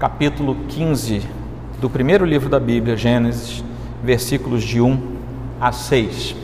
capítulo 0.00 0.56
15 0.66 1.20
do 1.78 1.90
primeiro 1.90 2.24
livro 2.24 2.48
da 2.48 2.58
Bíblia, 2.58 2.96
Gênesis, 2.96 3.62
versículos 4.02 4.62
de 4.62 4.80
1 4.80 4.98
a 5.60 5.72
6. 5.72 6.34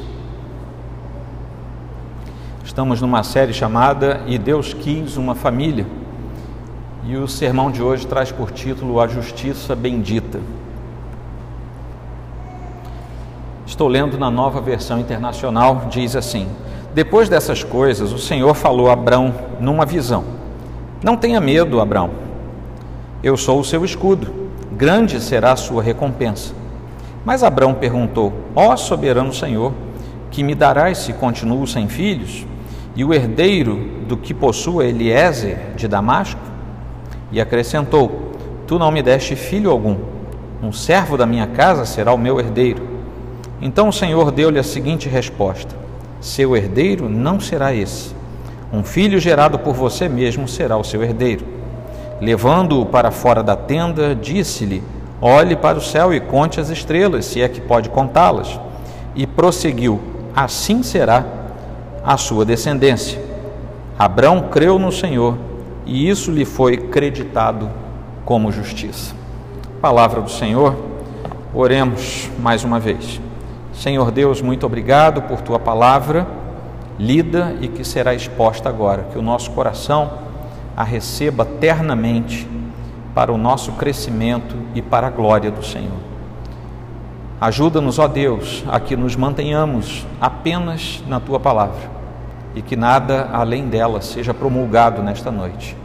Estamos 2.63 3.01
numa 3.01 3.23
série 3.23 3.55
chamada 3.55 4.21
E 4.27 4.37
Deus 4.37 4.75
Quis 4.75 5.17
uma 5.17 5.35
Família, 5.35 5.87
e 7.07 7.17
o 7.17 7.27
sermão 7.27 7.71
de 7.71 7.83
hoje 7.83 8.07
traz 8.07 8.31
por 8.31 8.51
título 8.51 9.01
A 9.01 9.09
Justiça 9.09 9.75
Bendita. 9.75 10.39
Estou 13.65 13.89
lendo 13.89 14.19
na 14.19 14.31
nova 14.31 14.61
versão 14.61 15.01
internacional, 15.01 15.87
diz 15.89 16.15
assim: 16.15 16.47
Depois 16.93 17.31
dessas 17.31 17.65
coisas, 17.65 18.13
o 18.13 18.19
Senhor 18.19 18.53
falou 18.53 18.91
a 18.91 18.93
Abrão 18.93 19.35
numa 19.59 19.87
visão: 19.87 20.25
Não 21.03 21.17
tenha 21.17 21.41
medo, 21.41 21.81
Abrão. 21.81 22.26
Eu 23.27 23.37
sou 23.37 23.59
o 23.59 23.65
seu 23.65 23.85
escudo, 23.85 24.33
grande 24.71 25.21
será 25.21 25.51
a 25.51 25.57
sua 25.57 25.83
recompensa. 25.83 26.55
Mas 27.25 27.43
Abrão 27.43 27.75
perguntou: 27.75 28.33
Ó 28.55 28.73
oh, 28.73 28.77
soberano 28.77 29.35
Senhor, 29.35 29.75
que 30.31 30.45
me 30.45 30.55
darás 30.55 30.99
se 30.99 31.13
continuo 31.13 31.67
sem 31.67 31.89
filhos? 31.89 32.47
E 32.95 33.05
o 33.05 33.13
herdeiro 33.13 34.05
do 34.07 34.17
que 34.17 34.33
possua 34.33 34.87
Eliezer 34.87 35.59
de 35.75 35.89
Damasco? 35.89 36.39
E 37.33 37.41
acrescentou: 37.41 38.31
Tu 38.65 38.79
não 38.79 38.93
me 38.93 39.03
deste 39.03 39.35
filho 39.35 39.73
algum. 39.73 39.97
Um 40.63 40.71
servo 40.71 41.17
da 41.17 41.27
minha 41.27 41.49
casa 41.49 41.85
será 41.85 42.15
o 42.15 42.19
meu 42.19 42.39
herdeiro. 42.39 42.87
Então 43.61 43.89
o 43.89 43.93
Senhor 43.93 44.31
deu-lhe 44.31 44.61
a 44.61 44.63
seguinte 44.63 45.09
resposta: 45.09 45.75
Seu 46.21 46.57
herdeiro 46.57 47.09
não 47.09 47.41
será 47.41 47.75
esse. 47.75 48.15
Um 48.73 48.85
filho 48.85 49.19
gerado 49.19 49.59
por 49.59 49.75
você 49.75 50.09
mesmo 50.09 50.47
será 50.47 50.77
o 50.77 50.85
seu 50.85 51.03
herdeiro. 51.03 51.56
Levando-o 52.21 52.87
para 52.87 53.11
fora 53.11 53.43
da 53.43 53.55
tenda, 53.55 54.15
disse-lhe: 54.15 54.83
Olhe 55.21 55.57
para 55.57 55.79
o 55.79 55.83
céu 55.83 56.13
e 56.13 56.21
conte 56.21 56.61
as 56.61 56.71
estrelas, 56.71 57.25
se 57.27 57.43
é 57.43 57.49
que 57.49 57.61
pode 57.61 57.89
contá-las. 57.89 58.59
E 59.15 59.27
prosseguiu: 59.27 60.01
Assim 60.35 60.83
será 60.83 61.25
a 62.05 62.17
sua 62.17 62.45
descendência. 62.45 63.21
Abrão 63.99 64.49
creu 64.51 64.79
no 64.79 64.93
Senhor 64.93 65.37
e 65.87 66.09
isso 66.09 66.31
lhe 66.31 66.45
foi 66.45 66.77
creditado 66.77 67.71
como 68.25 68.53
justiça. 68.53 69.15
Palavra 69.81 70.21
do 70.21 70.31
Senhor, 70.31 70.77
oremos 71.55 72.31
mais 72.39 72.65
uma 72.65 72.79
vez. 72.79 73.21
Senhor 73.73 74.11
Deus, 74.11 74.43
muito 74.43 74.67
obrigado 74.67 75.23
por 75.23 75.41
tua 75.41 75.59
palavra 75.59 76.27
lida 76.99 77.55
e 77.61 77.69
que 77.69 77.85
será 77.85 78.15
exposta 78.15 78.69
agora. 78.69 79.07
Que 79.13 79.19
o 79.19 79.23
nosso 79.23 79.51
coração 79.51 80.11
a 80.77 80.85
receba 80.85 81.45
ternamente 81.45 82.47
para 83.15 83.33
o 83.33 83.39
nosso 83.39 83.73
crescimento 83.73 84.55
e 84.75 84.83
para 84.83 85.07
a 85.07 85.11
glória 85.11 85.51
do 85.51 85.65
Senhor. 85.65 86.07
Ajuda-nos, 87.41 87.99
ó 87.99 88.07
Deus, 88.07 88.65
a 88.69 88.79
que 88.79 88.97
nos 88.97 89.17
mantenhamos 89.17 90.07
apenas 90.21 91.03
na 91.07 91.19
tua 91.19 91.41
palavra 91.41 91.91
e 92.55 92.63
que 92.63 92.77
nada 92.77 93.29
além 93.33 93.69
dela 93.69 94.01
seja 94.01 94.33
promulgado 94.33 95.03
nesta 95.03 95.31
noite. 95.31 95.77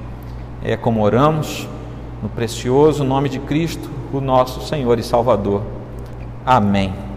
É 0.63 0.77
como 0.77 1.01
oramos 1.01 1.67
no 2.21 2.29
precioso 2.29 3.03
nome 3.03 3.29
de 3.29 3.39
Cristo, 3.39 3.89
o 4.13 4.21
nosso 4.21 4.61
Senhor 4.61 4.99
e 4.99 5.03
Salvador. 5.03 5.63
Amém. 6.45 7.10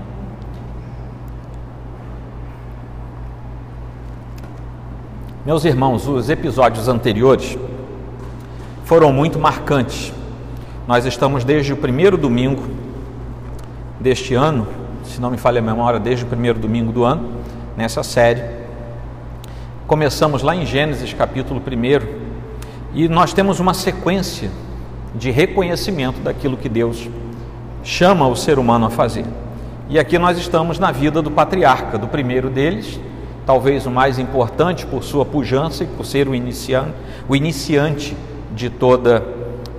Meus 5.44 5.66
irmãos, 5.66 6.08
os 6.08 6.30
episódios 6.30 6.88
anteriores 6.88 7.58
foram 8.86 9.12
muito 9.12 9.38
marcantes. 9.38 10.10
Nós 10.88 11.04
estamos 11.04 11.44
desde 11.44 11.70
o 11.70 11.76
primeiro 11.76 12.16
domingo 12.16 12.62
deste 14.00 14.34
ano, 14.34 14.66
se 15.04 15.20
não 15.20 15.30
me 15.30 15.36
falha 15.36 15.58
a 15.58 15.62
memória, 15.62 16.00
desde 16.00 16.24
o 16.24 16.28
primeiro 16.28 16.58
domingo 16.58 16.92
do 16.92 17.04
ano, 17.04 17.28
nessa 17.76 18.02
série. 18.02 18.42
Começamos 19.86 20.42
lá 20.42 20.56
em 20.56 20.64
Gênesis 20.64 21.12
capítulo 21.12 21.60
1 21.60 22.06
e 22.94 23.06
nós 23.06 23.34
temos 23.34 23.60
uma 23.60 23.74
sequência 23.74 24.50
de 25.14 25.30
reconhecimento 25.30 26.20
daquilo 26.20 26.56
que 26.56 26.70
Deus 26.70 27.06
chama 27.82 28.26
o 28.26 28.34
ser 28.34 28.58
humano 28.58 28.86
a 28.86 28.90
fazer. 28.90 29.26
E 29.90 29.98
aqui 29.98 30.18
nós 30.18 30.38
estamos 30.38 30.78
na 30.78 30.90
vida 30.90 31.20
do 31.20 31.30
patriarca, 31.30 31.98
do 31.98 32.08
primeiro 32.08 32.48
deles, 32.48 32.98
talvez 33.46 33.86
o 33.86 33.90
mais 33.90 34.18
importante 34.18 34.86
por 34.86 35.02
sua 35.02 35.24
pujança 35.24 35.84
e 35.84 35.86
por 35.86 36.04
ser 36.04 36.28
o 36.28 36.34
iniciante, 36.34 36.94
o 37.28 37.36
iniciante 37.36 38.16
de 38.54 38.70
toda 38.70 39.22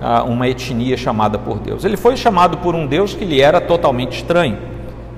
uh, 0.00 0.28
uma 0.28 0.48
etnia 0.48 0.96
chamada 0.96 1.38
por 1.38 1.58
Deus. 1.58 1.84
Ele 1.84 1.96
foi 1.96 2.16
chamado 2.16 2.58
por 2.58 2.74
um 2.74 2.86
Deus 2.86 3.14
que 3.14 3.24
lhe 3.24 3.40
era 3.40 3.60
totalmente 3.60 4.18
estranho, 4.18 4.58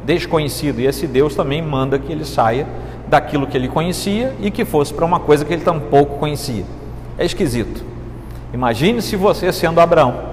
desconhecido, 0.05 0.81
e 0.81 0.87
esse 0.87 1.07
Deus 1.07 1.35
também 1.35 1.61
manda 1.61 1.99
que 1.99 2.11
ele 2.11 2.25
saia 2.25 2.67
daquilo 3.09 3.47
que 3.47 3.57
ele 3.57 3.69
conhecia 3.69 4.35
e 4.41 4.51
que 4.51 4.65
fosse 4.65 4.93
para 4.93 5.05
uma 5.05 5.21
coisa 5.21 5.45
que 5.45 5.53
ele 5.53 5.63
tampouco 5.63 6.19
conhecia. 6.19 6.65
É 7.19 7.25
esquisito. 7.25 7.85
Imagine 8.53 9.03
se 9.03 9.17
você 9.17 9.53
sendo 9.53 9.81
Abraão, 9.81 10.29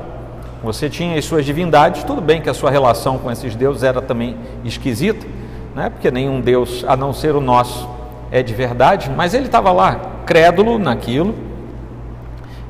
você 0.64 0.90
tinha 0.90 1.18
as 1.18 1.26
suas 1.26 1.46
divindades, 1.46 2.04
tudo 2.04 2.22
bem 2.22 2.42
que 2.42 2.50
a 2.50 2.54
sua 2.54 2.72
relação 2.72 3.18
com 3.18 3.30
esses 3.32 3.56
deuses 3.56 3.84
era 3.84 4.02
também 4.02 4.36
esquisita, 4.64 5.26
né? 5.76 5.90
porque 5.90 6.10
nenhum 6.10 6.40
Deus, 6.40 6.84
a 6.88 6.96
não 6.96 7.14
ser 7.14 7.36
o 7.36 7.42
nosso, 7.42 7.88
é 8.36 8.44
de 8.44 8.54
verdade, 8.54 9.10
mas 9.16 9.34
ele 9.34 9.46
estava 9.46 9.72
lá, 9.72 9.98
crédulo 10.26 10.78
naquilo, 10.78 11.34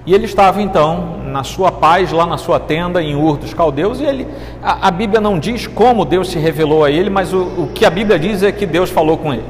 e 0.05 0.13
ele 0.13 0.25
estava 0.25 0.61
então 0.61 1.17
na 1.25 1.43
sua 1.43 1.71
paz, 1.71 2.11
lá 2.11 2.23
na 2.27 2.37
sua 2.37 2.59
tenda, 2.59 3.01
em 3.01 3.15
Ur 3.15 3.35
dos 3.37 3.51
Caldeus, 3.51 3.99
e 3.99 4.03
ele, 4.03 4.27
a, 4.61 4.89
a 4.89 4.91
Bíblia 4.91 5.19
não 5.19 5.39
diz 5.39 5.65
como 5.65 6.05
Deus 6.05 6.29
se 6.29 6.37
revelou 6.37 6.83
a 6.83 6.91
ele, 6.91 7.09
mas 7.09 7.33
o, 7.33 7.39
o 7.39 7.69
que 7.73 7.83
a 7.83 7.89
Bíblia 7.89 8.19
diz 8.19 8.43
é 8.43 8.51
que 8.51 8.67
Deus 8.67 8.91
falou 8.91 9.17
com 9.17 9.33
ele. 9.33 9.43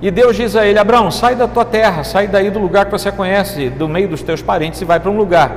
E 0.00 0.10
Deus 0.10 0.34
diz 0.34 0.56
a 0.56 0.66
ele: 0.66 0.78
Abraão, 0.78 1.10
sai 1.10 1.36
da 1.36 1.46
tua 1.46 1.66
terra, 1.66 2.04
sai 2.04 2.26
daí 2.26 2.48
do 2.48 2.58
lugar 2.58 2.86
que 2.86 2.92
você 2.92 3.12
conhece, 3.12 3.68
do 3.68 3.86
meio 3.86 4.08
dos 4.08 4.22
teus 4.22 4.40
parentes, 4.40 4.80
e 4.80 4.86
vai 4.86 4.98
para 4.98 5.10
um 5.10 5.16
lugar. 5.18 5.52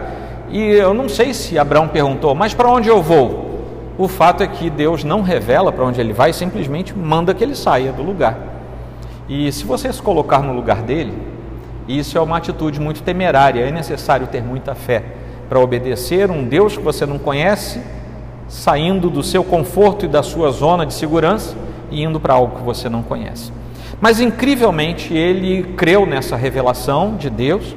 E 0.50 0.60
eu 0.60 0.94
não 0.94 1.08
sei 1.08 1.34
se 1.34 1.58
Abraão 1.58 1.88
perguntou, 1.88 2.36
mas 2.36 2.54
para 2.54 2.68
onde 2.70 2.90
eu 2.90 3.02
vou? 3.02 3.51
O 3.98 4.08
fato 4.08 4.42
é 4.42 4.48
que 4.48 4.70
Deus 4.70 5.04
não 5.04 5.22
revela 5.22 5.72
para 5.72 5.86
onde 5.86 6.00
ele 6.00 6.14
vai, 6.14 6.34
simplesmente 6.34 6.98
manda 6.98 7.34
que 7.34 7.44
ele 7.44 7.56
saia 7.56 7.92
do 7.92 8.02
lugar. 8.02 8.38
E 9.28 9.52
se 9.52 9.66
você 9.66 9.92
se 9.92 10.02
colocar 10.02 10.40
no 10.40 10.54
lugar 10.54 10.82
dele, 10.82 11.14
isso 11.88 12.18
é 12.18 12.22
uma 12.22 12.38
atitude 12.38 12.80
muito 12.80 13.04
temerária, 13.04 13.62
é 13.62 13.72
necessário 13.72 14.28
ter 14.28 14.42
muita 14.42 14.74
fé 14.74 15.04
para 15.50 15.60
obedecer 15.60 16.32
um 16.32 16.44
Deus 16.44 16.78
que 16.78 16.84
você 16.84 17.06
não 17.06 17.20
conhece, 17.20 17.82
saindo 18.48 19.10
do 19.10 19.22
seu 19.22 19.44
conforto 19.44 20.06
e 20.06 20.08
da 20.08 20.24
sua 20.24 20.52
zona 20.52 20.86
de 20.86 20.94
segurança 20.94 21.56
e 21.90 22.04
indo 22.04 22.20
para 22.20 22.34
algo 22.34 22.58
que 22.58 22.64
você 22.64 22.88
não 22.88 23.04
conhece. 23.04 23.52
Mas 24.00 24.20
incrivelmente 24.20 25.14
ele 25.14 25.74
creu 25.76 26.06
nessa 26.06 26.36
revelação 26.36 27.16
de 27.16 27.30
Deus, 27.30 27.76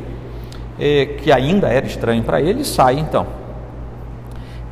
eh, 0.79 1.17
que 1.23 1.31
ainda 1.31 1.69
era 1.69 1.85
estranho 1.87 2.23
para 2.23 2.41
ele, 2.41 2.63
e 2.63 2.65
sai 2.65 2.99
então. 2.99 3.27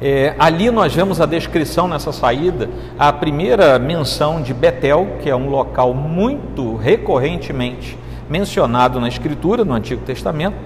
É, 0.05 0.35
ali 0.37 0.69
nós 0.69 0.93
vemos 0.93 1.21
a 1.21 1.27
descrição 1.27 1.87
nessa 1.87 2.11
saída, 2.11 2.69
a 2.99 3.13
primeira 3.13 3.79
menção 3.79 4.43
de 4.43 4.53
Betel, 4.53 5.19
que 5.23 5.31
é 5.31 5.37
um 5.37 5.49
local 5.49 5.95
muito 5.95 6.75
recorrentemente 6.75 7.97
mencionado 8.29 8.99
na 8.99 9.07
Escritura, 9.07 9.65
no 9.65 9.73
Antigo 9.73 10.03
Testamento. 10.05 10.57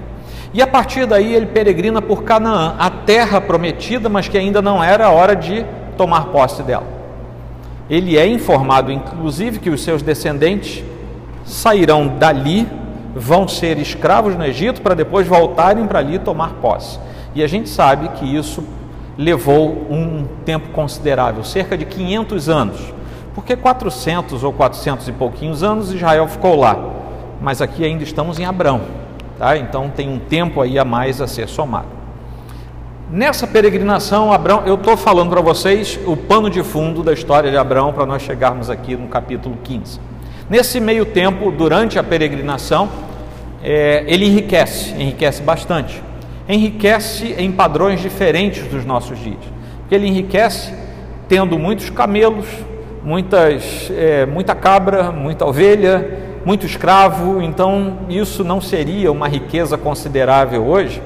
E 0.54 0.62
a 0.62 0.66
partir 0.66 1.04
daí 1.04 1.34
ele 1.34 1.44
peregrina 1.44 2.00
por 2.00 2.22
Canaã, 2.22 2.76
a 2.78 2.88
terra 2.88 3.38
prometida, 3.38 4.08
mas 4.08 4.26
que 4.26 4.38
ainda 4.38 4.62
não 4.62 4.82
era 4.82 5.10
hora 5.10 5.36
de 5.36 5.66
tomar 5.98 6.28
posse 6.28 6.62
dela. 6.62 6.86
Ele 7.90 8.16
é 8.16 8.26
informado, 8.26 8.90
inclusive, 8.90 9.58
que 9.58 9.68
os 9.68 9.84
seus 9.84 10.00
descendentes 10.00 10.82
sairão 11.44 12.08
dali, 12.08 12.66
vão 13.14 13.46
ser 13.46 13.76
escravos 13.76 14.34
no 14.34 14.46
Egito, 14.46 14.80
para 14.80 14.94
depois 14.94 15.26
voltarem 15.26 15.86
para 15.86 15.98
ali 15.98 16.18
tomar 16.18 16.54
posse. 16.54 16.98
E 17.34 17.42
a 17.42 17.46
gente 17.46 17.68
sabe 17.68 18.08
que 18.16 18.24
isso 18.24 18.64
levou 19.18 19.86
um 19.90 20.26
tempo 20.44 20.68
considerável, 20.70 21.42
cerca 21.42 21.76
de 21.76 21.84
500 21.84 22.48
anos, 22.48 22.94
porque 23.34 23.56
400 23.56 24.44
ou 24.44 24.52
400 24.52 25.08
e 25.08 25.12
pouquinhos 25.12 25.62
anos 25.62 25.92
Israel 25.92 26.28
ficou 26.28 26.56
lá, 26.56 26.78
mas 27.40 27.62
aqui 27.62 27.84
ainda 27.84 28.02
estamos 28.02 28.38
em 28.38 28.44
Abrão, 28.44 28.82
tá? 29.38 29.56
então 29.56 29.88
tem 29.88 30.08
um 30.08 30.18
tempo 30.18 30.60
aí 30.60 30.78
a 30.78 30.84
mais 30.84 31.20
a 31.20 31.26
ser 31.26 31.48
somado. 31.48 31.96
Nessa 33.10 33.46
peregrinação, 33.46 34.32
Abraão, 34.32 34.64
eu 34.66 34.74
estou 34.74 34.96
falando 34.96 35.30
para 35.30 35.40
vocês 35.40 35.98
o 36.06 36.16
pano 36.16 36.50
de 36.50 36.62
fundo 36.64 37.04
da 37.04 37.12
história 37.12 37.50
de 37.50 37.56
Abraão 37.56 37.92
para 37.92 38.04
nós 38.04 38.20
chegarmos 38.22 38.68
aqui 38.68 38.96
no 38.96 39.06
capítulo 39.06 39.56
15. 39.62 40.00
Nesse 40.50 40.80
meio 40.80 41.06
tempo, 41.06 41.52
durante 41.52 42.00
a 42.00 42.02
peregrinação, 42.02 42.88
é, 43.62 44.04
ele 44.08 44.26
enriquece, 44.26 44.92
enriquece 44.94 45.40
bastante 45.40 46.02
enriquece 46.48 47.34
em 47.38 47.50
padrões 47.50 48.00
diferentes 48.00 48.66
dos 48.68 48.84
nossos 48.84 49.18
dias. 49.18 49.40
Ele 49.90 50.06
enriquece 50.06 50.72
tendo 51.28 51.58
muitos 51.58 51.90
camelos, 51.90 52.46
muitas, 53.04 53.90
é, 53.96 54.26
muita 54.26 54.54
cabra, 54.54 55.10
muita 55.10 55.44
ovelha, 55.44 56.26
muito 56.44 56.64
escravo, 56.64 57.42
então 57.42 57.98
isso 58.08 58.44
não 58.44 58.60
seria 58.60 59.10
uma 59.10 59.26
riqueza 59.26 59.76
considerável 59.76 60.64
hoje, 60.64 61.02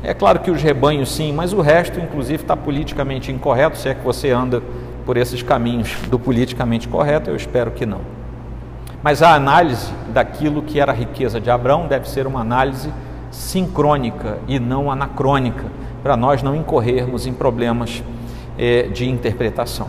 É 0.00 0.14
claro 0.14 0.38
que 0.38 0.50
os 0.50 0.62
rebanhos 0.62 1.10
sim, 1.10 1.32
mas 1.32 1.52
o 1.52 1.60
resto, 1.60 1.98
inclusive, 1.98 2.44
está 2.44 2.56
politicamente 2.56 3.32
incorreto, 3.32 3.76
se 3.76 3.88
é 3.88 3.94
que 3.94 4.04
você 4.04 4.30
anda 4.30 4.62
por 5.04 5.16
esses 5.16 5.42
caminhos 5.42 5.96
do 6.08 6.18
politicamente 6.20 6.86
correto, 6.86 7.30
eu 7.30 7.34
espero 7.34 7.72
que 7.72 7.84
não. 7.84 8.00
Mas 9.02 9.22
a 9.22 9.34
análise 9.34 9.90
daquilo 10.14 10.62
que 10.62 10.78
era 10.78 10.92
a 10.92 10.94
riqueza 10.94 11.40
de 11.40 11.50
Abraão 11.50 11.88
deve 11.88 12.08
ser 12.08 12.28
uma 12.28 12.40
análise 12.40 12.90
sincrônica 13.30 14.38
e 14.48 14.58
não 14.58 14.90
anacrônica, 14.90 15.64
para 16.02 16.16
nós 16.16 16.42
não 16.42 16.54
incorrermos 16.54 17.26
em 17.26 17.32
problemas 17.32 18.02
eh, 18.58 18.88
de 18.92 19.08
interpretação. 19.08 19.88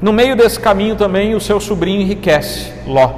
No 0.00 0.12
meio 0.12 0.36
desse 0.36 0.60
caminho 0.60 0.94
também 0.94 1.34
o 1.34 1.40
seu 1.40 1.58
sobrinho 1.58 2.00
enriquece, 2.00 2.72
Ló. 2.86 3.10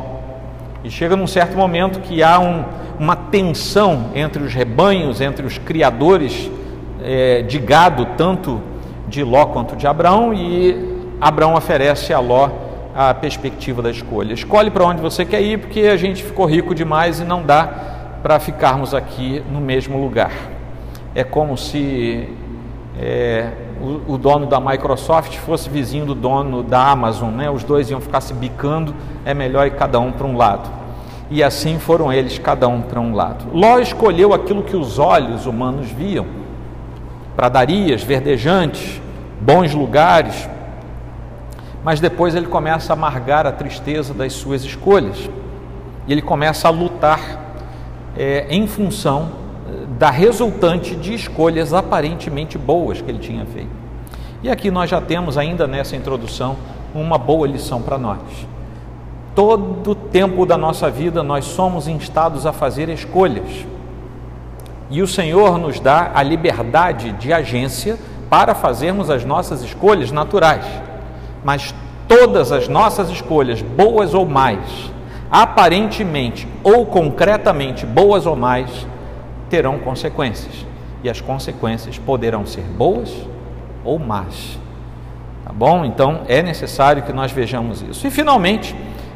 E 0.83 0.91
chega 0.91 1.15
num 1.15 1.27
certo 1.27 1.57
momento 1.57 2.01
que 2.01 2.23
há 2.23 2.39
um, 2.39 2.65
uma 2.99 3.15
tensão 3.15 4.07
entre 4.15 4.43
os 4.43 4.55
rebanhos, 4.55 5.21
entre 5.21 5.45
os 5.45 5.59
criadores 5.59 6.51
eh, 7.03 7.43
de 7.43 7.59
gado, 7.59 8.07
tanto 8.17 8.61
de 9.09 9.23
Ló 9.23 9.47
quanto 9.47 9.77
de 9.77 9.87
Abraão, 9.87 10.33
e 10.33 11.09
Abraão 11.21 11.55
oferece 11.55 12.15
a 12.15 12.19
Ló 12.19 12.49
a 12.95 13.15
perspectiva 13.15 13.83
da 13.83 13.91
escolha. 13.91 14.33
Escolhe 14.33 14.71
para 14.71 14.85
onde 14.85 15.01
você 15.01 15.25
quer 15.25 15.43
ir, 15.43 15.59
porque 15.59 15.81
a 15.81 15.97
gente 15.97 16.23
ficou 16.23 16.47
rico 16.47 16.75
demais 16.75 17.21
e 17.21 17.25
não 17.25 17.43
dá 17.43 18.00
para 18.23 18.39
ficarmos 18.39 18.95
aqui 18.95 19.43
no 19.51 19.61
mesmo 19.61 20.01
lugar. 20.01 20.33
É 21.15 21.25
como 21.25 21.57
se 21.57 22.29
é, 22.99 23.51
o, 23.81 24.15
o, 24.15 24.19
dono 24.19 24.47
da 24.47 24.61
Microsoft 24.61 25.37
fosse 25.39 25.69
vizinho 25.69 26.05
do 26.05 26.15
dono 26.15 26.63
da 26.63 26.91
Amazon, 26.91 27.31
né? 27.31 27.51
os 27.51 27.65
dois 27.65 27.91
iam 27.91 28.01
ficar 28.01 28.21
se 28.21 28.35
bicando, 28.35 28.95
é 29.25 29.33
melhor 29.33 29.67
ir 29.67 29.75
cada 29.75 29.99
um 29.99 30.13
para 30.13 30.27
um 30.27 30.37
lado. 30.37 30.69
E 31.31 31.43
assim 31.43 31.79
foram 31.79 32.13
eles, 32.13 32.39
cada 32.39 32.67
um 32.69 32.83
para 32.83 33.01
um 33.01 33.15
lado. 33.15 33.47
Ló 33.53 33.79
escolheu 33.79 34.35
aquilo 34.35 34.63
que 34.63 34.77
os 34.77 34.99
olhos 34.99 35.47
humanos 35.47 35.89
viam: 35.89 36.27
pradarias 37.37 38.03
verdejantes, 38.03 39.01
bons 39.41 39.73
lugares, 39.73 40.49
mas 41.85 42.01
depois 42.01 42.35
ele 42.35 42.47
começa 42.47 42.93
a 42.93 42.95
amargar 42.95 43.47
a 43.47 43.53
tristeza 43.53 44.13
das 44.13 44.33
suas 44.33 44.65
escolhas. 44.65 45.31
E 46.07 46.13
ele 46.13 46.23
começa 46.23 46.67
a 46.67 46.71
lutar 46.71 47.50
é, 48.17 48.47
em 48.51 48.67
função 48.67 49.29
eh, 49.69 49.87
da 49.99 50.11
resultante 50.11 50.95
de 50.97 51.15
escolhas 51.15 51.73
aparentemente 51.73 52.59
boas 52.59 53.01
que 53.01 53.11
ele 53.11 53.19
tinha 53.19 53.45
feito. 53.47 53.71
E 54.43 54.51
aqui 54.51 54.71
nós 54.71 54.89
já 54.91 55.01
temos, 55.01 55.37
ainda 55.37 55.67
nessa 55.67 55.97
introdução, 55.97 56.57
uma 56.95 57.19
boa 57.19 57.47
lição 57.47 57.81
para 57.83 57.99
nós. 57.99 58.21
Todo 59.35 59.95
tempo 59.95 60.45
da 60.45 60.57
nossa 60.57 60.91
vida 60.91 61.23
nós 61.23 61.45
somos 61.45 61.87
instados 61.87 62.47
a 62.47 62.53
fazer 62.53 62.89
escolhas. 62.89 63.67
E 64.91 65.03
o 65.03 65.07
Senhor 65.07 65.59
nos 65.59 65.79
dá 65.79 66.11
a 66.15 66.23
liberdade 66.23 67.13
de 67.13 67.33
agência 67.33 67.99
para 68.29 68.55
fazermos 68.55 69.11
as 69.11 69.25
nossas 69.25 69.63
escolhas 69.63 70.11
naturais 70.11 70.65
mas 71.45 71.75
todas 72.07 72.53
as 72.53 72.69
nossas 72.69 73.09
escolhas, 73.11 73.63
boas 73.63 74.15
ou 74.15 74.27
mais, 74.27 74.91
aparentemente 75.31 76.49
ou 76.63 76.87
concretamente 76.87 77.87
boas 77.87 78.27
ou 78.27 78.35
mais, 78.35 78.87
terão 79.49 79.79
consequências. 79.79 80.67
E 81.03 81.09
as 81.09 81.21
consequências 81.21 81.99
poderão 81.99 82.45
ser 82.45 82.63
boas 82.63 83.11
ou 83.85 83.99
más. 83.99 84.59
Tá 85.45 85.53
bom? 85.53 85.85
Então 85.85 86.23
é 86.29 86.43
necessário 86.43 87.03
que 87.03 87.13
nós 87.13 87.33
vejamos 87.33 87.83
isso. 87.83 88.07
E 88.07 88.11
finalmente, 88.11 88.75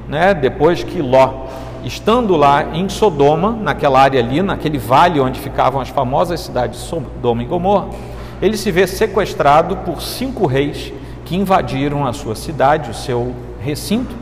né, 0.08 0.32
depois 0.32 0.82
que 0.82 1.02
Ló, 1.02 1.46
estando 1.84 2.36
lá 2.36 2.74
em 2.74 2.88
Sodoma, 2.88 3.50
naquela 3.52 4.00
área 4.00 4.20
ali, 4.20 4.42
naquele 4.42 4.78
vale 4.78 5.20
onde 5.20 5.38
ficavam 5.40 5.80
as 5.80 5.88
famosas 5.88 6.40
cidades 6.40 6.80
de 6.80 6.86
Sodoma 6.86 7.42
e 7.42 7.46
Gomorra, 7.46 7.88
ele 8.40 8.56
se 8.56 8.70
vê 8.70 8.86
sequestrado 8.86 9.76
por 9.78 10.00
cinco 10.02 10.46
reis 10.46 10.92
que 11.24 11.36
invadiram 11.36 12.06
a 12.06 12.12
sua 12.12 12.34
cidade, 12.34 12.90
o 12.90 12.94
seu 12.94 13.34
recinto, 13.60 14.14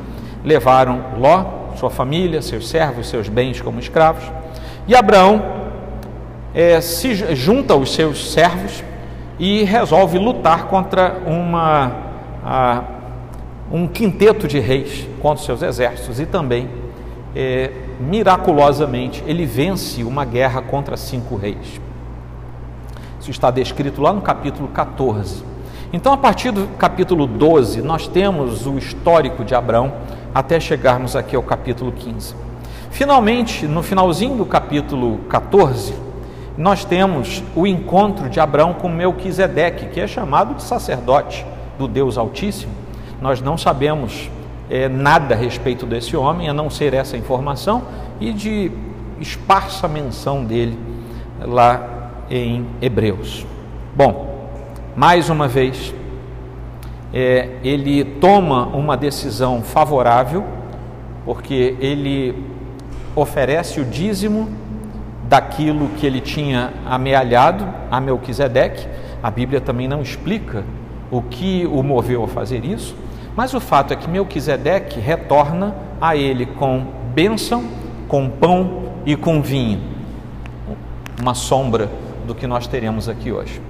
levaram 0.44 1.00
Ló, 1.18 1.61
sua 1.82 1.90
família, 1.90 2.40
seus 2.40 2.69
servos, 2.69 3.08
seus 3.08 3.29
bens 3.29 3.61
como 3.61 3.81
escravos. 3.81 4.23
E 4.87 4.94
Abraão 4.94 5.43
é, 6.55 6.81
se 6.81 7.12
junta 7.34 7.75
aos 7.75 7.93
seus 7.93 8.31
servos 8.32 8.84
e 9.37 9.64
resolve 9.64 10.17
lutar 10.17 10.67
contra 10.67 11.20
uma, 11.26 11.93
a, 12.44 12.84
um 13.69 13.88
quinteto 13.88 14.46
de 14.46 14.61
reis 14.61 15.08
contra 15.20 15.44
seus 15.44 15.61
exércitos 15.61 16.20
e 16.20 16.26
também, 16.26 16.70
é, 17.34 17.73
miraculosamente, 17.99 19.25
ele 19.26 19.44
vence 19.44 20.05
uma 20.05 20.25
guerra 20.25 20.62
contra 20.62 20.96
cinco 20.96 21.34
reis. 21.34 21.81
Isso 23.19 23.32
está 23.32 23.50
descrito 23.50 24.00
lá 24.00 24.12
no 24.12 24.20
capítulo 24.20 24.69
14. 24.69 25.43
Então, 25.93 26.12
a 26.12 26.17
partir 26.17 26.52
do 26.52 26.69
capítulo 26.79 27.26
12, 27.26 27.82
nós 27.82 28.06
temos 28.06 28.69
o 28.69 28.79
histórico 28.79 29.44
de 29.44 29.52
Abraão 29.52 29.93
até 30.34 30.58
chegarmos 30.58 31.14
aqui 31.14 31.37
ao 31.37 31.43
capítulo 31.43 31.93
15. 31.93 32.34
Finalmente, 32.90 33.67
no 33.67 33.82
finalzinho 33.82 34.37
do 34.37 34.44
capítulo 34.44 35.19
14, 35.29 35.94
nós 36.56 36.84
temos 36.84 37.43
o 37.56 37.67
encontro 37.67 38.29
de 38.29 38.38
Abraão 38.38 38.75
com 38.75 38.88
Melquisedeque, 38.88 39.87
que 39.87 40.00
é 40.00 40.06
chamado 40.06 40.55
de 40.55 40.62
sacerdote 40.62 41.46
do 41.79 41.88
Deus 41.88 42.19
Altíssimo. 42.19 42.73
Nós 43.20 43.40
não 43.40 43.56
sabemos 43.56 44.31
é, 44.69 44.88
nada 44.88 45.34
a 45.34 45.38
respeito 45.38 45.87
desse 45.87 46.17
homem, 46.17 46.49
a 46.49 46.52
não 46.52 46.69
ser 46.69 46.93
essa 46.93 47.17
informação 47.17 47.82
e 48.20 48.32
de 48.32 48.70
esparsa 49.20 49.88
menção 49.88 50.44
dele 50.44 50.79
lá 51.40 52.11
em 52.31 52.67
Hebreus. 52.81 53.46
Bom, 53.94 54.49
mais 54.96 55.31
uma 55.31 55.49
vez, 55.49 55.94
é, 57.12 57.48
ele 57.62 58.04
toma 58.04 58.66
uma 58.68 58.96
decisão 58.96 59.62
favorável, 59.62 60.44
porque 61.24 61.76
ele 61.78 62.34
oferece 63.14 63.80
o 63.80 63.84
dízimo 63.84 64.48
daquilo 65.28 65.88
que 65.98 66.06
ele 66.06 66.20
tinha 66.20 66.72
amealhado 66.86 67.68
a 67.90 68.00
Melquisedeque. 68.00 68.86
A 69.22 69.30
Bíblia 69.30 69.60
também 69.60 69.86
não 69.86 70.00
explica 70.00 70.64
o 71.10 71.20
que 71.20 71.66
o 71.66 71.82
moveu 71.82 72.24
a 72.24 72.28
fazer 72.28 72.64
isso, 72.64 72.96
mas 73.36 73.52
o 73.54 73.60
fato 73.60 73.92
é 73.92 73.96
que 73.96 74.08
Melquisedeque 74.08 74.98
retorna 74.98 75.74
a 76.00 76.16
ele 76.16 76.46
com 76.46 76.86
bênção, 77.14 77.64
com 78.08 78.28
pão 78.28 78.92
e 79.04 79.14
com 79.14 79.42
vinho, 79.42 79.80
uma 81.20 81.34
sombra 81.34 81.90
do 82.26 82.34
que 82.34 82.46
nós 82.46 82.66
teremos 82.66 83.08
aqui 83.08 83.31
hoje. 83.31 83.60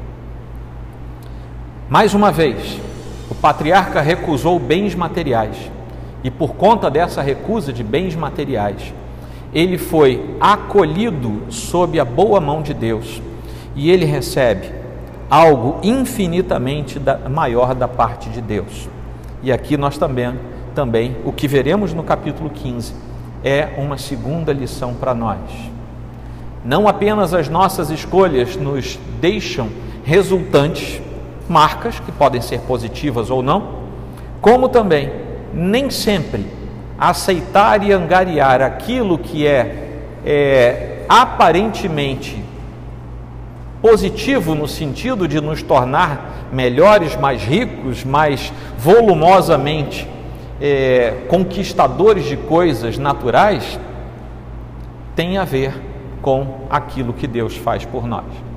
Mais 1.88 2.14
uma 2.14 2.30
vez, 2.30 2.80
o 3.32 3.34
patriarca 3.34 4.02
recusou 4.02 4.58
bens 4.58 4.94
materiais 4.94 5.56
e, 6.22 6.30
por 6.30 6.54
conta 6.54 6.90
dessa 6.90 7.22
recusa 7.22 7.72
de 7.72 7.82
bens 7.82 8.14
materiais, 8.14 8.92
ele 9.54 9.78
foi 9.78 10.36
acolhido 10.38 11.44
sob 11.48 11.98
a 11.98 12.04
boa 12.04 12.42
mão 12.42 12.60
de 12.60 12.74
Deus 12.74 13.22
e 13.74 13.90
ele 13.90 14.04
recebe 14.04 14.70
algo 15.30 15.78
infinitamente 15.82 17.00
maior 17.30 17.74
da 17.74 17.88
parte 17.88 18.28
de 18.28 18.42
Deus. 18.42 18.86
E 19.42 19.50
aqui 19.50 19.78
nós 19.78 19.96
também, 19.96 20.38
também 20.74 21.16
o 21.24 21.32
que 21.32 21.48
veremos 21.48 21.94
no 21.94 22.02
capítulo 22.02 22.50
15 22.50 22.92
é 23.42 23.70
uma 23.78 23.96
segunda 23.96 24.52
lição 24.52 24.92
para 24.92 25.14
nós. 25.14 25.40
Não 26.62 26.86
apenas 26.86 27.32
as 27.32 27.48
nossas 27.48 27.88
escolhas 27.88 28.56
nos 28.56 28.98
deixam 29.22 29.70
resultantes 30.04 31.00
marcas, 31.52 32.00
que 32.00 32.11
podem 32.11 32.40
ser 32.40 32.61
positivas 32.61 33.30
ou 33.30 33.42
não, 33.42 33.82
como 34.40 34.68
também 34.68 35.12
nem 35.52 35.90
sempre 35.90 36.47
aceitar 36.99 37.82
e 37.82 37.92
angariar 37.92 38.62
aquilo 38.62 39.18
que 39.18 39.47
é, 39.47 40.00
é 40.25 41.04
aparentemente 41.09 42.42
positivo 43.82 44.54
no 44.54 44.66
sentido 44.66 45.28
de 45.28 45.40
nos 45.40 45.62
tornar 45.62 46.49
melhores, 46.52 47.16
mais 47.16 47.42
ricos, 47.42 48.04
mais 48.04 48.52
volumosamente 48.78 50.09
é, 50.61 51.25
conquistadores 51.28 52.25
de 52.25 52.37
coisas 52.37 52.97
naturais, 52.97 53.78
tem 55.14 55.37
a 55.37 55.44
ver 55.44 55.75
com 56.23 56.66
aquilo 56.71 57.12
que 57.12 57.26
Deus 57.26 57.56
faz 57.56 57.85
por 57.85 58.06
nós. 58.06 58.51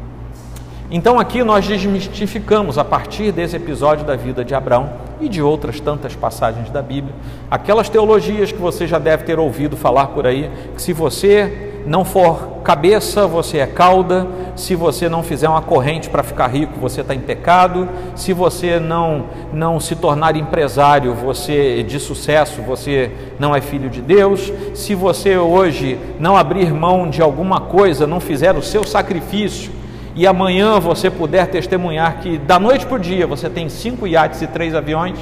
Então 0.91 1.19
aqui 1.19 1.43
nós 1.43 1.67
desmistificamos, 1.67 2.77
a 2.77 2.83
partir 2.83 3.31
desse 3.31 3.55
episódio 3.55 4.05
da 4.05 4.15
vida 4.15 4.45
de 4.45 4.53
Abraão 4.53 4.93
e 5.19 5.27
de 5.27 5.41
outras 5.41 5.79
tantas 5.79 6.15
passagens 6.15 6.69
da 6.69 6.81
Bíblia, 6.81 7.15
aquelas 7.49 7.89
teologias 7.89 8.51
que 8.51 8.59
você 8.59 8.85
já 8.85 8.99
deve 8.99 9.23
ter 9.23 9.39
ouvido 9.39 9.75
falar 9.75 10.07
por 10.07 10.27
aí, 10.27 10.51
que 10.75 10.81
se 10.81 10.93
você 10.93 11.71
não 11.87 12.05
for 12.05 12.59
cabeça, 12.63 13.25
você 13.25 13.59
é 13.59 13.67
cauda, 13.67 14.27
se 14.55 14.75
você 14.75 15.09
não 15.09 15.23
fizer 15.23 15.49
uma 15.49 15.61
corrente 15.61 16.09
para 16.09 16.21
ficar 16.21 16.47
rico, 16.47 16.79
você 16.79 17.01
está 17.01 17.15
em 17.15 17.19
pecado, 17.19 17.89
se 18.15 18.31
você 18.31 18.79
não, 18.79 19.25
não 19.51 19.79
se 19.79 19.95
tornar 19.95 20.35
empresário, 20.35 21.15
você 21.15 21.81
de 21.81 21.99
sucesso, 21.99 22.61
você 22.61 23.11
não 23.39 23.55
é 23.55 23.61
filho 23.61 23.89
de 23.89 24.01
Deus, 24.01 24.51
se 24.75 24.93
você 24.93 25.35
hoje 25.37 25.99
não 26.19 26.37
abrir 26.37 26.71
mão 26.71 27.09
de 27.09 27.23
alguma 27.23 27.59
coisa, 27.59 28.05
não 28.05 28.19
fizer 28.19 28.55
o 28.55 28.61
seu 28.61 28.83
sacrifício, 28.83 29.71
e 30.15 30.25
amanhã 30.25 30.79
você 30.79 31.09
puder 31.11 31.47
testemunhar 31.47 32.19
que 32.19 32.37
da 32.37 32.57
noite 32.57 32.85
para 32.85 32.95
o 32.95 32.99
dia 32.99 33.27
você 33.27 33.49
tem 33.49 33.67
cinco 33.67 34.07
iates 34.07 34.41
e 34.41 34.47
três 34.47 34.73
aviões, 34.73 35.19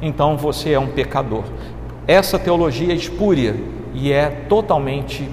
então 0.00 0.36
você 0.36 0.72
é 0.72 0.80
um 0.80 0.86
pecador. 0.86 1.44
Essa 2.06 2.38
teologia 2.38 2.92
é 2.92 2.96
espúria 2.96 3.54
e 3.94 4.10
é 4.10 4.30
totalmente 4.48 5.28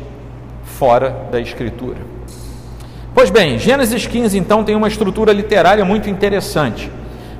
fora 0.63 1.27
da 1.31 1.39
Escritura. 1.39 1.97
Pois 3.13 3.29
bem, 3.29 3.57
Gênesis 3.57 4.05
15 4.05 4.37
então 4.37 4.63
tem 4.63 4.75
uma 4.75 4.89
estrutura 4.89 5.31
literária 5.31 5.85
muito 5.85 6.09
interessante, 6.09 6.91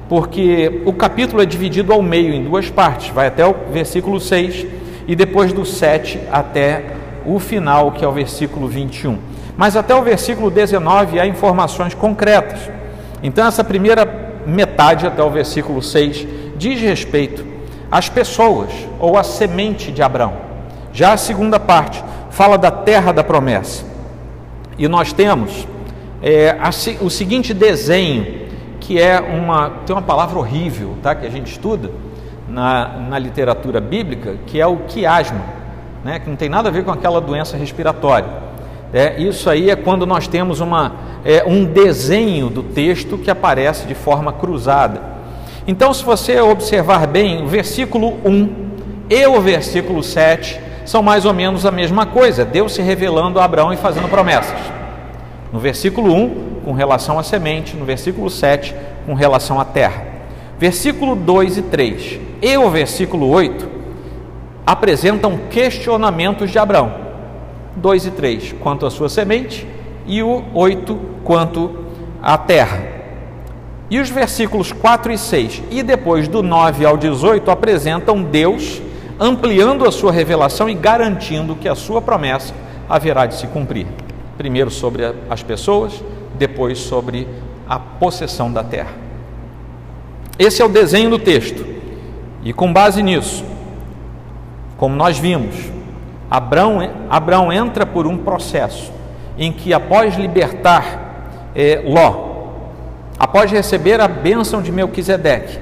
porque 0.08 0.82
o 0.86 0.94
capítulo 0.94 1.42
é 1.42 1.46
dividido 1.46 1.92
ao 1.92 2.02
meio 2.02 2.34
em 2.34 2.46
duas 2.46 2.70
partes, 2.70 3.10
vai 3.10 3.28
até 3.28 3.46
o 3.46 3.54
versículo 3.72 4.20
6 4.20 4.66
e 5.06 5.16
depois 5.16 5.52
do 5.52 5.66
7 5.66 6.20
até 6.32 6.84
o 7.26 7.40
final, 7.40 7.92
que 7.92 8.06
é 8.06 8.08
o 8.08 8.12
versículo 8.14 8.68
21. 8.68 9.18
Mas 9.58 9.76
até 9.76 9.96
o 9.96 10.04
versículo 10.04 10.52
19 10.52 11.20
há 11.20 11.26
informações 11.26 11.94
concretas. 11.96 12.70
Então, 13.24 13.48
essa 13.48 13.64
primeira 13.64 14.06
metade, 14.46 15.08
até 15.08 15.24
o 15.24 15.30
versículo 15.30 15.82
6, 15.82 16.28
diz 16.56 16.80
respeito 16.80 17.44
às 17.92 18.08
pessoas 18.08 18.70
ou 19.00 19.18
à 19.18 19.24
semente 19.24 19.92
de 19.92 20.04
Abraão. 20.04 20.34
Já 20.94 21.14
a 21.14 21.18
segunda 21.18 21.60
parte 21.60 22.04
fala 22.30 22.58
da 22.58 22.70
terra 22.70 23.12
da 23.12 23.24
promessa. 23.24 23.84
E 24.78 24.88
nós 24.88 25.12
temos 25.12 25.68
é, 26.22 26.52
a, 26.60 26.70
o 27.02 27.10
seguinte 27.10 27.54
desenho, 27.54 28.48
que 28.80 29.02
é 29.02 29.20
uma, 29.20 29.72
tem 29.86 29.96
uma 29.96 30.02
palavra 30.02 30.38
horrível, 30.38 30.96
tá, 31.02 31.16
que 31.16 31.26
a 31.26 31.30
gente 31.32 31.52
estuda 31.52 31.92
na, 32.48 32.88
na 33.10 33.20
literatura 33.20 33.82
bíblica, 33.82 34.36
que 34.46 34.62
é 34.62 34.68
o 34.68 34.78
quiasma, 34.78 35.42
né, 36.04 36.20
que 36.20 36.30
não 36.30 36.36
tem 36.36 36.48
nada 36.48 36.70
a 36.70 36.72
ver 36.72 36.84
com 36.84 36.92
aquela 36.92 37.20
doença 37.20 37.58
respiratória. 37.58 38.30
É, 38.94 39.22
isso 39.22 39.50
aí 39.50 39.70
é 39.70 39.76
quando 39.76 40.06
nós 40.06 40.28
temos 40.28 40.60
uma, 40.60 40.96
é, 41.26 41.44
um 41.46 41.66
desenho 41.66 42.50
do 42.50 42.64
texto 42.64 43.18
que 43.18 43.30
aparece 43.30 43.86
de 43.86 43.94
forma 43.94 44.32
cruzada. 44.32 45.02
Então, 45.68 45.94
se 45.94 46.04
você 46.04 46.40
observar 46.40 47.06
bem, 47.08 47.44
o 47.44 47.48
versículo 47.48 48.18
1 48.24 48.50
e 49.10 49.28
o 49.28 49.42
versículo 49.42 50.02
7 50.02 50.60
são 50.86 51.04
mais 51.04 51.26
ou 51.26 51.34
menos 51.34 51.66
a 51.66 51.72
mesma 51.72 52.06
coisa, 52.06 52.46
Deus 52.46 52.74
se 52.74 52.82
revelando 52.82 53.40
a 53.40 53.44
Abraão 53.44 53.74
e 53.74 53.78
fazendo 53.78 54.10
promessas. 54.10 54.58
No 55.52 55.60
versículo 55.60 56.14
1, 56.14 56.62
com 56.64 56.72
relação 56.72 57.20
à 57.20 57.24
semente, 57.24 57.76
no 57.76 57.84
versículo 57.84 58.30
7, 58.30 58.74
com 59.06 59.14
relação 59.14 59.60
à 59.60 59.66
terra. 59.66 60.06
Versículo 60.58 61.16
2 61.16 61.58
e 61.58 61.62
3 61.64 62.20
e 62.42 62.58
o 62.58 62.70
versículo 62.70 63.30
8 63.30 63.70
apresentam 64.66 65.38
questionamentos 65.50 66.52
de 66.52 66.60
Abraão. 66.60 67.07
2 67.78 68.08
e 68.08 68.12
3 68.12 68.56
quanto 68.60 68.86
à 68.86 68.92
sua 68.92 69.10
semente, 69.10 69.68
e 70.06 70.24
o 70.24 70.44
8 70.54 71.00
quanto 71.24 71.86
à 72.22 72.38
terra. 72.38 72.82
E 73.90 74.00
os 74.00 74.10
versículos 74.10 74.72
4 74.72 75.14
e 75.14 75.18
6 75.18 75.64
e 75.72 75.82
depois 75.82 76.28
do 76.28 76.44
9 76.44 76.86
ao 76.86 76.98
18 76.98 77.50
apresentam 77.50 78.22
Deus 78.22 78.82
ampliando 79.20 79.88
a 79.88 79.92
sua 79.92 80.12
revelação 80.12 80.70
e 80.70 80.74
garantindo 80.74 81.56
que 81.56 81.68
a 81.68 81.76
sua 81.76 82.02
promessa 82.02 82.54
haverá 82.90 83.26
de 83.26 83.36
se 83.36 83.48
cumprir. 83.48 83.88
Primeiro 84.38 84.70
sobre 84.70 85.04
as 85.30 85.42
pessoas, 85.42 86.04
depois 86.38 86.80
sobre 86.80 87.28
a 87.68 87.80
possessão 87.80 88.52
da 88.52 88.64
terra. 88.64 88.92
Esse 90.38 90.62
é 90.62 90.66
o 90.66 90.70
desenho 90.70 91.10
do 91.10 91.18
texto. 91.18 91.66
E 92.44 92.54
com 92.54 92.72
base 92.72 93.02
nisso, 93.02 93.44
como 94.78 94.96
nós 94.96 95.18
vimos, 95.18 95.56
Abraão, 96.30 96.80
Abraão 97.10 97.52
entra 97.52 97.86
por 97.86 98.06
um 98.06 98.18
processo 98.18 98.92
em 99.38 99.52
que, 99.52 99.74
após 99.74 100.16
libertar 100.16 101.30
é, 101.56 101.82
Ló, 101.86 102.50
após 103.20 103.52
receber 103.52 104.02
a 104.02 104.08
bênção 104.08 104.62
de 104.62 104.72
Melquisedeque, 104.72 105.60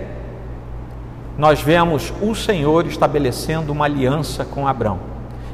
nós 1.38 1.62
vemos 1.62 2.14
o 2.22 2.34
Senhor 2.34 2.86
estabelecendo 2.88 3.72
uma 3.72 3.86
aliança 3.86 4.46
com 4.46 4.68
Abraão. 4.68 5.00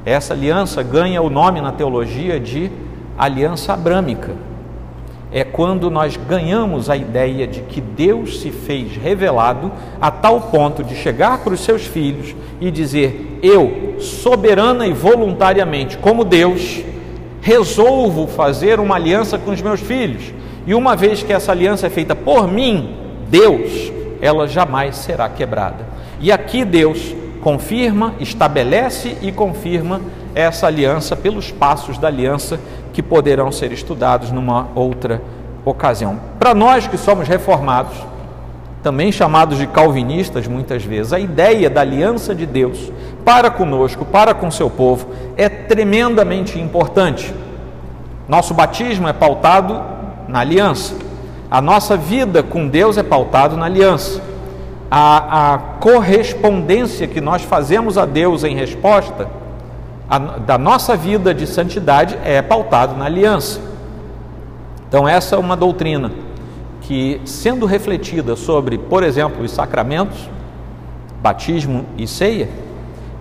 Essa 0.06 0.34
aliança 0.34 0.84
ganha 0.84 1.22
o 1.22 1.30
nome 1.30 1.60
na 1.62 1.72
teologia 1.72 2.40
de 2.40 2.72
aliança 3.18 3.74
abrâmica 3.74 4.51
é 5.32 5.44
quando 5.44 5.90
nós 5.90 6.18
ganhamos 6.18 6.90
a 6.90 6.98
ideia 6.98 7.48
de 7.48 7.62
que 7.62 7.80
Deus 7.80 8.42
se 8.42 8.52
fez 8.52 8.98
revelado 8.98 9.72
a 10.00 10.12
tal 10.12 10.42
ponto 10.42 10.84
de 10.84 10.94
chegar 10.96 11.38
para 11.40 11.54
os 11.54 11.62
seus 11.62 11.86
filhos 11.86 12.36
e 12.60 12.70
dizer: 12.70 13.40
Eu, 13.42 13.96
soberana 14.00 14.86
e 14.86 14.92
voluntariamente, 14.92 15.98
como 15.98 16.26
Deus, 16.26 16.84
resolvo 17.42 18.28
fazer 18.28 18.80
uma 18.80 18.96
aliança 18.96 19.38
com 19.38 19.52
os 19.52 19.62
meus 19.62 19.80
filhos. 19.80 20.34
E 20.68 20.74
uma 20.76 20.96
vez 20.96 21.24
que 21.24 21.34
essa 21.34 21.52
aliança 21.52 21.88
é 21.88 21.90
feita 21.90 22.14
por 22.14 22.48
mim, 22.48 22.96
Deus, 23.30 23.92
ela 24.22 24.48
jamais 24.48 24.98
será 24.98 25.30
quebrada. 25.30 25.86
E 26.20 26.32
aqui 26.32 26.66
Deus 26.66 27.16
confirma, 27.42 28.14
estabelece 28.20 29.18
e 29.22 29.32
confirma 29.32 30.02
essa 30.34 30.68
aliança 30.68 31.16
pelos 31.16 31.52
passos 31.52 31.98
da 31.98 32.08
aliança 32.08 32.60
que 32.94 33.02
poderão 33.02 33.52
ser 33.52 33.72
estudados 33.72 34.32
numa 34.32 34.68
outra 34.76 35.22
ocasião. 35.66 36.20
Para 36.40 36.54
nós 36.54 36.88
que 36.88 36.98
somos 36.98 37.28
reformados, 37.28 37.96
também 38.82 39.12
chamados 39.12 39.58
de 39.58 39.68
calvinistas 39.68 40.48
muitas 40.48 40.84
vezes, 40.84 41.14
a 41.14 41.20
ideia 41.20 41.70
da 41.70 41.82
aliança 41.82 42.34
de 42.34 42.46
Deus 42.46 42.92
para 43.24 43.52
conosco, 43.52 44.04
para 44.04 44.34
com 44.34 44.50
seu 44.50 44.70
povo, 44.70 45.08
é 45.38 45.48
tremendamente 45.48 46.60
importante. 46.60 47.34
Nosso 48.28 48.54
batismo 48.54 49.08
é 49.08 49.14
pautado 49.14 49.82
na 50.28 50.40
aliança. 50.40 50.96
A 51.50 51.62
nossa 51.62 51.96
vida 51.96 52.42
com 52.42 52.68
Deus 52.68 52.98
é 52.98 53.04
pautado 53.04 53.56
na 53.56 53.66
aliança. 53.66 54.22
A, 54.90 55.54
a 55.54 55.58
correspondência 55.80 57.08
que 57.08 57.22
nós 57.22 57.44
fazemos 57.44 57.98
a 57.98 58.06
Deus 58.06 58.44
em 58.44 58.56
resposta 58.56 59.28
a, 60.12 60.20
da 60.20 60.58
nossa 60.58 60.98
vida 60.98 61.34
de 61.34 61.48
santidade 61.48 62.18
é 62.26 62.42
pautado 62.42 62.98
na 62.98 63.06
aliança. 63.06 63.62
Então, 64.86 65.08
essa 65.08 65.38
é 65.38 65.40
uma 65.40 65.56
doutrina 65.56 66.12
que, 66.82 67.22
sendo 67.24 67.66
refletida 67.66 68.36
sobre, 68.36 68.78
por 68.78 69.04
exemplo, 69.04 69.42
os 69.42 69.52
sacramentos, 69.52 70.30
batismo 71.22 71.86
e 71.98 72.06
ceia, 72.06 72.50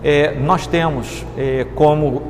é, 0.03 0.35
nós 0.35 0.67
temos 0.67 1.25
é, 1.39 1.65
como 1.77 2.23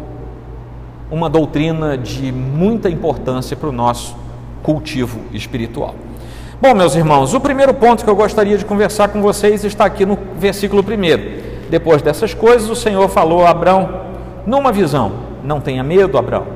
uma 1.11 1.31
doutrina 1.31 1.97
de 1.97 2.31
muita 2.31 2.91
importância 2.91 3.57
para 3.57 3.71
o 3.71 3.73
nosso 3.73 4.15
cultivo 4.63 5.21
espiritual. 5.33 5.95
Bom, 6.61 6.75
meus 6.75 6.95
irmãos, 6.95 7.33
o 7.33 7.41
primeiro 7.41 7.73
ponto 7.73 8.05
que 8.05 8.11
eu 8.11 8.15
gostaria 8.17 8.59
de 8.59 8.67
conversar 8.67 9.09
com 9.09 9.23
vocês 9.23 9.65
está 9.65 9.87
aqui 9.87 10.05
no 10.05 10.19
versículo 10.37 10.83
1. 10.83 11.71
Depois 11.71 12.03
dessas 12.03 12.35
coisas, 12.35 12.69
o 12.69 12.77
Senhor 12.77 13.09
falou 13.09 13.47
a 13.47 13.51
Abraão 13.51 14.10
numa 14.47 14.73
visão: 14.73 15.13
Não 15.45 15.61
tenha 15.61 15.83
medo, 15.83 16.19
Abraão. 16.19 16.47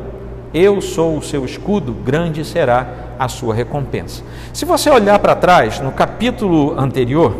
Eu 0.52 0.80
sou 0.80 1.16
o 1.18 1.22
seu 1.22 1.44
escudo, 1.44 1.92
grande 1.92 2.44
será 2.44 2.86
a 3.18 3.28
sua 3.28 3.54
recompensa. 3.54 4.22
Se 4.52 4.64
você 4.64 4.88
olhar 4.88 5.18
para 5.18 5.34
trás, 5.34 5.80
no 5.80 5.90
capítulo 5.90 6.78
anterior, 6.78 7.34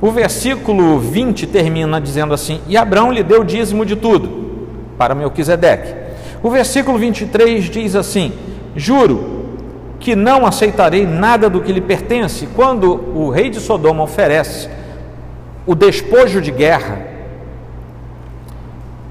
o 0.00 0.10
versículo 0.10 0.98
20 0.98 1.46
termina 1.46 2.00
dizendo 2.00 2.32
assim: 2.32 2.60
E 2.68 2.76
Abraão 2.76 3.12
lhe 3.12 3.22
deu 3.22 3.44
dízimo 3.44 3.84
de 3.84 3.96
tudo, 3.96 4.28
para 4.96 5.14
Melquisedeque. 5.14 5.94
O 6.42 6.50
versículo 6.50 6.98
23 6.98 7.64
diz 7.64 7.94
assim: 7.94 8.32
Juro 8.74 9.36
que 9.98 10.14
não 10.14 10.46
aceitarei 10.46 11.06
nada 11.06 11.48
do 11.48 11.60
que 11.60 11.72
lhe 11.72 11.80
pertence. 11.80 12.48
Quando 12.54 12.92
o 13.14 13.30
rei 13.30 13.50
de 13.50 13.60
Sodoma 13.60 14.02
oferece 14.02 14.68
o 15.66 15.74
despojo 15.74 16.40
de 16.40 16.50
guerra 16.50 17.15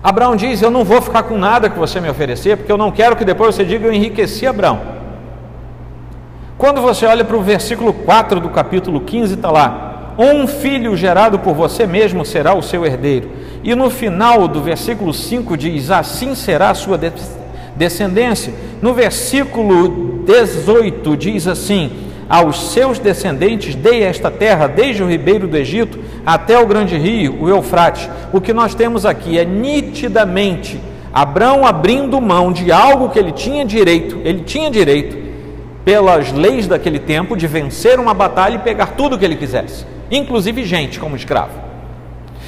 Abraão 0.05 0.35
diz: 0.35 0.61
Eu 0.61 0.69
não 0.69 0.83
vou 0.83 1.01
ficar 1.01 1.23
com 1.23 1.35
nada 1.35 1.67
que 1.67 1.79
você 1.79 1.99
me 1.99 2.07
oferecer, 2.07 2.57
porque 2.57 2.71
eu 2.71 2.77
não 2.77 2.91
quero 2.91 3.15
que 3.15 3.25
depois 3.25 3.55
você 3.55 3.65
diga: 3.65 3.87
Eu 3.87 3.91
enriqueci 3.91 4.45
Abraão. 4.45 4.79
Quando 6.59 6.79
você 6.79 7.07
olha 7.07 7.25
para 7.25 7.35
o 7.35 7.41
versículo 7.41 7.91
4 7.91 8.39
do 8.39 8.49
capítulo 8.49 9.01
15, 9.01 9.33
está 9.33 9.49
lá: 9.49 10.13
Um 10.15 10.45
filho 10.45 10.95
gerado 10.95 11.39
por 11.39 11.55
você 11.55 11.87
mesmo 11.87 12.23
será 12.23 12.53
o 12.53 12.61
seu 12.61 12.85
herdeiro. 12.85 13.31
E 13.63 13.73
no 13.73 13.89
final 13.89 14.47
do 14.47 14.61
versículo 14.61 15.11
5 15.11 15.57
diz: 15.57 15.89
Assim 15.89 16.35
será 16.35 16.69
a 16.69 16.75
sua 16.75 16.99
descendência. 17.75 18.53
No 18.83 18.93
versículo 18.93 20.23
18 20.23 21.17
diz 21.17 21.47
assim: 21.47 21.91
aos 22.27 22.71
seus 22.71 22.99
descendentes 22.99 23.75
dei 23.75 24.03
esta 24.03 24.31
terra, 24.31 24.67
desde 24.67 25.03
o 25.03 25.09
ribeiro 25.09 25.47
do 25.47 25.57
Egito 25.57 25.99
até 26.25 26.57
o 26.59 26.65
grande 26.65 26.97
rio, 26.97 27.37
o 27.41 27.49
Eufrates. 27.49 28.09
O 28.33 28.41
que 28.41 28.53
nós 28.53 28.73
temos 28.73 29.05
aqui 29.05 29.37
é 29.37 29.45
nitidamente 29.45 30.79
Abraão 31.13 31.65
abrindo 31.65 32.19
mão 32.19 32.51
de 32.51 32.73
algo 32.73 33.09
que 33.09 33.17
ele 33.17 33.31
tinha 33.31 33.63
direito, 33.63 34.19
ele 34.25 34.41
tinha 34.41 34.69
direito, 34.69 35.23
pelas 35.85 36.31
leis 36.33 36.67
daquele 36.67 36.99
tempo, 36.99 37.37
de 37.37 37.47
vencer 37.47 37.99
uma 37.99 38.13
batalha 38.13 38.55
e 38.55 38.59
pegar 38.59 38.87
tudo 38.97 39.17
que 39.17 39.23
ele 39.23 39.37
quisesse, 39.37 39.85
inclusive 40.11 40.65
gente 40.65 40.99
como 40.99 41.15
escravo. 41.15 41.65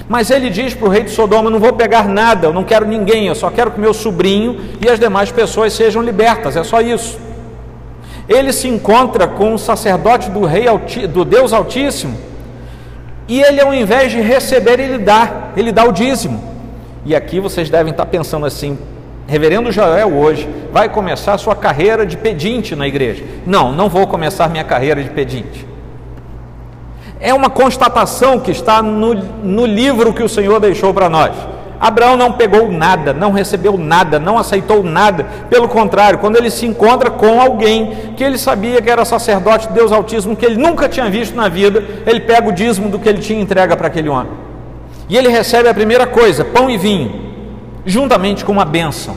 Mas 0.10 0.29
ele 0.29 0.50
diz 0.50 0.74
para 0.74 0.88
o 0.88 0.91
rei 0.91 1.03
de 1.03 1.12
Sodoma: 1.12 1.50
Não 1.50 1.60
vou 1.60 1.74
pegar 1.74 2.10
nada, 2.10 2.48
eu 2.48 2.53
não 2.53 2.63
quero 2.65 2.86
ninguém, 2.86 3.27
eu 3.27 3.36
só 3.36 3.50
quero 3.50 3.72
que 3.72 3.79
meu 3.79 3.93
sobrinho 3.93 4.60
e 4.86 4.89
as 4.89 5.00
demais 5.00 5.31
pessoas 5.31 5.72
sejam 5.72 6.01
libertas, 6.01 6.57
é 6.57 6.63
só 6.63 6.81
isso. 6.81 7.26
Ele 8.27 8.51
se 8.51 8.67
encontra 8.67 9.27
com 9.27 9.53
o 9.53 9.60
sacerdote 9.60 10.29
do 10.29 10.46
rei 10.46 10.65
do 11.07 11.24
Deus 11.24 11.53
Altíssimo, 11.53 12.17
e 13.27 13.41
ele 13.41 13.60
ao 13.60 13.74
invés 13.74 14.12
de 14.12 14.22
receber, 14.22 14.79
ele 14.79 14.98
dá, 14.98 15.51
ele 15.55 15.72
dá 15.72 15.84
o 15.84 15.91
dízimo. 15.91 16.43
E 17.05 17.15
aqui 17.15 17.39
vocês 17.39 17.69
devem 17.69 17.91
estar 17.91 18.05
pensando 18.05 18.46
assim, 18.46 18.77
Reverendo 19.27 19.74
Joel 19.74 20.15
hoje 20.15 20.48
vai 20.72 20.88
começar 20.88 21.38
sua 21.38 21.53
carreira 21.53 22.05
de 22.05 22.15
pedinte 22.15 22.75
na 22.77 22.88
igreja. 22.88 23.25
Não, 23.46 23.74
não 23.74 23.89
vou 23.89 24.07
começar 24.07 24.50
minha 24.50 24.63
carreira 24.63 25.03
de 25.03 25.10
pedinte. 25.10 25.67
É 27.19 27.34
uma 27.34 27.50
constatação 27.50 28.39
que 28.39 28.51
está 28.51 28.81
no, 28.81 29.13
no 29.13 29.65
livro 29.65 30.13
que 30.13 30.24
o 30.24 30.29
Senhor 30.29 30.62
deixou 30.62 30.93
para 30.93 31.10
nós. 31.10 31.36
Abraão 31.79 32.17
não 32.17 32.34
pegou 32.34 32.72
nada, 32.72 33.13
não 33.13 33.31
recebeu 33.31 33.77
nada, 33.77 34.19
não 34.19 34.38
aceitou 34.38 34.84
nada. 34.84 35.25
Pelo 35.50 35.67
contrário, 35.67 36.17
quando 36.19 36.36
ele 36.36 36.50
se 36.50 36.65
encontra 36.65 37.12
com 37.12 37.39
alguém 37.39 38.13
que 38.17 38.24
ele 38.24 38.38
sabia 38.38 38.81
que 38.81 38.89
era 38.89 39.05
sacerdote 39.05 39.67
de 39.67 39.74
Deus 39.74 39.91
Altíssimo, 39.91 40.36
que 40.36 40.46
ele 40.46 40.57
nunca 40.57 40.89
tinha 40.89 41.10
visto 41.10 41.36
na 41.36 41.48
vida, 41.48 41.84
ele 42.05 42.22
pega 42.22 42.50
o 42.50 42.51
dízimo 42.51 42.89
do 42.89 42.98
que 42.98 43.07
ele 43.07 43.19
tinha 43.19 43.39
entrega 43.39 43.77
para 43.77 43.88
aquele 43.88 44.10
homem. 44.10 44.31
E 45.07 45.15
ele 45.15 45.29
recebe 45.29 45.69
a 45.69 45.74
primeira 45.74 46.07
coisa, 46.07 46.43
pão 46.43 46.69
e 46.69 46.77
vinho, 46.77 47.34
juntamente 47.86 48.43
com 48.43 48.51
uma 48.51 48.65
bênção. 48.65 49.15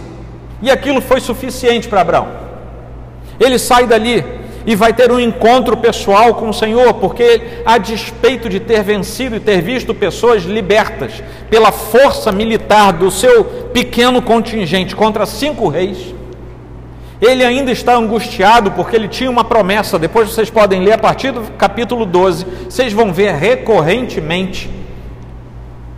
E 0.62 0.70
aquilo 0.70 1.00
foi 1.00 1.20
suficiente 1.20 1.88
para 1.88 2.02
Abraão. 2.02 2.28
Ele 3.38 3.58
sai 3.58 3.86
dali 3.86 4.22
e 4.66 4.74
vai 4.74 4.92
ter 4.92 5.10
um 5.10 5.18
encontro 5.18 5.76
pessoal 5.76 6.34
com 6.34 6.48
o 6.48 6.54
Senhor, 6.54 6.94
porque 6.94 7.40
a 7.64 7.78
despeito 7.78 8.48
de 8.48 8.60
ter 8.60 8.82
vencido 8.82 9.36
e 9.36 9.40
ter 9.40 9.60
visto 9.62 9.94
pessoas 9.94 10.42
libertas 10.42 11.22
pela 11.48 11.72
força 11.72 12.30
militar 12.30 12.92
do 12.92 13.10
seu 13.10 13.44
pequeno 13.72 14.20
contingente 14.20 14.94
contra 14.94 15.24
cinco 15.24 15.68
reis, 15.68 16.14
ele 17.20 17.44
ainda 17.44 17.70
está 17.70 17.94
angustiado 17.96 18.70
porque 18.72 18.96
ele 18.96 19.08
tinha 19.08 19.30
uma 19.30 19.44
promessa. 19.44 19.98
Depois 19.98 20.30
vocês 20.30 20.48
podem 20.48 20.82
ler 20.82 20.92
a 20.92 20.98
partir 20.98 21.32
do 21.32 21.42
capítulo 21.52 22.06
12, 22.06 22.46
vocês 22.64 22.92
vão 22.92 23.12
ver 23.12 23.34
recorrentemente 23.34 24.70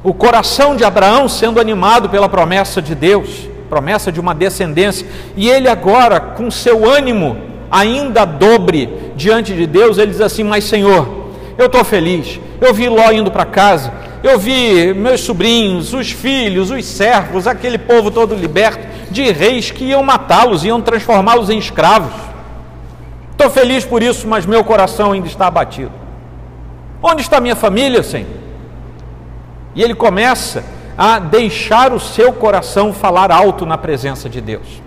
o 0.02 0.12
coração 0.12 0.74
de 0.74 0.82
Abraão 0.82 1.28
sendo 1.28 1.60
animado 1.60 2.08
pela 2.08 2.28
promessa 2.28 2.82
de 2.82 2.92
Deus, 2.92 3.48
promessa 3.70 4.10
de 4.10 4.18
uma 4.18 4.34
descendência, 4.34 5.06
e 5.36 5.48
ele 5.48 5.68
agora, 5.68 6.18
com 6.18 6.50
seu 6.50 6.88
ânimo 6.88 7.51
ainda 7.72 8.26
dobre 8.26 9.12
diante 9.16 9.54
de 9.54 9.66
Deus, 9.66 9.96
ele 9.96 10.10
diz 10.10 10.20
assim: 10.20 10.44
Mas 10.44 10.64
Senhor, 10.64 11.30
eu 11.56 11.66
estou 11.66 11.82
feliz, 11.82 12.38
eu 12.60 12.74
vi 12.74 12.86
Ló 12.90 13.10
indo 13.10 13.30
para 13.30 13.46
casa, 13.46 13.90
eu 14.22 14.38
vi 14.38 14.92
meus 14.92 15.22
sobrinhos, 15.22 15.94
os 15.94 16.10
filhos, 16.10 16.70
os 16.70 16.84
servos, 16.84 17.46
aquele 17.46 17.78
povo 17.78 18.10
todo 18.10 18.34
liberto 18.34 18.86
de 19.10 19.32
reis 19.32 19.70
que 19.70 19.84
iam 19.84 20.02
matá-los, 20.02 20.64
iam 20.64 20.80
transformá-los 20.82 21.48
em 21.48 21.58
escravos. 21.58 22.12
Estou 23.32 23.50
feliz 23.50 23.84
por 23.84 24.02
isso, 24.02 24.28
mas 24.28 24.44
meu 24.44 24.62
coração 24.62 25.12
ainda 25.12 25.26
está 25.26 25.46
abatido. 25.46 25.92
Onde 27.02 27.22
está 27.22 27.40
minha 27.40 27.56
família, 27.56 28.02
Senhor? 28.02 28.28
E 29.74 29.82
ele 29.82 29.94
começa 29.94 30.62
a 30.96 31.18
deixar 31.18 31.92
o 31.92 31.98
seu 31.98 32.32
coração 32.32 32.92
falar 32.92 33.32
alto 33.32 33.64
na 33.66 33.78
presença 33.78 34.28
de 34.28 34.40
Deus. 34.40 34.82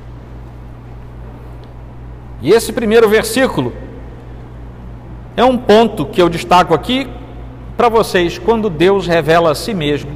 E 2.45 2.51
esse 2.51 2.71
primeiro 2.71 3.09
versículo 3.09 3.73
é 5.35 5.43
um 5.43 5.57
ponto 5.57 6.05
que 6.05 6.21
eu 6.21 6.29
destaco 6.29 6.75
aqui 6.75 7.09
para 7.75 7.89
vocês 7.89 8.37
quando 8.37 8.69
Deus 8.69 9.07
revela 9.07 9.49
a 9.49 9.55
si 9.55 9.73
mesmo 9.73 10.11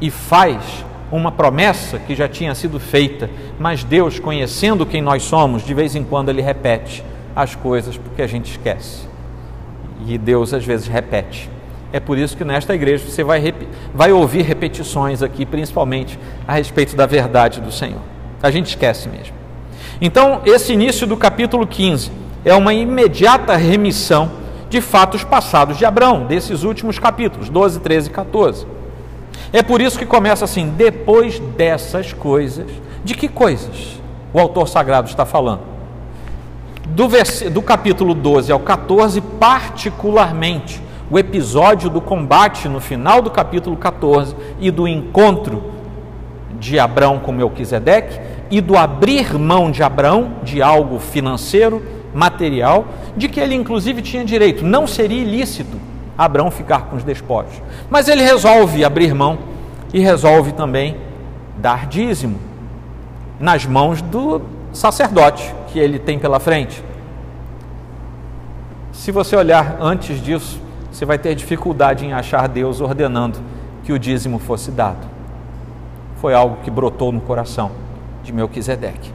e 0.00 0.10
faz 0.10 0.84
uma 1.08 1.30
promessa 1.30 2.00
que 2.00 2.16
já 2.16 2.28
tinha 2.28 2.52
sido 2.52 2.80
feita, 2.80 3.30
mas 3.60 3.84
Deus, 3.84 4.18
conhecendo 4.18 4.84
quem 4.84 5.00
nós 5.00 5.22
somos, 5.22 5.64
de 5.64 5.72
vez 5.72 5.94
em 5.94 6.02
quando 6.02 6.30
ele 6.30 6.42
repete 6.42 7.04
as 7.36 7.54
coisas 7.54 7.96
porque 7.96 8.22
a 8.22 8.26
gente 8.26 8.50
esquece. 8.50 9.06
E 10.04 10.18
Deus 10.18 10.52
às 10.52 10.64
vezes 10.64 10.88
repete. 10.88 11.48
É 11.92 12.00
por 12.00 12.18
isso 12.18 12.36
que 12.36 12.44
nesta 12.44 12.74
igreja 12.74 13.08
você 13.08 13.22
vai, 13.22 13.54
vai 13.94 14.10
ouvir 14.10 14.42
repetições 14.42 15.22
aqui, 15.22 15.46
principalmente 15.46 16.18
a 16.44 16.54
respeito 16.54 16.96
da 16.96 17.06
verdade 17.06 17.60
do 17.60 17.70
Senhor. 17.70 18.02
A 18.42 18.50
gente 18.50 18.70
esquece 18.70 19.08
mesmo. 19.08 19.45
Então, 20.00 20.42
esse 20.44 20.72
início 20.72 21.06
do 21.06 21.16
capítulo 21.16 21.66
15 21.66 22.10
é 22.44 22.54
uma 22.54 22.74
imediata 22.74 23.56
remissão 23.56 24.30
de 24.68 24.80
fatos 24.80 25.24
passados 25.24 25.78
de 25.78 25.84
Abraão, 25.84 26.26
desses 26.26 26.64
últimos 26.64 26.98
capítulos, 26.98 27.48
12, 27.48 27.80
13 27.80 28.08
e 28.08 28.12
14. 28.12 28.66
É 29.52 29.62
por 29.62 29.80
isso 29.80 29.98
que 29.98 30.06
começa 30.06 30.44
assim: 30.44 30.68
depois 30.68 31.38
dessas 31.38 32.12
coisas. 32.12 32.66
De 33.04 33.14
que 33.14 33.28
coisas 33.28 34.00
o 34.34 34.40
autor 34.40 34.68
sagrado 34.68 35.08
está 35.08 35.24
falando? 35.24 35.60
Do, 36.88 37.08
vers... 37.08 37.42
do 37.50 37.62
capítulo 37.62 38.14
12 38.14 38.50
ao 38.50 38.58
14, 38.58 39.20
particularmente, 39.20 40.82
o 41.08 41.18
episódio 41.18 41.88
do 41.88 42.00
combate 42.00 42.68
no 42.68 42.80
final 42.80 43.22
do 43.22 43.30
capítulo 43.30 43.76
14 43.76 44.34
e 44.58 44.70
do 44.70 44.88
encontro 44.88 45.62
de 46.58 46.78
Abraão 46.78 47.20
com 47.20 47.30
Melquisedeque 47.30 48.18
e 48.50 48.60
do 48.60 48.76
abrir 48.76 49.38
mão 49.38 49.70
de 49.70 49.82
Abraão 49.82 50.34
de 50.42 50.62
algo 50.62 50.98
financeiro, 50.98 51.82
material, 52.14 52.86
de 53.16 53.28
que 53.28 53.40
ele 53.40 53.54
inclusive 53.54 54.02
tinha 54.02 54.24
direito. 54.24 54.64
Não 54.64 54.86
seria 54.86 55.22
ilícito 55.22 55.76
Abraão 56.16 56.50
ficar 56.50 56.86
com 56.86 56.96
os 56.96 57.04
despojos. 57.04 57.60
Mas 57.90 58.08
ele 58.08 58.22
resolve 58.22 58.84
abrir 58.84 59.14
mão 59.14 59.38
e 59.92 60.00
resolve 60.00 60.52
também 60.52 60.96
dar 61.58 61.86
dízimo 61.86 62.38
nas 63.38 63.66
mãos 63.66 64.00
do 64.00 64.40
sacerdote 64.72 65.54
que 65.68 65.78
ele 65.78 65.98
tem 65.98 66.18
pela 66.18 66.40
frente. 66.40 66.82
Se 68.92 69.12
você 69.12 69.36
olhar 69.36 69.76
antes 69.80 70.22
disso, 70.22 70.60
você 70.90 71.04
vai 71.04 71.18
ter 71.18 71.34
dificuldade 71.34 72.06
em 72.06 72.12
achar 72.12 72.48
Deus 72.48 72.80
ordenando 72.80 73.38
que 73.84 73.92
o 73.92 73.98
dízimo 73.98 74.38
fosse 74.38 74.70
dado. 74.70 75.06
Foi 76.16 76.32
algo 76.32 76.58
que 76.62 76.70
brotou 76.70 77.12
no 77.12 77.20
coração 77.20 77.85
de 78.26 78.32
Melquisedeque. 78.32 79.12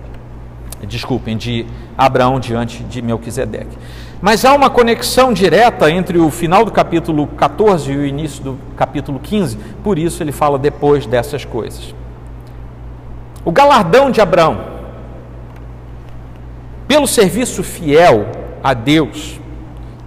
Desculpem, 0.87 1.37
de 1.37 1.67
Abraão 1.97 2.39
diante 2.39 2.81
de 2.83 3.01
Melquisedeque. 3.01 3.77
Mas 4.21 4.45
há 4.45 4.53
uma 4.53 4.69
conexão 4.69 5.33
direta 5.33 5.91
entre 5.91 6.17
o 6.17 6.31
final 6.31 6.63
do 6.63 6.71
capítulo 6.71 7.27
14 7.27 7.91
e 7.91 7.97
o 7.97 8.05
início 8.05 8.43
do 8.43 8.59
capítulo 8.75 9.19
15, 9.19 9.57
por 9.83 9.99
isso 9.99 10.23
ele 10.23 10.31
fala 10.31 10.57
depois 10.57 11.05
dessas 11.05 11.43
coisas. 11.43 11.93
O 13.43 13.51
galardão 13.51 14.09
de 14.09 14.21
Abraão, 14.21 14.59
pelo 16.87 17.07
serviço 17.07 17.63
fiel 17.63 18.27
a 18.63 18.73
Deus, 18.73 19.39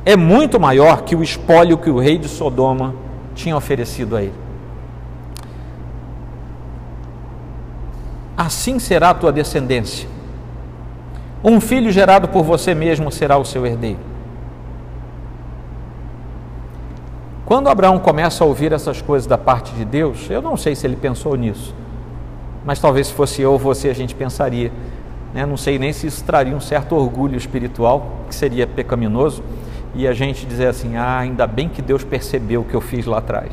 é 0.05 0.17
muito 0.17 0.59
maior 0.59 1.03
que 1.03 1.15
o 1.15 1.23
espólio 1.23 1.79
que 1.79 1.91
o 1.91 1.99
rei 1.99 2.19
de 2.19 2.29
Sodoma 2.29 2.95
tinha 3.35 3.57
oferecido 3.57 4.17
a 4.17 4.23
ele. 4.23 4.44
Assim 8.37 8.79
será 8.79 9.11
a 9.11 9.15
tua 9.15 9.33
descendência. 9.33 10.09
Um 11.43 11.61
filho 11.61 11.91
gerado 11.91 12.29
por 12.29 12.43
você 12.43 12.75
mesmo 12.75 13.11
será 13.13 13.37
o 13.37 13.45
seu 13.45 13.67
herdeiro. 13.67 13.99
Quando 17.45 17.69
Abraão 17.69 17.99
começa 17.99 18.43
a 18.43 18.47
ouvir 18.47 18.73
essas 18.73 19.03
coisas 19.03 19.27
da 19.27 19.37
parte 19.37 19.73
de 19.75 19.85
Deus, 19.85 20.31
eu 20.31 20.41
não 20.41 20.57
sei 20.57 20.75
se 20.75 20.87
ele 20.87 20.97
pensou 20.97 21.37
nisso, 21.37 21.75
mas 22.65 22.81
talvez 22.81 23.09
se 23.09 23.13
fosse 23.13 23.43
eu 23.43 23.53
ou 23.53 23.59
você 23.59 23.91
a 23.91 23.95
gente 23.95 24.15
pensaria. 24.15 24.73
Né? 25.35 25.45
Não 25.45 25.57
sei 25.57 25.79
nem 25.79 25.93
se 25.93 26.07
isso 26.07 26.25
traria 26.25 26.57
um 26.57 26.61
certo 26.61 26.97
orgulho 26.97 27.37
espiritual, 27.37 28.21
que 28.29 28.35
seria 28.35 28.67
pecaminoso, 28.67 29.43
e 29.95 30.09
a 30.09 30.15
gente 30.15 30.47
dizer 30.47 30.69
assim: 30.69 30.97
ah, 30.97 31.19
ainda 31.19 31.47
bem 31.47 31.69
que 31.69 31.83
Deus 31.83 32.03
percebeu 32.03 32.63
o 32.63 32.65
que 32.65 32.75
eu 32.75 32.81
fiz 32.81 33.05
lá 33.05 33.19
atrás 33.19 33.53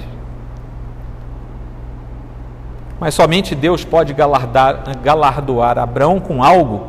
mas 3.01 3.15
somente 3.15 3.55
Deus 3.55 3.83
pode 3.83 4.13
galardar, 4.13 4.83
galardoar 5.03 5.79
Abraão 5.79 6.19
com 6.19 6.43
algo 6.43 6.83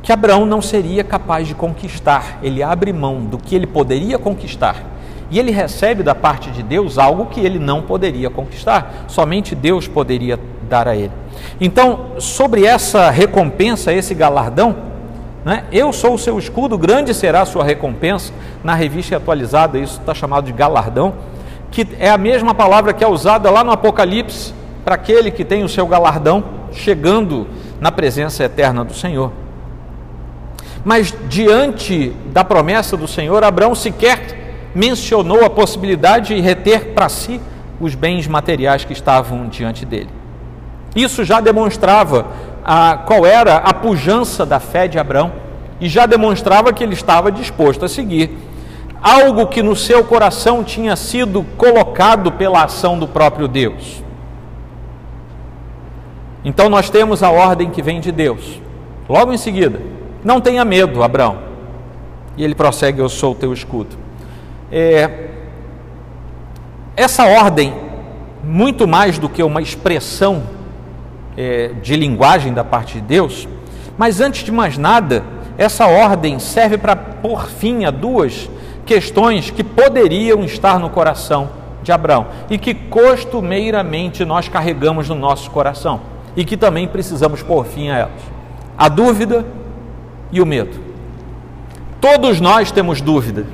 que 0.00 0.12
Abraão 0.12 0.46
não 0.46 0.62
seria 0.62 1.02
capaz 1.02 1.48
de 1.48 1.56
conquistar. 1.56 2.38
Ele 2.40 2.62
abre 2.62 2.92
mão 2.92 3.24
do 3.24 3.36
que 3.36 3.56
ele 3.56 3.66
poderia 3.66 4.16
conquistar 4.16 4.76
e 5.28 5.40
ele 5.40 5.50
recebe 5.50 6.04
da 6.04 6.14
parte 6.14 6.52
de 6.52 6.62
Deus 6.62 6.98
algo 6.98 7.26
que 7.26 7.40
ele 7.40 7.58
não 7.58 7.82
poderia 7.82 8.30
conquistar, 8.30 9.06
somente 9.08 9.56
Deus 9.56 9.88
poderia 9.88 10.38
dar 10.68 10.86
a 10.86 10.94
ele. 10.94 11.10
Então, 11.60 12.12
sobre 12.20 12.64
essa 12.64 13.10
recompensa, 13.10 13.92
esse 13.92 14.14
galardão, 14.14 14.76
né, 15.44 15.64
eu 15.72 15.92
sou 15.92 16.14
o 16.14 16.18
seu 16.18 16.38
escudo, 16.38 16.78
grande 16.78 17.12
será 17.12 17.42
a 17.42 17.44
sua 17.44 17.64
recompensa. 17.64 18.32
Na 18.62 18.74
revista 18.74 19.16
atualizada, 19.16 19.80
isso 19.80 19.98
está 19.98 20.14
chamado 20.14 20.44
de 20.44 20.52
galardão, 20.52 21.14
que 21.72 21.84
é 21.98 22.08
a 22.08 22.16
mesma 22.16 22.54
palavra 22.54 22.92
que 22.92 23.02
é 23.02 23.08
usada 23.08 23.50
lá 23.50 23.64
no 23.64 23.72
Apocalipse 23.72 24.54
para 24.86 24.94
aquele 24.94 25.32
que 25.32 25.44
tem 25.44 25.64
o 25.64 25.68
seu 25.68 25.84
galardão 25.84 26.44
chegando 26.70 27.48
na 27.80 27.90
presença 27.90 28.44
eterna 28.44 28.84
do 28.84 28.94
Senhor. 28.94 29.32
Mas 30.84 31.12
diante 31.28 32.10
da 32.26 32.44
promessa 32.44 32.96
do 32.96 33.08
Senhor, 33.08 33.42
Abraão 33.42 33.74
sequer 33.74 34.70
mencionou 34.72 35.44
a 35.44 35.50
possibilidade 35.50 36.36
de 36.36 36.40
reter 36.40 36.92
para 36.94 37.08
si 37.08 37.40
os 37.80 37.96
bens 37.96 38.28
materiais 38.28 38.84
que 38.84 38.92
estavam 38.92 39.48
diante 39.48 39.84
dele. 39.84 40.10
Isso 40.94 41.24
já 41.24 41.40
demonstrava 41.40 42.28
a, 42.64 42.96
qual 42.96 43.26
era 43.26 43.56
a 43.56 43.74
pujança 43.74 44.46
da 44.46 44.60
fé 44.60 44.86
de 44.86 45.00
Abraão 45.00 45.32
e 45.80 45.88
já 45.88 46.06
demonstrava 46.06 46.72
que 46.72 46.84
ele 46.84 46.94
estava 46.94 47.32
disposto 47.32 47.84
a 47.84 47.88
seguir 47.88 48.38
algo 49.02 49.48
que 49.48 49.64
no 49.64 49.74
seu 49.74 50.04
coração 50.04 50.62
tinha 50.62 50.94
sido 50.94 51.44
colocado 51.56 52.30
pela 52.30 52.62
ação 52.62 52.96
do 52.96 53.08
próprio 53.08 53.48
Deus. 53.48 54.05
Então 56.46 56.68
nós 56.68 56.88
temos 56.88 57.24
a 57.24 57.30
ordem 57.30 57.70
que 57.70 57.82
vem 57.82 57.98
de 57.98 58.12
Deus. 58.12 58.60
Logo 59.08 59.32
em 59.32 59.36
seguida, 59.36 59.80
não 60.22 60.40
tenha 60.40 60.64
medo, 60.64 61.02
Abraão. 61.02 61.38
E 62.36 62.44
ele 62.44 62.54
prossegue: 62.54 63.00
Eu 63.00 63.08
sou 63.08 63.32
o 63.32 63.34
teu 63.34 63.52
escudo. 63.52 63.96
É, 64.70 65.30
essa 66.94 67.26
ordem, 67.26 67.74
muito 68.44 68.86
mais 68.86 69.18
do 69.18 69.28
que 69.28 69.42
uma 69.42 69.60
expressão 69.60 70.44
é, 71.36 71.72
de 71.82 71.96
linguagem 71.96 72.54
da 72.54 72.62
parte 72.62 72.94
de 72.94 73.00
Deus, 73.00 73.48
mas 73.98 74.20
antes 74.20 74.44
de 74.44 74.52
mais 74.52 74.78
nada, 74.78 75.24
essa 75.58 75.88
ordem 75.88 76.38
serve 76.38 76.78
para 76.78 76.94
pôr 76.94 77.48
fim 77.48 77.84
a 77.84 77.90
duas 77.90 78.48
questões 78.84 79.50
que 79.50 79.64
poderiam 79.64 80.44
estar 80.44 80.78
no 80.78 80.90
coração 80.90 81.50
de 81.82 81.90
Abraão 81.90 82.28
e 82.48 82.56
que 82.56 82.72
costumeiramente 82.72 84.24
nós 84.24 84.48
carregamos 84.48 85.08
no 85.08 85.16
nosso 85.16 85.50
coração 85.50 86.14
e 86.36 86.44
que 86.44 86.56
também 86.56 86.86
precisamos 86.86 87.42
pôr 87.42 87.64
fim 87.64 87.88
a 87.88 87.96
elas: 87.96 88.22
a 88.76 88.88
dúvida 88.88 89.44
e 90.30 90.40
o 90.40 90.46
medo. 90.46 90.78
Todos 92.00 92.40
nós 92.40 92.70
temos 92.70 93.00
dúvida. 93.00 93.46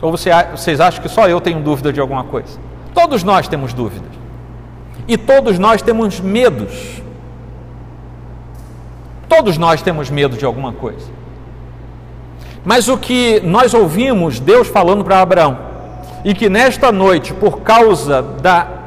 Ou 0.00 0.10
você, 0.10 0.30
vocês 0.52 0.80
acham 0.80 1.02
que 1.02 1.08
só 1.08 1.28
eu 1.28 1.40
tenho 1.40 1.60
dúvida 1.60 1.92
de 1.92 2.00
alguma 2.00 2.24
coisa? 2.24 2.58
Todos 2.94 3.22
nós 3.22 3.48
temos 3.48 3.74
dúvidas. 3.74 4.08
E 5.06 5.18
todos 5.18 5.58
nós 5.58 5.82
temos 5.82 6.20
medos. 6.20 7.02
Todos 9.28 9.58
nós 9.58 9.82
temos 9.82 10.08
medo 10.08 10.36
de 10.36 10.44
alguma 10.44 10.72
coisa. 10.72 11.06
Mas 12.64 12.88
o 12.88 12.96
que 12.96 13.40
nós 13.40 13.74
ouvimos 13.74 14.38
Deus 14.38 14.68
falando 14.68 15.04
para 15.04 15.20
Abraão, 15.20 15.58
e 16.24 16.34
que 16.34 16.48
nesta 16.48 16.92
noite, 16.92 17.32
por 17.32 17.60
causa 17.60 18.22
da 18.22 18.79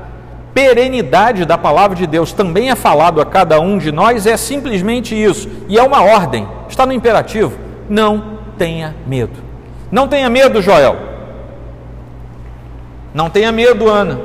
perenidade 0.53 1.45
da 1.45 1.57
palavra 1.57 1.95
de 1.95 2.05
Deus, 2.05 2.31
também 2.31 2.69
é 2.69 2.75
falado 2.75 3.19
a 3.19 3.25
cada 3.25 3.59
um 3.59 3.77
de 3.77 3.91
nós, 3.91 4.25
é 4.25 4.37
simplesmente 4.37 5.15
isso, 5.15 5.49
e 5.67 5.77
é 5.77 5.83
uma 5.83 6.03
ordem, 6.03 6.47
está 6.69 6.85
no 6.85 6.93
imperativo: 6.93 7.57
não 7.89 8.39
tenha 8.57 8.95
medo. 9.05 9.41
Não 9.91 10.07
tenha 10.07 10.29
medo, 10.29 10.61
Joel. 10.61 10.97
Não 13.13 13.29
tenha 13.29 13.51
medo, 13.51 13.87
Ana. 13.89 14.19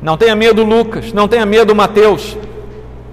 Não 0.00 0.16
tenha 0.16 0.34
medo, 0.34 0.64
Lucas. 0.64 1.12
Não 1.12 1.28
tenha 1.28 1.46
medo, 1.46 1.72
Mateus. 1.76 2.36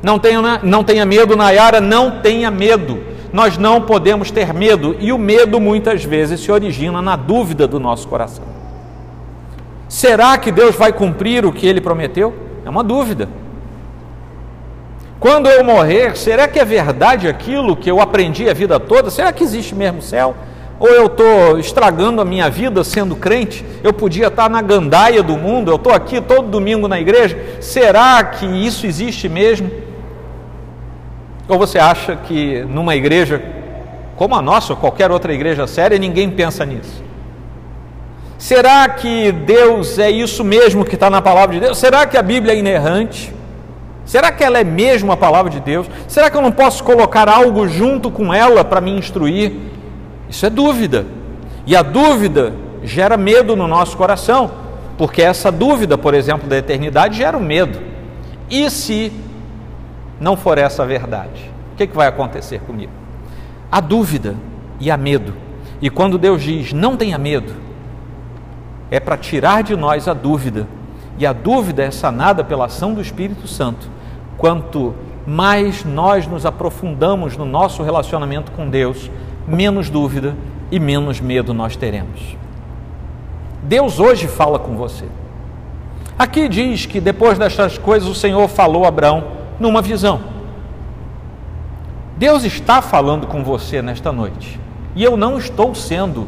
Não 0.02 0.18
tenha, 0.18 0.60
não 0.64 0.84
tenha 0.84 1.06
medo, 1.06 1.36
Nayara. 1.36 1.80
Não 1.80 2.20
tenha 2.20 2.50
medo 2.50 3.00
nós 3.32 3.58
não 3.58 3.82
podemos 3.82 4.32
ter 4.32 4.54
medo, 4.54 4.96
e 5.00 5.12
o 5.12 5.18
medo 5.18 5.60
muitas 5.60 6.04
vezes 6.04 6.40
se 6.40 6.52
origina 6.52 7.02
na 7.02 7.16
dúvida 7.16 7.68
do 7.68 7.80
nosso 7.80 8.08
coração. 8.08 8.59
Será 9.90 10.38
que 10.38 10.52
Deus 10.52 10.76
vai 10.76 10.94
cumprir 10.94 11.46
o 11.46 11.52
que 11.52 11.68
ele 11.68 11.82
prometeu? 11.82 12.34
É 12.64 12.70
uma 12.70 12.84
dúvida. 12.84 13.28
Quando 15.20 15.50
eu 15.50 15.64
morrer, 15.64 16.16
será 16.16 16.48
que 16.48 16.60
é 16.60 16.64
verdade 16.64 17.28
aquilo 17.28 17.76
que 17.76 17.90
eu 17.90 18.00
aprendi 18.00 18.48
a 18.48 18.54
vida 18.54 18.80
toda? 18.80 19.10
Será 19.10 19.34
que 19.34 19.44
existe 19.44 19.76
mesmo 19.76 20.02
céu? 20.02 20.36
Ou 20.80 20.88
eu 20.88 21.08
estou 21.08 21.60
estragando 21.60 22.22
a 22.22 22.26
minha 22.26 22.50
vida 22.50 22.84
sendo 22.86 23.16
crente? 23.16 23.66
Eu 23.84 23.92
podia 23.92 24.28
estar 24.28 24.50
na 24.50 24.62
gandaia 24.62 25.22
do 25.22 25.36
mundo, 25.36 25.72
eu 25.72 25.76
estou 25.76 25.92
aqui 25.92 26.22
todo 26.22 26.48
domingo 26.48 26.88
na 26.88 27.00
igreja. 27.02 27.38
Será 27.60 28.24
que 28.24 28.46
isso 28.46 28.86
existe 28.86 29.28
mesmo? 29.28 29.70
Ou 31.50 31.58
você 31.58 31.80
acha 31.80 32.16
que 32.16 32.62
numa 32.62 32.96
igreja 32.96 33.44
como 34.16 34.36
a 34.36 34.42
nossa 34.42 34.74
ou 34.74 34.78
qualquer 34.78 35.10
outra 35.12 35.34
igreja 35.34 35.66
séria, 35.66 35.98
ninguém 35.98 36.30
pensa 36.30 36.66
nisso? 36.66 37.09
Será 38.40 38.88
que 38.88 39.34
Deus 39.34 40.00
é 40.00 40.10
isso 40.10 40.46
mesmo 40.46 40.86
que 40.86 40.96
está 40.96 41.10
na 41.10 41.22
palavra 41.22 41.56
de 41.56 41.60
Deus? 41.60 41.78
Será 41.78 42.08
que 42.08 42.18
a 42.18 42.22
Bíblia 42.22 42.54
é 42.54 42.58
inerrante? 42.58 43.34
Será 44.06 44.32
que 44.32 44.42
ela 44.42 44.58
é 44.58 44.64
mesmo 44.64 45.12
a 45.12 45.18
palavra 45.18 45.52
de 45.52 45.60
Deus? 45.60 45.86
Será 46.08 46.32
que 46.32 46.38
eu 46.38 46.42
não 46.42 46.52
posso 46.52 46.82
colocar 46.82 47.28
algo 47.28 47.68
junto 47.68 48.10
com 48.10 48.34
ela 48.34 48.64
para 48.64 48.80
me 48.80 48.92
instruir? 48.92 49.52
Isso 50.30 50.46
é 50.46 50.50
dúvida. 50.50 51.06
E 51.68 51.76
a 51.76 51.82
dúvida 51.82 52.54
gera 52.82 53.18
medo 53.18 53.58
no 53.58 53.68
nosso 53.68 53.98
coração, 53.98 54.50
porque 54.98 55.22
essa 55.22 55.52
dúvida, 55.52 55.98
por 55.98 56.14
exemplo, 56.14 56.48
da 56.48 56.58
eternidade 56.58 57.18
gera 57.18 57.38
um 57.38 57.42
medo. 57.42 57.78
E 58.50 58.70
se 58.70 59.12
não 60.18 60.38
for 60.38 60.58
essa 60.58 60.84
a 60.84 60.86
verdade, 60.86 61.52
o 61.74 61.76
que, 61.76 61.86
que 61.86 61.96
vai 61.96 62.08
acontecer 62.08 62.62
comigo? 62.62 62.94
Há 63.70 63.82
dúvida 63.82 64.38
e 64.80 64.90
há 64.90 64.96
medo. 64.96 65.34
E 65.82 65.90
quando 65.90 66.18
Deus 66.18 66.42
diz 66.42 66.72
não 66.72 66.96
tenha 66.96 67.18
medo, 67.18 67.54
é 68.92 69.00
para 69.00 69.18
tirar 69.18 69.64
de 69.64 69.76
nós 69.76 70.08
a 70.08 70.14
dúvida. 70.14 70.68
E 71.18 71.26
a 71.26 71.34
dúvida 71.34 71.84
é 71.84 71.92
sanada 71.92 72.44
pela 72.44 72.66
ação 72.66 72.94
do 72.94 73.02
Espírito 73.02 73.48
Santo. 73.48 73.90
Quanto 74.38 74.96
mais 75.26 75.84
nós 75.84 76.26
nos 76.26 76.46
aprofundamos 76.46 77.38
no 77.38 77.46
nosso 77.46 77.84
relacionamento 77.84 78.52
com 78.52 78.70
Deus, 78.70 79.12
menos 79.48 79.90
dúvida 79.90 80.36
e 80.72 80.80
menos 80.80 81.20
medo 81.20 81.54
nós 81.54 81.76
teremos. 81.76 82.38
Deus 83.62 84.00
hoje 84.00 84.28
fala 84.28 84.58
com 84.58 84.76
você. 84.76 85.06
Aqui 86.18 86.48
diz 86.48 86.86
que 86.86 87.00
depois 87.00 87.38
destas 87.38 87.78
coisas 87.78 88.08
o 88.08 88.16
Senhor 88.16 88.48
falou 88.48 88.86
a 88.86 88.88
Abraão 88.88 89.24
numa 89.60 89.82
visão. 89.82 90.22
Deus 92.18 92.44
está 92.44 92.82
falando 92.82 93.28
com 93.28 93.44
você 93.44 93.82
nesta 93.82 94.12
noite 94.12 94.60
e 94.96 95.04
eu 95.04 95.16
não 95.16 95.38
estou 95.38 95.74
sendo 95.74 96.28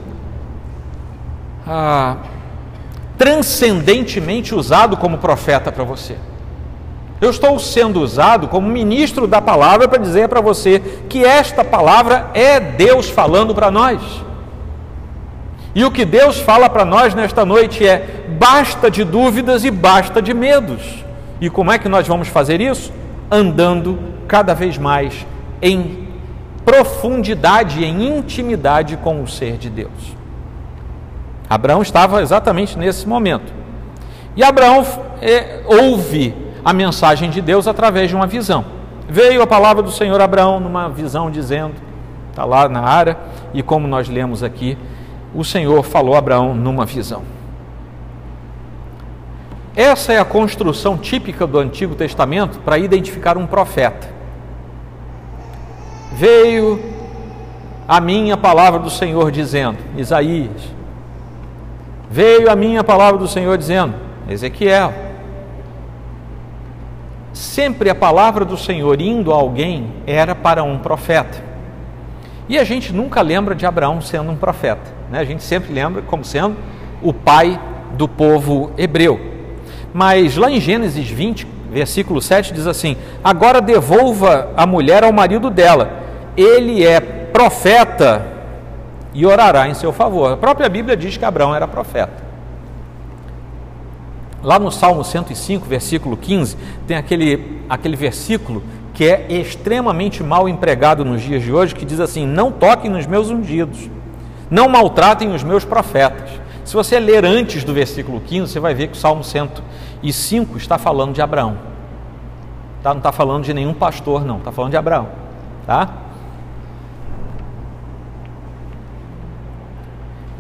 ah, 1.68 2.18
transcendentemente 3.22 4.56
usado 4.56 4.98
como 4.98 5.20
profeta 5.20 5.72
para 5.72 5.84
você. 5.84 6.16
Eu 7.22 7.30
estou 7.30 7.60
sendo 7.60 8.02
usado 8.02 8.48
como 8.48 8.68
ministro 8.68 9.28
da 9.28 9.40
palavra 9.40 9.88
para 9.88 10.02
dizer 10.02 10.28
para 10.28 10.42
você 10.42 10.80
que 11.08 11.24
esta 11.24 11.64
palavra 11.64 12.32
é 12.34 12.60
Deus 12.60 13.12
falando 13.12 13.54
para 13.54 13.70
nós. 13.70 14.02
E 15.76 15.86
o 15.86 15.92
que 15.92 16.04
Deus 16.04 16.40
fala 16.40 16.68
para 16.68 16.84
nós 16.84 17.14
nesta 17.14 17.46
noite 17.46 17.88
é: 17.88 18.26
basta 18.40 18.90
de 18.90 19.04
dúvidas 19.04 19.64
e 19.64 19.70
basta 19.70 20.20
de 20.20 20.34
medos. 20.34 20.82
E 21.40 21.48
como 21.48 21.72
é 21.72 21.78
que 21.78 21.88
nós 21.88 22.08
vamos 22.08 22.28
fazer 22.28 22.60
isso? 22.60 22.92
andando 23.32 23.98
cada 24.28 24.54
vez 24.54 24.78
mais 24.78 25.26
em 25.62 26.10
profundidade, 26.66 27.84
em 27.84 28.18
intimidade 28.18 28.98
com 28.98 29.24
o 29.24 29.28
ser 29.28 29.58
de 29.58 29.70
Deus. 29.70 30.21
Abraão 31.52 31.82
estava 31.82 32.22
exatamente 32.22 32.80
nesse 32.80 33.06
momento. 33.06 33.52
E 34.38 34.42
Abraão 34.42 34.86
é, 35.22 35.60
ouve 35.66 36.34
a 36.64 36.72
mensagem 36.72 37.30
de 37.30 37.42
Deus 37.42 37.68
através 37.68 38.10
de 38.10 38.16
uma 38.16 38.26
visão. 38.26 38.64
Veio 39.10 39.42
a 39.42 39.48
palavra 39.48 39.84
do 39.84 39.92
Senhor 39.92 40.22
Abraão 40.22 40.62
numa 40.62 40.88
visão 40.88 41.30
dizendo, 41.30 41.74
está 42.30 42.46
lá 42.46 42.70
na 42.70 42.80
área, 42.80 43.18
e 43.54 43.62
como 43.62 43.86
nós 43.86 44.08
lemos 44.08 44.44
aqui, 44.44 44.78
o 45.36 45.44
Senhor 45.44 45.84
falou 45.84 46.16
a 46.16 46.20
Abraão 46.20 46.56
numa 46.56 46.86
visão. 46.86 47.24
Essa 49.76 50.14
é 50.14 50.20
a 50.20 50.26
construção 50.26 50.98
típica 50.98 51.46
do 51.46 51.60
Antigo 51.60 51.96
Testamento 51.96 52.60
para 52.60 52.78
identificar 52.78 53.38
um 53.38 53.46
profeta. 53.46 54.08
Veio 56.14 56.82
a 57.86 58.00
minha 58.00 58.38
palavra 58.38 58.80
do 58.80 58.90
Senhor 58.90 59.30
dizendo, 59.32 59.80
Isaías. 59.98 60.80
Veio 62.12 62.52
a 62.52 62.58
minha 62.58 62.84
palavra 62.84 63.18
do 63.18 63.26
Senhor 63.26 63.58
dizendo, 63.58 63.94
Ezequiel. 64.30 64.94
Sempre 67.32 67.90
a 67.90 67.96
palavra 67.96 68.44
do 68.44 68.58
Senhor 68.58 69.00
indo 69.00 69.32
a 69.32 69.36
alguém 69.36 69.94
era 70.06 70.36
para 70.36 70.62
um 70.62 70.78
profeta. 70.78 71.42
E 72.50 72.60
a 72.60 72.66
gente 72.66 72.92
nunca 72.92 73.22
lembra 73.22 73.56
de 73.56 73.66
Abraão 73.66 74.02
sendo 74.02 74.30
um 74.30 74.36
profeta, 74.36 74.92
né? 75.10 75.20
a 75.20 75.24
gente 75.24 75.42
sempre 75.42 75.72
lembra 75.72 76.02
como 76.02 76.26
sendo 76.26 76.58
o 77.02 77.14
pai 77.14 77.58
do 77.94 78.10
povo 78.10 78.74
hebreu. 78.78 79.18
Mas 79.94 80.36
lá 80.36 80.52
em 80.52 80.60
Gênesis 80.60 81.10
20, 81.10 81.48
versículo 81.72 82.22
7, 82.22 82.54
diz 82.54 82.68
assim: 82.68 82.98
Agora 83.24 83.62
devolva 83.62 84.50
a 84.58 84.66
mulher 84.68 85.06
ao 85.06 85.14
marido 85.14 85.50
dela, 85.50 85.90
ele 86.36 86.86
é 86.86 87.00
profeta 87.00 88.31
e 89.14 89.26
orará 89.26 89.68
em 89.68 89.74
seu 89.74 89.92
favor. 89.92 90.34
A 90.34 90.38
própria 90.38 90.70
Bíblia 90.70 90.96
diz 90.96 91.18
que 91.18 91.26
Abraão 91.26 91.54
era 91.54 91.68
profeta. 91.68 92.32
Lá 94.44 94.58
no 94.58 94.72
Salmo 94.72 95.04
105, 95.04 95.68
versículo 95.68 96.18
15, 96.18 96.58
tem 96.88 96.98
aquele, 96.98 97.62
aquele 97.70 97.96
versículo 97.96 98.64
que 98.94 99.06
é 99.06 99.28
extremamente 99.30 100.24
mal 100.24 100.50
empregado 100.50 101.06
nos 101.06 101.22
dias 101.22 101.44
de 101.44 101.54
hoje, 101.54 101.76
que 101.76 101.86
diz 101.86 102.00
assim: 102.00 102.26
Não 102.26 102.52
toquem 102.52 102.90
nos 102.90 103.06
meus 103.06 103.30
ungidos, 103.30 103.90
não 104.50 104.68
maltratem 104.68 105.34
os 105.34 105.44
meus 105.44 105.64
profetas. 105.64 106.30
Se 106.66 106.74
você 106.74 107.00
ler 107.00 107.26
antes 107.26 107.64
do 107.64 107.74
versículo 107.74 108.22
15, 108.22 108.52
você 108.52 108.60
vai 108.60 108.74
ver 108.74 108.88
que 108.88 108.94
o 108.94 109.00
Salmo 109.00 109.24
105 109.24 110.58
está 110.58 110.78
falando 110.78 111.14
de 111.14 111.22
Abraão. 111.22 111.58
Tá? 112.82 112.92
Não 112.92 113.00
está 113.00 113.12
falando 113.12 113.44
de 113.44 113.54
nenhum 113.54 113.74
pastor, 113.74 114.26
não, 114.26 114.38
está 114.38 114.52
falando 114.52 114.72
de 114.72 114.78
Abraão. 114.78 115.10
Tá? 115.66 115.90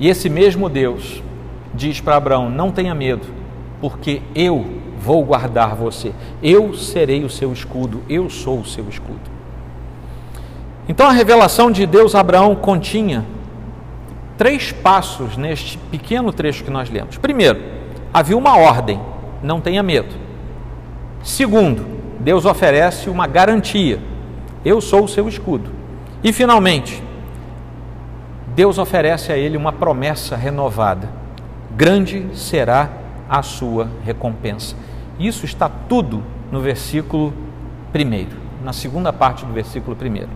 E 0.01 0.07
esse 0.07 0.27
mesmo 0.27 0.67
Deus 0.67 1.21
diz 1.75 2.01
para 2.01 2.15
Abraão: 2.15 2.49
Não 2.49 2.71
tenha 2.71 2.95
medo, 2.95 3.27
porque 3.79 4.23
eu 4.33 4.65
vou 4.99 5.23
guardar 5.23 5.75
você, 5.75 6.11
eu 6.41 6.73
serei 6.73 7.23
o 7.23 7.29
seu 7.29 7.53
escudo, 7.53 8.01
eu 8.09 8.27
sou 8.27 8.59
o 8.59 8.65
seu 8.65 8.89
escudo. 8.89 9.21
Então 10.89 11.07
a 11.07 11.11
revelação 11.11 11.69
de 11.69 11.85
Deus 11.85 12.15
a 12.15 12.19
Abraão 12.19 12.55
continha 12.55 13.23
três 14.37 14.71
passos 14.71 15.37
neste 15.37 15.77
pequeno 15.77 16.33
trecho 16.33 16.63
que 16.63 16.71
nós 16.71 16.89
lemos. 16.89 17.19
Primeiro, 17.19 17.61
havia 18.11 18.35
uma 18.35 18.57
ordem: 18.57 18.99
não 19.43 19.61
tenha 19.61 19.83
medo. 19.83 20.15
Segundo, 21.21 21.85
Deus 22.19 22.45
oferece 22.45 23.07
uma 23.07 23.27
garantia: 23.27 23.99
eu 24.65 24.81
sou 24.81 25.03
o 25.03 25.07
seu 25.07 25.29
escudo. 25.29 25.69
E 26.23 26.33
finalmente, 26.33 27.03
Deus 28.53 28.77
oferece 28.77 29.31
a 29.31 29.37
ele 29.37 29.55
uma 29.55 29.71
promessa 29.71 30.35
renovada: 30.35 31.09
grande 31.75 32.27
será 32.33 32.89
a 33.29 33.41
sua 33.41 33.87
recompensa. 34.03 34.75
Isso 35.17 35.45
está 35.45 35.69
tudo 35.69 36.23
no 36.51 36.59
versículo 36.59 37.33
primeiro, 37.93 38.35
na 38.63 38.73
segunda 38.73 39.13
parte 39.13 39.45
do 39.45 39.53
versículo 39.53 39.95
primeiro. 39.95 40.29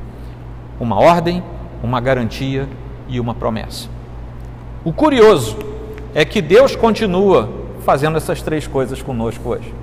Uma 0.80 0.98
ordem, 1.00 1.44
uma 1.84 2.00
garantia 2.00 2.68
e 3.08 3.20
uma 3.20 3.34
promessa. 3.34 3.90
O 4.84 4.94
curioso 4.94 5.58
é 6.14 6.24
que 6.24 6.42
Deus 6.42 6.76
continua 6.76 7.50
fazendo 7.82 8.18
essas 8.18 8.42
três 8.42 8.66
coisas 8.66 9.02
conosco 9.02 9.50
hoje. 9.50 9.74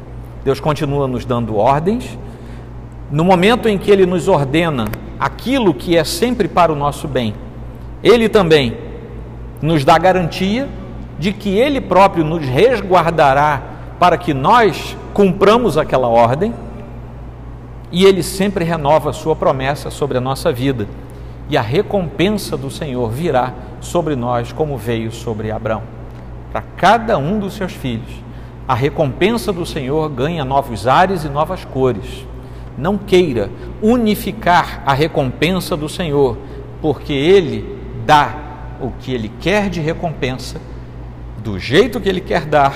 Deus 0.45 0.59
continua 0.59 1.07
nos 1.07 1.25
dando 1.25 1.57
ordens. 1.57 2.18
No 3.11 3.25
momento 3.25 3.68
em 3.68 3.77
que 3.77 3.90
Ele 3.90 4.07
nos 4.07 4.27
ordena 4.27 4.87
aquilo 5.21 5.75
que 5.75 5.97
é 5.97 6.03
sempre 6.03 6.49
para 6.49 6.73
o 6.73 6.77
nosso 6.77 7.07
bem, 7.07 7.35
Ele 8.03 8.29
também 8.29 8.77
nos 9.61 9.85
dá 9.85 9.97
garantia 9.99 10.69
de 11.19 11.33
que 11.33 11.57
Ele 11.57 11.81
próprio 11.81 12.25
nos 12.25 12.45
resguardará 12.45 13.62
para 13.99 14.17
que 14.17 14.35
nós 14.35 14.97
cumpramos 15.15 15.79
aquela 15.79 16.09
ordem. 16.09 16.53
E 17.91 18.05
Ele 18.05 18.23
sempre 18.23 18.65
renova 18.65 19.11
a 19.11 19.12
Sua 19.12 19.37
promessa 19.37 19.91
sobre 19.91 20.19
a 20.19 20.21
nossa 20.21 20.53
vida 20.53 20.88
e 21.49 21.57
a 21.57 21.61
recompensa 21.61 22.57
do 22.57 22.71
Senhor 22.71 23.11
virá 23.11 23.53
sobre 23.81 24.17
nós 24.17 24.53
como 24.53 24.77
veio 24.77 25.12
sobre 25.12 25.51
Abraão. 25.51 25.83
Para 26.51 26.62
cada 26.77 27.19
um 27.19 27.38
dos 27.38 27.55
seus 27.55 27.73
filhos, 27.73 28.11
a 28.67 28.75
recompensa 28.75 29.53
do 29.53 29.67
Senhor 29.67 30.09
ganha 30.09 30.45
novos 30.45 30.87
ares 30.87 31.25
e 31.25 31.29
novas 31.29 31.65
cores. 31.65 32.27
Não 32.79 32.97
queira 32.97 33.51
unificar 33.83 34.83
a 34.87 34.95
recompensa 34.95 35.77
do 35.77 35.88
Senhor, 35.88 36.38
porque 36.81 37.12
Ele 37.12 37.82
dá 38.05 38.35
o 38.81 38.91
que 38.99 39.12
Ele 39.12 39.31
quer 39.41 39.71
de 39.71 39.81
recompensa, 39.81 40.61
do 41.38 41.59
jeito 41.59 42.01
que 42.01 42.09
Ele 42.09 42.21
quer 42.21 42.45
dar, 42.45 42.75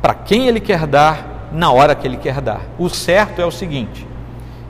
para 0.00 0.14
quem 0.14 0.48
Ele 0.48 0.60
quer 0.60 0.86
dar, 0.86 1.48
na 1.52 1.70
hora 1.70 1.94
que 1.94 2.06
Ele 2.06 2.16
quer 2.16 2.40
dar. 2.40 2.60
O 2.78 2.88
certo 2.88 3.40
é 3.40 3.46
o 3.46 3.50
seguinte: 3.50 4.06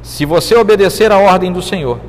se 0.02 0.24
você 0.24 0.54
obedecer 0.54 1.10
à 1.10 1.18
ordem 1.18 1.52
do 1.52 1.62
Senhor, 1.62 2.00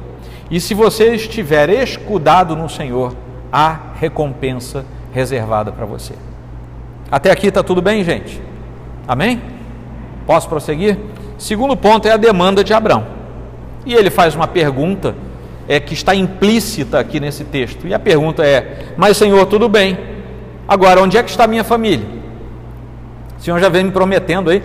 e 0.49 0.59
se 0.59 0.73
você 0.73 1.15
estiver 1.15 1.69
escudado 1.69 2.55
no 2.55 2.69
Senhor, 2.69 3.15
há 3.51 3.77
recompensa 3.99 4.85
reservada 5.11 5.71
para 5.71 5.85
você. 5.85 6.13
Até 7.11 7.31
aqui 7.31 7.47
está 7.47 7.63
tudo 7.63 7.81
bem, 7.81 8.03
gente? 8.03 8.41
Amém? 9.07 9.41
Posso 10.25 10.47
prosseguir? 10.47 10.97
Segundo 11.37 11.75
ponto 11.75 12.07
é 12.07 12.11
a 12.11 12.17
demanda 12.17 12.63
de 12.63 12.73
Abraão. 12.73 13.05
E 13.85 13.93
ele 13.93 14.09
faz 14.09 14.35
uma 14.35 14.47
pergunta 14.47 15.15
é, 15.67 15.79
que 15.79 15.93
está 15.93 16.15
implícita 16.15 16.99
aqui 16.99 17.19
nesse 17.19 17.43
texto. 17.43 17.87
E 17.87 17.93
a 17.93 17.99
pergunta 17.99 18.45
é: 18.45 18.93
Mas 18.97 19.17
Senhor, 19.17 19.45
tudo 19.45 19.67
bem. 19.67 19.97
Agora, 20.67 21.01
onde 21.01 21.17
é 21.17 21.23
que 21.23 21.29
está 21.29 21.47
minha 21.47 21.63
família? 21.63 22.05
O 23.37 23.41
Senhor 23.41 23.59
já 23.59 23.69
vem 23.69 23.85
me 23.85 23.91
prometendo 23.91 24.49
aí 24.49 24.61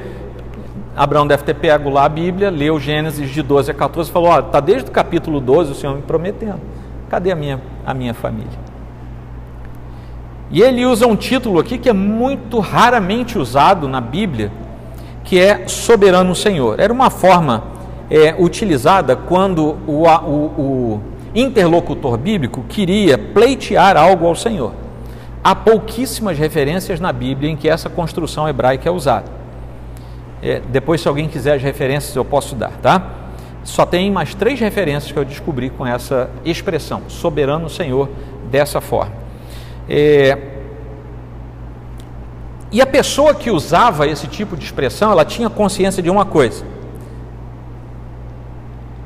Abraão 0.94 1.26
deve 1.26 1.42
ter 1.42 1.54
pego 1.54 1.88
lá 1.88 2.04
a 2.04 2.08
Bíblia, 2.08 2.50
leu 2.50 2.78
Gênesis 2.78 3.30
de 3.30 3.42
12 3.42 3.70
a 3.70 3.74
14 3.74 4.10
e 4.10 4.12
falou: 4.12 4.30
Ó, 4.30 4.40
está 4.40 4.60
desde 4.60 4.90
o 4.90 4.92
capítulo 4.92 5.40
12 5.40 5.72
o 5.72 5.74
Senhor 5.74 5.96
me 5.96 6.02
prometendo. 6.02 6.60
Cadê 7.08 7.32
a 7.32 7.36
minha, 7.36 7.60
a 7.84 7.94
minha 7.94 8.14
família? 8.14 8.72
E 10.50 10.60
ele 10.60 10.84
usa 10.84 11.06
um 11.06 11.16
título 11.16 11.58
aqui 11.58 11.78
que 11.78 11.88
é 11.88 11.94
muito 11.94 12.58
raramente 12.58 13.38
usado 13.38 13.88
na 13.88 14.02
Bíblia, 14.02 14.52
que 15.24 15.40
é 15.40 15.66
soberano 15.66 16.34
Senhor. 16.34 16.78
Era 16.78 16.92
uma 16.92 17.08
forma 17.08 17.64
é, 18.12 18.34
utilizada 18.38 19.16
quando 19.16 19.78
o, 19.86 20.06
o, 20.06 20.44
o 20.58 21.02
interlocutor 21.34 22.18
bíblico 22.18 22.62
queria 22.68 23.16
pleitear 23.16 23.96
algo 23.96 24.26
ao 24.26 24.36
Senhor. 24.36 24.74
Há 25.42 25.54
pouquíssimas 25.54 26.36
referências 26.38 27.00
na 27.00 27.10
Bíblia 27.10 27.50
em 27.50 27.56
que 27.56 27.70
essa 27.70 27.88
construção 27.88 28.46
hebraica 28.46 28.86
é 28.86 28.92
usada. 28.92 29.24
É, 30.42 30.60
depois, 30.68 31.00
se 31.00 31.08
alguém 31.08 31.26
quiser 31.26 31.54
as 31.54 31.62
referências, 31.62 32.14
eu 32.14 32.24
posso 32.24 32.54
dar, 32.54 32.72
tá? 32.82 33.02
Só 33.64 33.86
tem 33.86 34.10
mais 34.10 34.34
três 34.34 34.60
referências 34.60 35.10
que 35.10 35.18
eu 35.18 35.24
descobri 35.24 35.70
com 35.70 35.86
essa 35.86 36.28
expressão, 36.44 37.04
soberano 37.08 37.70
Senhor, 37.70 38.10
dessa 38.50 38.80
forma. 38.82 39.14
É... 39.88 40.36
E 42.70 42.82
a 42.82 42.86
pessoa 42.86 43.34
que 43.34 43.50
usava 43.50 44.06
esse 44.06 44.26
tipo 44.26 44.54
de 44.54 44.64
expressão, 44.64 45.10
ela 45.10 45.24
tinha 45.24 45.48
consciência 45.48 46.02
de 46.02 46.10
uma 46.10 46.26
coisa. 46.26 46.62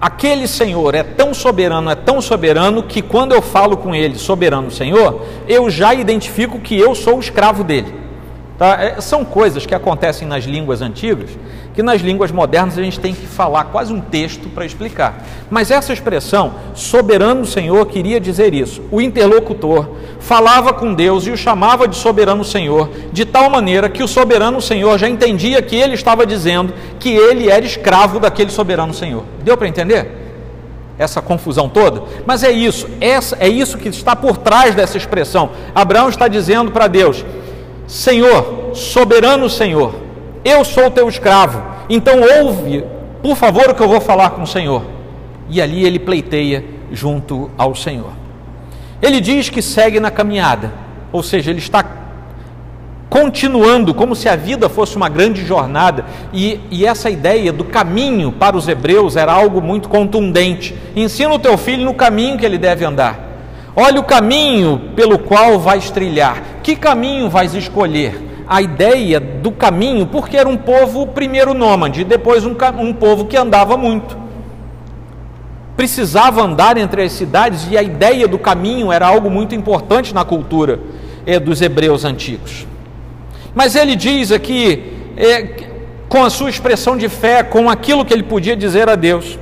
Aquele 0.01 0.47
Senhor 0.47 0.95
é 0.95 1.03
tão 1.03 1.33
soberano, 1.33 1.91
é 1.91 1.95
tão 1.95 2.21
soberano, 2.21 2.83
que 2.83 3.01
quando 3.01 3.33
eu 3.33 3.41
falo 3.41 3.77
com 3.77 3.95
ele, 3.95 4.17
soberano 4.17 4.71
Senhor, 4.71 5.23
eu 5.49 5.71
já 5.71 5.95
identifico 5.95 6.61
que 6.61 6.79
eu 6.79 6.95
sou 6.95 7.17
o 7.17 7.21
escravo 7.21 7.65
dele. 7.65 8.06
Tá? 8.59 8.83
É, 8.83 9.01
são 9.03 9.23
coisas 9.25 9.67
que 9.67 9.75
acontecem 9.75 10.27
nas 10.27 10.45
línguas 10.45 10.81
antigas, 10.81 11.31
que 11.75 11.83
nas 11.83 12.01
línguas 12.01 12.31
modernas 12.31 12.79
a 12.79 12.83
gente 12.83 12.99
tem 12.99 13.15
que 13.15 13.27
falar 13.27 13.65
quase 13.65 13.93
um 13.93 14.01
texto 14.01 14.49
para 14.49 14.65
explicar. 14.65 15.23
Mas 15.51 15.71
essa 15.71 15.93
expressão, 15.93 16.55
soberano 16.75 17.45
Senhor, 17.45 17.85
queria 17.87 18.19
dizer 18.19 18.55
isso. 18.55 18.83
O 18.91 18.99
interlocutor 18.99 19.91
falava 20.21 20.73
com 20.73 20.95
Deus 20.95 21.27
e 21.27 21.31
o 21.31 21.37
chamava 21.37 21.87
de 21.87 21.97
soberano 21.97 22.43
Senhor, 22.43 22.89
de 23.13 23.27
tal 23.27 23.51
maneira 23.51 23.91
que 23.91 24.03
o 24.03 24.09
soberano 24.09 24.61
Senhor 24.63 24.99
já 24.99 25.09
entendia 25.09 25.61
que 25.61 25.77
ele 25.77 25.93
estava 25.93 26.25
dizendo 26.27 26.73
que 26.99 27.11
ele 27.11 27.51
era 27.51 27.65
escravo 27.65 28.19
daquele 28.19 28.51
soberano 28.51 28.95
Senhor. 28.95 29.25
Deu 29.45 29.57
para 29.57 29.69
entender? 29.69 30.25
essa 30.99 31.21
confusão 31.21 31.69
toda, 31.69 32.03
mas 32.25 32.43
é 32.43 32.51
isso, 32.51 32.89
essa, 33.03 33.37
é 33.39 33.47
isso 33.47 33.77
que 33.77 33.91
está 33.91 34.17
por 34.17 34.39
trás 34.39 34.75
dessa 34.75 34.97
expressão. 34.97 35.51
Abraão 35.75 36.09
está 36.09 36.27
dizendo 36.27 36.71
para 36.71 36.87
Deus: 36.87 37.23
Senhor, 37.87 38.73
soberano 38.75 39.49
Senhor, 39.49 39.95
eu 40.45 40.65
sou 40.65 40.91
teu 40.91 41.09
escravo, 41.09 41.63
então 41.89 42.21
ouve, 42.43 42.85
por 43.23 43.37
favor, 43.37 43.71
o 43.71 43.75
que 43.75 43.83
eu 43.83 43.89
vou 43.89 44.01
falar 44.01 44.31
com 44.31 44.43
o 44.43 44.47
Senhor. 44.47 44.83
E 45.49 45.61
ali 45.63 45.85
ele 45.85 45.99
pleiteia 45.99 46.65
junto 46.91 47.51
ao 47.57 47.75
Senhor. 47.75 48.11
Ele 49.01 49.21
diz 49.21 49.49
que 49.49 49.63
segue 49.63 50.01
na 50.01 50.11
caminhada, 50.11 50.73
ou 51.13 51.23
seja, 51.23 51.51
ele 51.51 51.61
está 51.61 51.85
continuando, 53.09 53.95
como 53.95 54.17
se 54.17 54.29
a 54.29 54.37
vida 54.37 54.69
fosse 54.69 54.97
uma 54.97 55.09
grande 55.09 55.45
jornada, 55.45 56.05
e, 56.33 56.61
e, 56.71 56.85
essa 56.85 57.09
ideia 57.09 57.53
do 57.53 57.65
caminho 57.65 58.33
para 58.33 58.57
os 58.57 58.67
hebreus 58.67 59.17
era 59.17 59.33
algo 59.33 59.63
muito 59.63 59.89
contundente. 59.89 60.75
Ensina 60.95 61.33
o 61.33 61.39
teu 61.39 61.57
filho 61.57 61.85
no 61.85 61.95
caminho 61.95 62.37
que 62.37 62.45
ele 62.45 62.59
deve 62.59 62.85
andar. 62.85 63.19
Olha 63.75 64.01
o 64.01 64.05
caminho 64.05 64.91
pelo 64.97 65.19
qual 65.19 65.59
vais 65.59 65.91
trilhar. 65.91 66.43
Que 66.67 66.75
caminho 66.75 67.31
vais 67.31 67.55
escolher? 67.55 68.21
A 68.45 68.61
ideia 68.61 69.21
do 69.21 69.53
caminho, 69.53 70.05
porque 70.05 70.37
era 70.37 70.49
um 70.49 70.57
povo 70.57 71.07
primeiro 71.07 71.55
nômade, 71.55 72.03
depois 72.03 72.45
um, 72.45 72.57
um 72.81 72.93
povo 72.93 73.27
que 73.27 73.37
andava 73.37 73.77
muito. 73.77 74.19
Precisava 75.77 76.43
andar 76.43 76.77
entre 76.77 77.05
as 77.05 77.13
cidades 77.13 77.69
e 77.71 77.79
a 77.79 77.85
ideia 77.85 78.27
do 78.27 78.37
caminho 78.37 78.91
era 78.91 79.07
algo 79.07 79.31
muito 79.31 79.55
importante 79.55 80.13
na 80.13 80.25
cultura 80.25 80.81
é, 81.25 81.39
dos 81.39 81.63
hebreus 81.63 82.05
antigos. 82.05 82.67
Mas 83.55 83.77
ele 83.77 83.95
diz 83.95 84.33
aqui, 84.33 84.93
é, 85.17 85.69
com 86.09 86.25
a 86.25 86.31
sua 86.31 86.51
expressão 86.51 86.97
de 86.97 87.09
fé, 87.09 87.45
com 87.45 87.71
aquilo 87.71 88.05
que 88.05 88.13
ele 88.13 88.25
podia 88.25 88.57
dizer 88.57 88.89
a 88.89 88.97
Deus, 88.97 89.39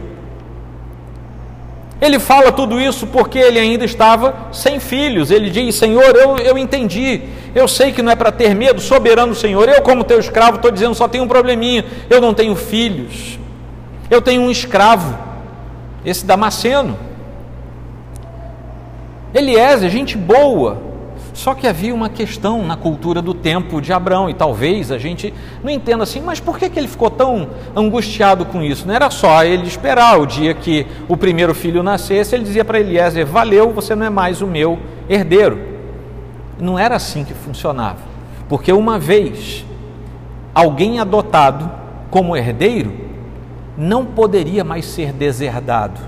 ele 2.04 2.18
fala 2.18 2.52
tudo 2.52 2.78
isso 2.78 3.06
porque 3.06 3.38
ele 3.38 3.58
ainda 3.58 3.84
estava 3.84 4.34
sem 4.52 4.78
filhos. 4.78 5.30
Ele 5.30 5.48
diz: 5.48 5.74
Senhor, 5.74 6.14
eu, 6.14 6.36
eu 6.36 6.58
entendi, 6.58 7.22
eu 7.54 7.66
sei 7.66 7.92
que 7.92 8.02
não 8.02 8.12
é 8.12 8.16
para 8.16 8.30
ter 8.30 8.54
medo, 8.54 8.80
soberano 8.80 9.34
Senhor. 9.34 9.68
Eu, 9.68 9.80
como 9.80 10.04
teu 10.04 10.20
escravo, 10.20 10.56
estou 10.56 10.70
dizendo 10.70 10.94
só 10.94 11.08
tenho 11.08 11.24
um 11.24 11.28
probleminha: 11.28 11.84
eu 12.10 12.20
não 12.20 12.34
tenho 12.34 12.54
filhos, 12.54 13.38
eu 14.10 14.20
tenho 14.20 14.42
um 14.42 14.50
escravo, 14.50 15.18
esse 16.04 16.26
Damasceno. 16.26 16.98
Eliezer, 19.32 19.90
gente 19.90 20.16
boa, 20.16 20.80
só 21.34 21.52
que 21.52 21.66
havia 21.66 21.92
uma 21.92 22.08
questão 22.08 22.64
na 22.64 22.76
cultura 22.76 23.20
do 23.20 23.34
tempo 23.34 23.80
de 23.80 23.92
Abraão, 23.92 24.30
e 24.30 24.34
talvez 24.34 24.92
a 24.92 24.98
gente 24.98 25.34
não 25.62 25.70
entenda 25.70 26.04
assim, 26.04 26.20
mas 26.20 26.38
por 26.38 26.56
que, 26.56 26.70
que 26.70 26.78
ele 26.78 26.86
ficou 26.86 27.10
tão 27.10 27.50
angustiado 27.74 28.46
com 28.46 28.62
isso? 28.62 28.86
Não 28.86 28.94
era 28.94 29.10
só 29.10 29.44
ele 29.44 29.66
esperar 29.66 30.18
o 30.20 30.26
dia 30.26 30.54
que 30.54 30.86
o 31.08 31.16
primeiro 31.16 31.52
filho 31.52 31.82
nascesse, 31.82 32.36
ele 32.36 32.44
dizia 32.44 32.64
para 32.64 32.78
Eliezer: 32.78 33.26
Valeu, 33.26 33.72
você 33.72 33.96
não 33.96 34.06
é 34.06 34.10
mais 34.10 34.40
o 34.40 34.46
meu 34.46 34.78
herdeiro. 35.08 35.58
Não 36.58 36.78
era 36.78 36.94
assim 36.94 37.24
que 37.24 37.34
funcionava. 37.34 37.98
Porque 38.48 38.72
uma 38.72 38.96
vez 38.96 39.64
alguém 40.54 41.00
adotado 41.00 41.68
como 42.10 42.36
herdeiro 42.36 42.92
não 43.76 44.04
poderia 44.06 44.62
mais 44.62 44.84
ser 44.84 45.12
deserdado. 45.12 46.00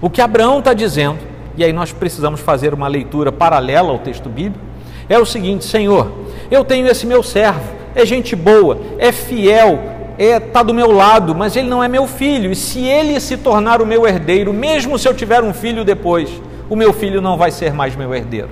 O 0.00 0.08
que 0.08 0.22
Abraão 0.22 0.60
está 0.60 0.72
dizendo, 0.72 1.18
e 1.56 1.64
aí 1.64 1.72
nós 1.72 1.92
precisamos 1.92 2.40
fazer 2.40 2.72
uma 2.72 2.88
leitura 2.88 3.32
paralela 3.32 3.90
ao 3.90 3.98
texto 3.98 4.28
bíblico, 4.28 4.64
é 5.08 5.18
o 5.18 5.26
seguinte: 5.26 5.64
Senhor, 5.64 6.12
eu 6.50 6.64
tenho 6.64 6.86
esse 6.86 7.06
meu 7.06 7.22
servo, 7.22 7.68
é 7.94 8.04
gente 8.06 8.36
boa, 8.36 8.78
é 8.98 9.12
fiel, 9.12 9.78
é, 10.16 10.38
tá 10.38 10.62
do 10.62 10.72
meu 10.72 10.92
lado, 10.92 11.34
mas 11.34 11.56
ele 11.56 11.68
não 11.68 11.82
é 11.82 11.88
meu 11.88 12.06
filho, 12.06 12.52
e 12.52 12.56
se 12.56 12.80
ele 12.80 13.18
se 13.18 13.36
tornar 13.36 13.82
o 13.82 13.86
meu 13.86 14.06
herdeiro, 14.06 14.52
mesmo 14.52 14.98
se 14.98 15.08
eu 15.08 15.14
tiver 15.14 15.42
um 15.42 15.52
filho 15.52 15.84
depois, 15.84 16.30
o 16.68 16.76
meu 16.76 16.92
filho 16.92 17.20
não 17.20 17.36
vai 17.36 17.50
ser 17.50 17.72
mais 17.72 17.96
meu 17.96 18.14
herdeiro. 18.14 18.50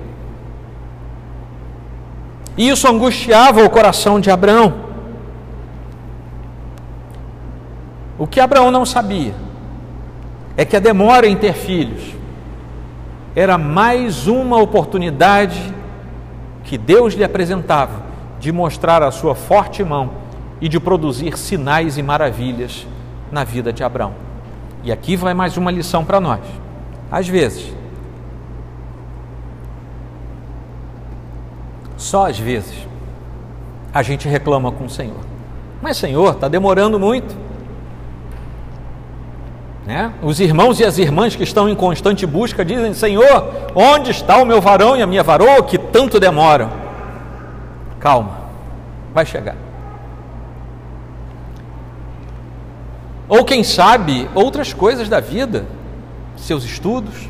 E 2.57 2.67
isso 2.67 2.87
angustiava 2.89 3.63
o 3.63 3.69
coração 3.69 4.19
de 4.19 4.29
Abraão. 4.29 4.89
O 8.17 8.27
que 8.27 8.41
Abraão 8.41 8.69
não 8.69 8.85
sabia 8.85 9.33
é 10.57 10.65
que 10.65 10.75
a 10.75 10.79
demora 10.79 11.25
em 11.25 11.37
ter 11.37 11.53
filhos 11.53 12.18
era 13.39 13.57
mais 13.57 14.27
uma 14.27 14.57
oportunidade 14.57 15.73
que 16.65 16.77
Deus 16.77 17.13
lhe 17.13 17.23
apresentava 17.23 18.03
de 18.37 18.51
mostrar 18.51 19.01
a 19.01 19.11
sua 19.11 19.33
forte 19.33 19.81
mão 19.81 20.09
e 20.59 20.67
de 20.67 20.77
produzir 20.77 21.37
sinais 21.37 21.97
e 21.97 22.03
maravilhas 22.03 22.85
na 23.31 23.45
vida 23.45 23.71
de 23.71 23.81
Abraão. 23.81 24.13
E 24.83 24.91
aqui 24.91 25.15
vai 25.15 25.33
mais 25.33 25.55
uma 25.55 25.71
lição 25.71 26.03
para 26.03 26.19
nós. 26.19 26.41
Às 27.09 27.29
vezes, 27.29 27.73
só 31.95 32.27
às 32.27 32.37
vezes, 32.37 32.75
a 33.93 34.03
gente 34.03 34.27
reclama 34.27 34.69
com 34.69 34.83
o 34.83 34.89
Senhor. 34.89 35.23
Mas, 35.81 35.95
Senhor, 35.95 36.33
está 36.33 36.49
demorando 36.49 36.99
muito. 36.99 37.33
Né? 39.89 40.13
Os 40.21 40.39
irmãos 40.39 40.79
e 40.79 40.85
as 40.85 40.99
irmãs 40.99 41.35
que 41.35 41.41
estão 41.41 41.67
em 41.67 41.73
constante 41.73 42.23
busca 42.23 42.63
dizem: 42.63 42.93
Senhor, 42.93 43.71
onde 43.73 44.11
está 44.11 44.37
o 44.37 44.45
meu 44.45 44.61
varão 44.61 44.95
e 44.95 45.01
a 45.01 45.07
minha 45.07 45.23
varoa 45.23 45.63
que 45.63 45.79
tanto 45.79 46.19
demoram? 46.19 46.69
Calma, 47.99 48.37
vai 49.11 49.25
chegar. 49.25 49.55
Ou 53.27 53.43
quem 53.43 53.63
sabe 53.63 54.29
outras 54.35 54.73
coisas 54.73 55.09
da 55.09 55.19
vida, 55.19 55.65
seus 56.37 56.63
estudos, 56.63 57.27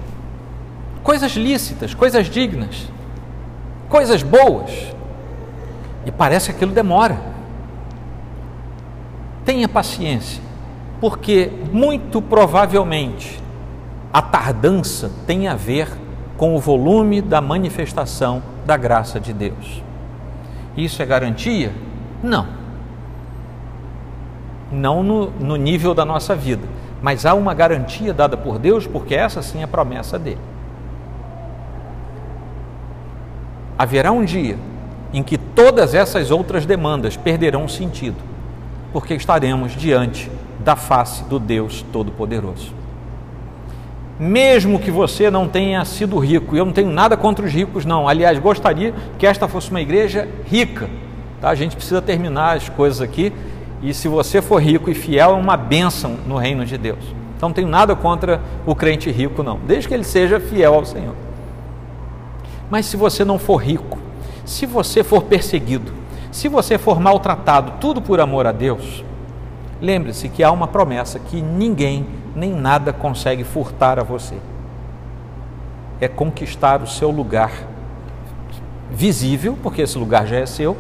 coisas 1.02 1.32
lícitas, 1.38 1.94
coisas 1.94 2.30
dignas, 2.30 2.90
coisas 3.88 4.22
boas. 4.22 4.70
E 6.06 6.12
parece 6.12 6.48
que 6.50 6.58
aquilo 6.58 6.74
demora. 6.74 7.22
Tenha 9.46 9.70
paciência 9.70 10.49
porque 11.00 11.52
muito 11.72 12.22
provavelmente 12.22 13.42
a 14.12 14.22
tardança 14.22 15.12
tem 15.26 15.48
a 15.48 15.56
ver 15.56 15.88
com 16.38 16.56
o 16.56 16.60
volume 16.60 17.22
da 17.22 17.42
manifestação 17.42 18.42
da 18.66 18.76
graça 18.76 19.20
de 19.20 19.34
Deus. 19.34 19.84
Isso 20.76 21.02
é 21.02 21.06
garantia? 21.06 21.72
Não. 22.24 22.48
Não 24.72 25.04
no, 25.04 25.32
no 25.32 25.56
nível 25.56 25.94
da 25.94 26.06
nossa 26.06 26.36
vida, 26.36 26.68
mas 27.02 27.26
há 27.26 27.34
uma 27.34 27.54
garantia 27.54 28.14
dada 28.14 28.38
por 28.38 28.60
Deus, 28.60 28.86
porque 28.86 29.16
essa 29.16 29.42
sim 29.42 29.62
é 29.62 29.64
a 29.64 29.68
promessa 29.68 30.18
dele. 30.20 30.40
Haverá 33.78 34.12
um 34.12 34.24
dia 34.24 34.58
em 35.14 35.24
que 35.24 35.38
todas 35.38 35.94
essas 35.94 36.30
outras 36.32 36.66
demandas 36.66 37.16
perderão 37.16 37.68
sentido, 37.68 38.18
porque 38.92 39.14
estaremos 39.14 39.72
diante 39.72 40.30
da 40.60 40.76
face 40.76 41.24
do 41.24 41.40
Deus 41.40 41.86
Todo-Poderoso. 41.92 42.74
Mesmo 44.20 44.80
que 44.80 44.92
você 44.92 45.32
não 45.32 45.48
tenha 45.48 45.84
sido 45.86 46.20
rico, 46.20 46.56
eu 46.56 46.66
não 46.66 46.74
tenho 46.74 46.90
nada 46.90 47.16
contra 47.16 47.46
os 47.46 47.54
ricos, 47.54 47.86
não. 47.86 48.08
Aliás, 48.08 48.38
gostaria 48.38 48.94
que 49.18 49.26
esta 49.26 49.48
fosse 49.48 49.70
uma 49.70 49.80
igreja 49.80 50.28
rica. 50.46 50.90
Tá? 51.40 51.50
A 51.50 51.56
gente 51.56 51.76
precisa 51.76 52.02
terminar 52.02 52.58
as 52.58 52.68
coisas 52.68 53.02
aqui. 53.02 53.32
E 53.82 53.94
se 53.94 54.10
você 54.10 54.42
for 54.42 54.62
rico 54.62 54.90
e 54.90 54.94
fiel, 54.94 55.32
é 55.32 55.34
uma 55.34 55.56
bênção 55.56 56.18
no 56.28 56.36
reino 56.36 56.66
de 56.66 56.78
Deus. 56.78 57.00
Então 57.38 57.48
não 57.48 57.54
tenho 57.54 57.70
nada 57.70 57.96
contra 57.96 58.42
o 58.66 58.76
crente 58.76 59.10
rico, 59.10 59.42
não, 59.42 59.58
desde 59.66 59.88
que 59.88 59.94
ele 59.94 60.04
seja 60.04 60.42
fiel 60.42 60.74
ao 60.74 60.84
Senhor. 60.84 61.16
Mas 62.70 62.86
se 62.86 62.98
você 62.98 63.24
não 63.24 63.40
for 63.40 63.56
rico, 63.56 63.98
se 64.44 64.66
você 64.66 65.02
for 65.06 65.24
perseguido, 65.24 65.94
se 66.30 66.50
você 66.50 66.78
for 66.78 67.00
maltratado, 67.00 67.76
tudo 67.80 68.02
por 68.02 68.20
amor 68.20 68.46
a 68.46 68.52
Deus, 68.52 69.06
Lembre-se 69.82 70.28
que 70.30 70.44
há 70.44 70.52
uma 70.52 70.68
promessa 70.68 71.20
que 71.20 71.42
ninguém 71.42 72.06
nem 72.36 72.54
nada 72.54 72.92
consegue 72.92 73.44
furtar 73.44 73.98
a 74.00 74.04
você. 74.04 74.36
É 76.02 76.08
conquistar 76.08 76.82
o 76.82 76.88
seu 76.88 77.10
lugar 77.10 77.52
visível, 78.92 79.58
porque 79.62 79.82
esse 79.82 79.98
lugar 79.98 80.28
já 80.28 80.38
é 80.38 80.46
seu, 80.46 80.78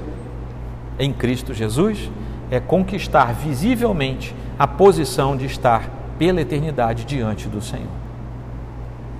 em 0.97 1.13
Cristo 1.13 1.53
Jesus, 1.53 2.09
é 2.51 2.59
conquistar 2.59 3.33
visivelmente 3.33 4.35
a 4.57 4.67
posição 4.67 5.37
de 5.37 5.45
estar 5.45 5.89
pela 6.17 6.41
eternidade 6.41 7.05
diante 7.05 7.47
do 7.47 7.61
Senhor. 7.61 7.87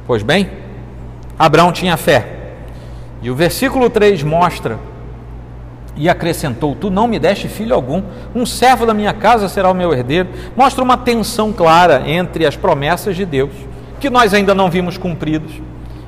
Pois 0.06 0.24
bem, 0.24 0.50
Abraão 1.38 1.72
tinha 1.72 1.96
fé. 1.96 2.36
E 3.22 3.30
o 3.30 3.36
versículo 3.36 3.90
3 3.90 4.24
mostra 4.24 4.78
e 6.00 6.08
acrescentou: 6.08 6.74
Tu 6.74 6.90
não 6.90 7.08
me 7.08 7.20
deste 7.20 7.50
filho 7.50 7.76
algum, 7.76 8.02
um 8.34 8.46
servo 8.46 8.86
da 8.86 8.94
minha 8.94 9.14
casa 9.14 9.50
será 9.50 9.70
o 9.70 9.76
meu 9.76 9.94
herdeiro. 9.94 10.30
Mostra 10.56 10.82
uma 10.84 10.98
tensão 10.98 11.52
clara 11.52 12.10
entre 12.10 12.46
as 12.46 12.56
promessas 12.56 13.16
de 13.16 13.26
Deus, 13.26 13.52
que 14.00 14.10
nós 14.10 14.34
ainda 14.34 14.56
não 14.56 14.72
vimos 14.72 14.98
cumpridos, 14.98 15.52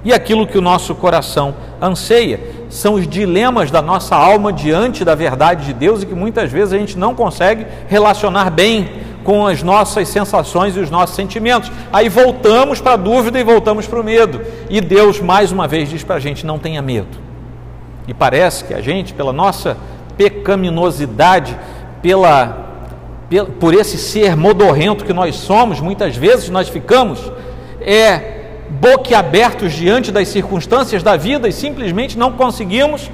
e 0.04 0.14
aquilo 0.14 0.48
que 0.48 0.58
o 0.58 0.62
nosso 0.62 0.96
coração 0.96 1.54
anseia. 1.80 2.40
São 2.70 2.94
os 2.94 3.06
dilemas 3.06 3.70
da 3.70 3.82
nossa 3.82 4.16
alma 4.16 4.54
diante 4.54 5.04
da 5.04 5.14
verdade 5.14 5.66
de 5.66 5.74
Deus 5.74 6.02
e 6.02 6.06
que 6.06 6.16
muitas 6.16 6.50
vezes 6.50 6.74
a 6.74 6.78
gente 6.78 6.98
não 6.98 7.14
consegue 7.14 7.68
relacionar 7.90 8.50
bem 8.50 8.90
com 9.26 9.46
as 9.46 9.62
nossas 9.62 10.08
sensações 10.08 10.78
e 10.78 10.80
os 10.80 10.90
nossos 10.90 11.18
sentimentos. 11.18 11.70
Aí 11.92 12.08
voltamos 12.08 12.80
para 12.80 12.94
a 12.94 12.98
dúvida 12.98 13.38
e 13.38 13.44
voltamos 13.44 13.86
para 13.86 14.00
o 14.00 14.04
medo. 14.04 14.42
E 14.70 14.80
Deus, 14.80 15.20
mais 15.20 15.52
uma 15.52 15.68
vez, 15.68 15.90
diz 15.90 16.02
para 16.02 16.16
a 16.16 16.20
gente: 16.20 16.46
não 16.46 16.58
tenha 16.58 16.82
medo 16.82 17.31
e 18.12 18.14
parece 18.14 18.66
que 18.66 18.74
a 18.74 18.82
gente, 18.82 19.14
pela 19.14 19.32
nossa 19.32 19.78
pecaminosidade, 20.18 21.58
pela, 22.02 22.68
pela, 23.30 23.46
por 23.46 23.74
esse 23.74 23.98
ser 23.98 24.36
modorrento 24.36 25.06
que 25.06 25.14
nós 25.14 25.38
somos, 25.38 25.80
muitas 25.80 26.18
vezes 26.18 26.50
nós 26.50 26.68
ficamos 26.68 27.32
é, 27.80 28.50
boquiabertos 28.70 29.72
diante 29.72 30.12
das 30.12 30.28
circunstâncias 30.28 31.02
da 31.02 31.16
vida 31.16 31.48
e 31.48 31.54
simplesmente 31.54 32.18
não 32.18 32.34
conseguimos 32.34 33.10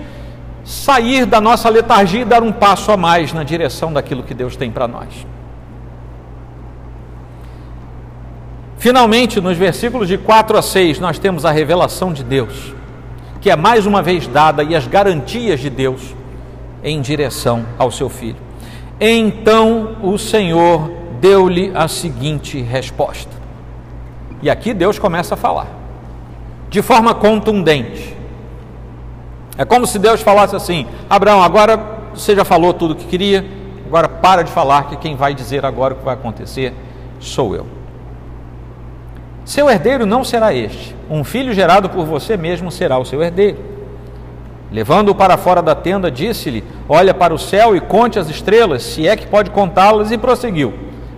sair 0.66 1.28
da 1.28 1.40
nossa 1.40 1.70
letargia 1.70 2.22
e 2.22 2.26
dar 2.26 2.42
um 2.42 2.52
passo 2.52 2.92
a 2.92 2.98
mais 2.98 3.32
na 3.32 3.44
direção 3.44 3.94
daquilo 3.94 4.24
que 4.24 4.34
Deus 4.34 4.56
tem 4.56 4.72
para 4.72 4.88
nós. 4.88 5.28
Finalmente, 8.80 9.40
nos 9.40 9.58
versículos 9.58 10.08
de 10.08 10.18
4 10.18 10.58
a 10.58 10.62
6, 10.64 11.00
nós 11.00 11.20
temos 11.20 11.46
a 11.46 11.52
revelação 11.52 12.12
de 12.12 12.24
Deus 12.24 12.76
que 13.42 13.50
é 13.50 13.56
mais 13.56 13.86
uma 13.86 14.02
vez 14.02 14.28
dada 14.28 14.64
e 14.64 14.76
as 14.76 14.88
garantias 14.88 15.60
de 15.60 15.70
Deus 15.70 16.16
em 16.84 17.02
direção 17.02 17.66
ao 17.78 17.92
seu 17.92 18.10
filho. 18.10 18.38
Então 19.00 19.98
o 20.02 20.18
Senhor 20.18 20.90
deu-lhe 21.20 21.72
a 21.76 21.88
seguinte 21.88 22.62
resposta. 22.62 23.32
E 24.42 24.50
aqui 24.50 24.74
Deus 24.74 25.00
começa 25.00 25.34
a 25.34 25.38
falar, 25.38 25.68
de 26.70 26.82
forma 26.82 27.14
contundente. 27.14 28.16
É 29.58 29.66
como 29.66 29.88
se 29.88 29.98
Deus 29.98 30.22
falasse 30.22 30.56
assim: 30.56 30.86
Abraão, 31.10 31.42
agora 31.42 31.80
você 32.14 32.36
já 32.36 32.46
falou 32.46 32.74
tudo 32.74 32.92
o 32.92 32.96
que 32.96 33.06
queria, 33.06 33.46
agora 33.86 34.08
para 34.08 34.44
de 34.44 34.52
falar, 34.52 34.88
que 34.88 34.98
quem 34.98 35.16
vai 35.16 35.34
dizer 35.34 35.66
agora 35.66 35.94
o 35.94 35.98
que 35.98 36.06
vai 36.06 36.14
acontecer 36.14 36.74
sou 37.20 37.56
eu. 37.56 37.77
Seu 39.48 39.70
herdeiro 39.70 40.06
não 40.06 40.26
será 40.26 40.54
este. 40.54 40.94
Um 41.10 41.24
filho 41.24 41.54
gerado 41.54 41.90
por 41.90 42.06
você 42.06 42.36
mesmo 42.36 42.70
será 42.70 43.00
o 43.00 43.06
seu 43.06 43.24
herdeiro. 43.24 43.58
Levando-o 44.70 45.16
para 45.16 45.38
fora 45.38 45.62
da 45.62 45.74
tenda, 45.74 46.12
disse-lhe: 46.12 46.66
Olha 46.90 47.14
para 47.14 47.34
o 47.34 47.40
céu 47.40 47.74
e 47.74 47.80
conte 47.80 48.20
as 48.20 48.30
estrelas, 48.30 48.84
se 48.84 49.08
é 49.08 49.16
que 49.16 49.26
pode 49.26 49.50
contá-las, 49.50 50.12
e 50.12 50.18
prosseguiu: 50.18 50.74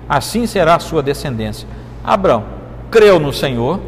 Assim 0.08 0.46
será 0.46 0.76
a 0.76 0.80
sua 0.80 1.02
descendência. 1.02 1.68
Abraão 2.04 2.44
creu 2.92 3.20
no 3.20 3.34
Senhor 3.34 3.80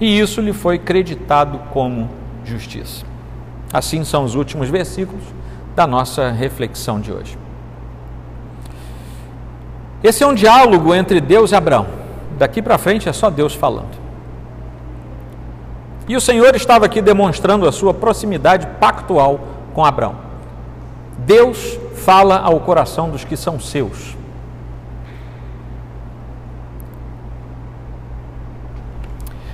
e 0.00 0.18
isso 0.18 0.40
lhe 0.40 0.52
foi 0.52 0.76
creditado 0.76 1.60
como 1.72 2.10
justiça. 2.44 3.06
Assim 3.72 4.02
são 4.02 4.24
os 4.24 4.34
últimos 4.34 4.68
versículos 4.68 5.22
da 5.76 5.86
nossa 5.86 6.32
reflexão 6.32 7.00
de 7.00 7.12
hoje. 7.12 7.38
Esse 10.02 10.24
é 10.24 10.26
um 10.26 10.34
diálogo 10.34 10.92
entre 10.92 11.20
Deus 11.20 11.52
e 11.52 11.54
Abraão. 11.54 12.05
Daqui 12.36 12.60
para 12.60 12.78
frente 12.78 13.08
é 13.08 13.12
só 13.12 13.30
Deus 13.30 13.54
falando. 13.54 13.96
E 16.08 16.14
o 16.14 16.20
Senhor 16.20 16.54
estava 16.54 16.86
aqui 16.86 17.00
demonstrando 17.00 17.66
a 17.66 17.72
sua 17.72 17.92
proximidade 17.92 18.66
pactual 18.78 19.40
com 19.74 19.84
Abraão. 19.84 20.16
Deus 21.18 21.78
fala 21.96 22.38
ao 22.38 22.60
coração 22.60 23.10
dos 23.10 23.24
que 23.24 23.36
são 23.36 23.58
seus. 23.58 24.14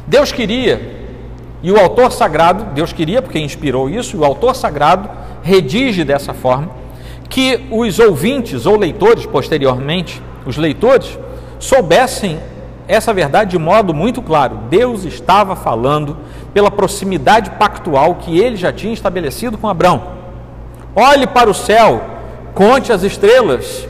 Deus 0.07 0.33
queria, 0.33 1.07
e 1.63 1.73
o 1.73 1.79
autor 1.79 2.13
sagrado, 2.13 2.75
Deus 2.75 2.93
queria 2.93 3.23
porque 3.23 3.39
inspirou 3.39 3.89
isso, 3.89 4.17
e 4.17 4.19
o 4.19 4.25
autor 4.25 4.55
sagrado 4.55 5.09
redige 5.43 6.05
dessa 6.05 6.35
forma, 6.35 6.69
que 7.31 7.67
os 7.71 7.99
ouvintes 7.99 8.67
ou 8.67 8.77
leitores, 8.77 9.25
posteriormente, 9.25 10.21
os 10.45 10.59
leitores, 10.59 11.19
soubessem 11.59 12.39
essa 12.89 13.13
verdade 13.13 13.53
de 13.53 13.59
modo 13.59 13.95
muito 13.95 14.21
claro. 14.21 14.59
Deus 14.69 15.05
estava 15.05 15.55
falando 15.57 16.17
pela 16.53 16.71
proximidade 16.71 17.51
pactual 17.51 18.17
que 18.17 18.39
ele 18.39 18.57
já 18.57 18.73
tinha 18.73 18.93
estabelecido 18.93 19.57
com 19.57 19.69
Abraão. 19.69 20.03
Olhe 20.95 21.27
para 21.27 21.49
o 21.49 21.55
céu, 21.55 22.03
conte 22.55 22.93
as 22.93 23.03
estrelas. 23.03 23.89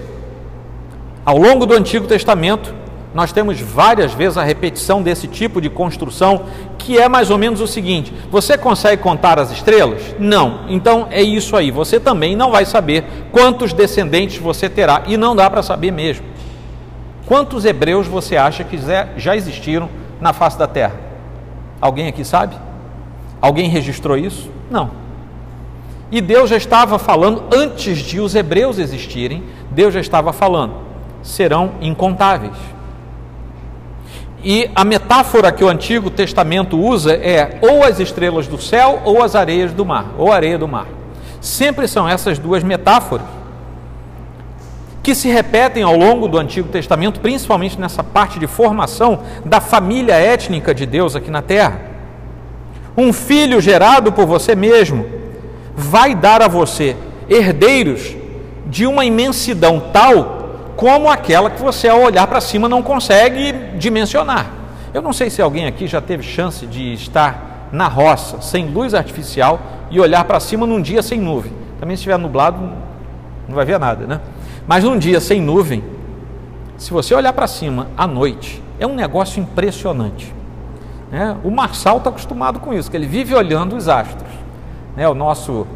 Ao 1.24 1.36
longo 1.36 1.66
do 1.66 1.74
Antigo 1.74 2.06
Testamento, 2.06 2.74
nós 3.14 3.30
temos 3.30 3.60
várias 3.60 4.14
vezes 4.14 4.38
a 4.38 4.42
repetição 4.42 5.02
desse 5.02 5.28
tipo 5.28 5.60
de 5.60 5.68
construção, 5.68 6.46
que 6.78 6.98
é 6.98 7.08
mais 7.08 7.30
ou 7.30 7.36
menos 7.36 7.60
o 7.60 7.66
seguinte: 7.66 8.12
você 8.30 8.56
consegue 8.56 9.02
contar 9.02 9.38
as 9.38 9.50
estrelas? 9.50 10.14
Não. 10.18 10.60
Então 10.68 11.08
é 11.10 11.22
isso 11.22 11.56
aí. 11.56 11.70
Você 11.70 12.00
também 12.00 12.34
não 12.34 12.50
vai 12.50 12.64
saber 12.64 13.04
quantos 13.30 13.72
descendentes 13.72 14.38
você 14.38 14.68
terá, 14.68 15.02
e 15.06 15.16
não 15.16 15.36
dá 15.36 15.50
para 15.50 15.62
saber 15.62 15.90
mesmo. 15.90 16.31
Quantos 17.32 17.64
hebreus 17.64 18.06
você 18.06 18.36
acha 18.36 18.62
que 18.62 18.78
já 19.16 19.34
existiram 19.34 19.88
na 20.20 20.34
face 20.34 20.58
da 20.58 20.66
terra? 20.66 20.92
Alguém 21.80 22.06
aqui 22.06 22.26
sabe? 22.26 22.54
Alguém 23.40 23.70
registrou 23.70 24.18
isso? 24.18 24.50
Não. 24.70 24.90
E 26.10 26.20
Deus 26.20 26.50
já 26.50 26.58
estava 26.58 26.98
falando, 26.98 27.44
antes 27.50 28.00
de 28.00 28.20
os 28.20 28.34
hebreus 28.34 28.78
existirem, 28.78 29.44
Deus 29.70 29.94
já 29.94 30.00
estava 30.00 30.30
falando: 30.30 30.74
serão 31.22 31.70
incontáveis. 31.80 32.52
E 34.44 34.70
a 34.74 34.84
metáfora 34.84 35.50
que 35.50 35.64
o 35.64 35.70
Antigo 35.70 36.10
Testamento 36.10 36.78
usa 36.78 37.14
é 37.14 37.58
ou 37.62 37.82
as 37.82 37.98
estrelas 37.98 38.46
do 38.46 38.60
céu 38.60 39.00
ou 39.06 39.22
as 39.22 39.34
areias 39.34 39.72
do 39.72 39.86
mar, 39.86 40.04
ou 40.18 40.30
areia 40.30 40.58
do 40.58 40.68
mar. 40.68 40.86
Sempre 41.40 41.88
são 41.88 42.06
essas 42.06 42.38
duas 42.38 42.62
metáforas 42.62 43.24
que 45.02 45.14
se 45.14 45.28
repetem 45.28 45.82
ao 45.82 45.96
longo 45.96 46.28
do 46.28 46.38
Antigo 46.38 46.68
Testamento, 46.68 47.20
principalmente 47.20 47.78
nessa 47.78 48.04
parte 48.04 48.38
de 48.38 48.46
formação 48.46 49.20
da 49.44 49.60
família 49.60 50.14
étnica 50.14 50.74
de 50.74 50.86
Deus 50.86 51.16
aqui 51.16 51.30
na 51.30 51.42
terra. 51.42 51.80
Um 52.96 53.12
filho 53.12 53.60
gerado 53.60 54.12
por 54.12 54.26
você 54.26 54.54
mesmo 54.54 55.04
vai 55.74 56.14
dar 56.14 56.40
a 56.42 56.48
você 56.48 56.96
herdeiros 57.28 58.14
de 58.66 58.86
uma 58.86 59.04
imensidão 59.04 59.80
tal 59.92 60.40
como 60.76 61.08
aquela 61.08 61.50
que 61.50 61.60
você, 61.60 61.88
ao 61.88 62.00
olhar 62.00 62.26
para 62.26 62.40
cima, 62.40 62.68
não 62.68 62.82
consegue 62.82 63.52
dimensionar. 63.76 64.50
Eu 64.92 65.02
não 65.02 65.12
sei 65.12 65.30
se 65.30 65.40
alguém 65.40 65.66
aqui 65.66 65.86
já 65.86 66.00
teve 66.00 66.22
chance 66.22 66.66
de 66.66 66.92
estar 66.92 67.68
na 67.72 67.88
roça, 67.88 68.40
sem 68.40 68.66
luz 68.66 68.94
artificial, 68.94 69.60
e 69.90 70.00
olhar 70.00 70.24
para 70.24 70.40
cima 70.40 70.66
num 70.66 70.80
dia 70.80 71.02
sem 71.02 71.20
nuvem. 71.20 71.52
Também, 71.78 71.96
se 71.96 72.00
estiver 72.00 72.18
nublado, 72.18 72.58
não 73.48 73.54
vai 73.54 73.64
ver 73.64 73.78
nada, 73.78 74.06
né? 74.06 74.20
Mas 74.66 74.84
num 74.84 74.98
dia 74.98 75.20
sem 75.20 75.40
nuvem, 75.40 75.82
se 76.76 76.92
você 76.92 77.14
olhar 77.14 77.32
para 77.32 77.46
cima 77.46 77.88
à 77.96 78.06
noite, 78.06 78.62
é 78.78 78.86
um 78.86 78.94
negócio 78.94 79.40
impressionante. 79.40 80.32
Né? 81.10 81.36
O 81.44 81.50
Marçal 81.50 81.98
está 81.98 82.10
acostumado 82.10 82.58
com 82.58 82.72
isso, 82.72 82.90
que 82.90 82.96
ele 82.96 83.06
vive 83.06 83.34
olhando 83.34 83.76
os 83.76 83.88
astros. 83.88 84.30
Né? 84.96 85.08
O 85.08 85.14
nosso 85.14 85.66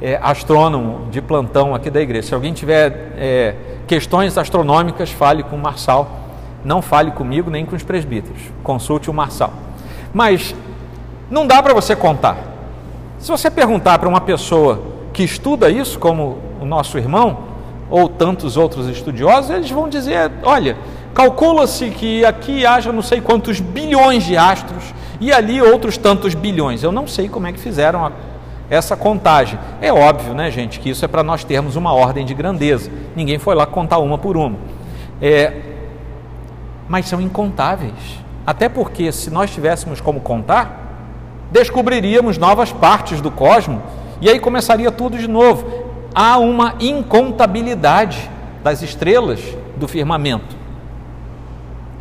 é, 0.00 0.18
astrônomo 0.22 1.10
de 1.10 1.20
plantão 1.20 1.74
aqui 1.74 1.90
da 1.90 2.00
igreja. 2.00 2.28
Se 2.28 2.34
alguém 2.34 2.52
tiver 2.52 3.12
é, 3.16 3.54
questões 3.86 4.36
astronômicas, 4.36 5.10
fale 5.10 5.42
com 5.42 5.56
o 5.56 5.58
Marçal. 5.58 6.20
Não 6.64 6.80
fale 6.80 7.10
comigo 7.10 7.50
nem 7.50 7.66
com 7.66 7.76
os 7.76 7.82
presbíteros. 7.82 8.40
Consulte 8.62 9.10
o 9.10 9.14
Marçal. 9.14 9.52
Mas 10.12 10.54
não 11.30 11.46
dá 11.46 11.62
para 11.62 11.74
você 11.74 11.94
contar. 11.94 12.36
Se 13.18 13.30
você 13.30 13.50
perguntar 13.50 13.98
para 13.98 14.08
uma 14.08 14.20
pessoa 14.20 14.82
que 15.12 15.22
estuda 15.22 15.70
isso, 15.70 15.98
como 15.98 16.38
o 16.60 16.64
nosso 16.64 16.98
irmão, 16.98 17.51
ou 17.92 18.08
tantos 18.08 18.56
outros 18.56 18.88
estudiosos, 18.88 19.50
eles 19.50 19.70
vão 19.70 19.86
dizer: 19.86 20.32
olha, 20.42 20.78
calcula-se 21.12 21.90
que 21.90 22.24
aqui 22.24 22.64
haja 22.64 22.90
não 22.90 23.02
sei 23.02 23.20
quantos 23.20 23.60
bilhões 23.60 24.24
de 24.24 24.34
astros 24.34 24.94
e 25.20 25.30
ali 25.30 25.60
outros 25.60 25.98
tantos 25.98 26.34
bilhões. 26.34 26.82
Eu 26.82 26.90
não 26.90 27.06
sei 27.06 27.28
como 27.28 27.46
é 27.46 27.52
que 27.52 27.60
fizeram 27.60 28.06
a, 28.06 28.12
essa 28.70 28.96
contagem. 28.96 29.58
É 29.82 29.92
óbvio, 29.92 30.32
né, 30.32 30.50
gente, 30.50 30.80
que 30.80 30.88
isso 30.88 31.04
é 31.04 31.08
para 31.08 31.22
nós 31.22 31.44
termos 31.44 31.76
uma 31.76 31.92
ordem 31.92 32.24
de 32.24 32.32
grandeza. 32.32 32.90
Ninguém 33.14 33.38
foi 33.38 33.54
lá 33.54 33.66
contar 33.66 33.98
uma 33.98 34.16
por 34.16 34.38
uma. 34.38 34.56
É, 35.20 35.52
mas 36.88 37.06
são 37.06 37.20
incontáveis. 37.20 37.92
Até 38.46 38.70
porque, 38.70 39.12
se 39.12 39.28
nós 39.28 39.50
tivéssemos 39.50 40.00
como 40.00 40.18
contar, 40.18 40.96
descobriríamos 41.52 42.38
novas 42.38 42.72
partes 42.72 43.20
do 43.20 43.30
cosmos 43.30 43.82
e 44.18 44.30
aí 44.30 44.40
começaria 44.40 44.90
tudo 44.90 45.18
de 45.18 45.28
novo 45.28 45.91
há 46.14 46.38
uma 46.38 46.74
incontabilidade 46.80 48.30
das 48.62 48.82
estrelas 48.82 49.40
do 49.76 49.88
firmamento. 49.88 50.56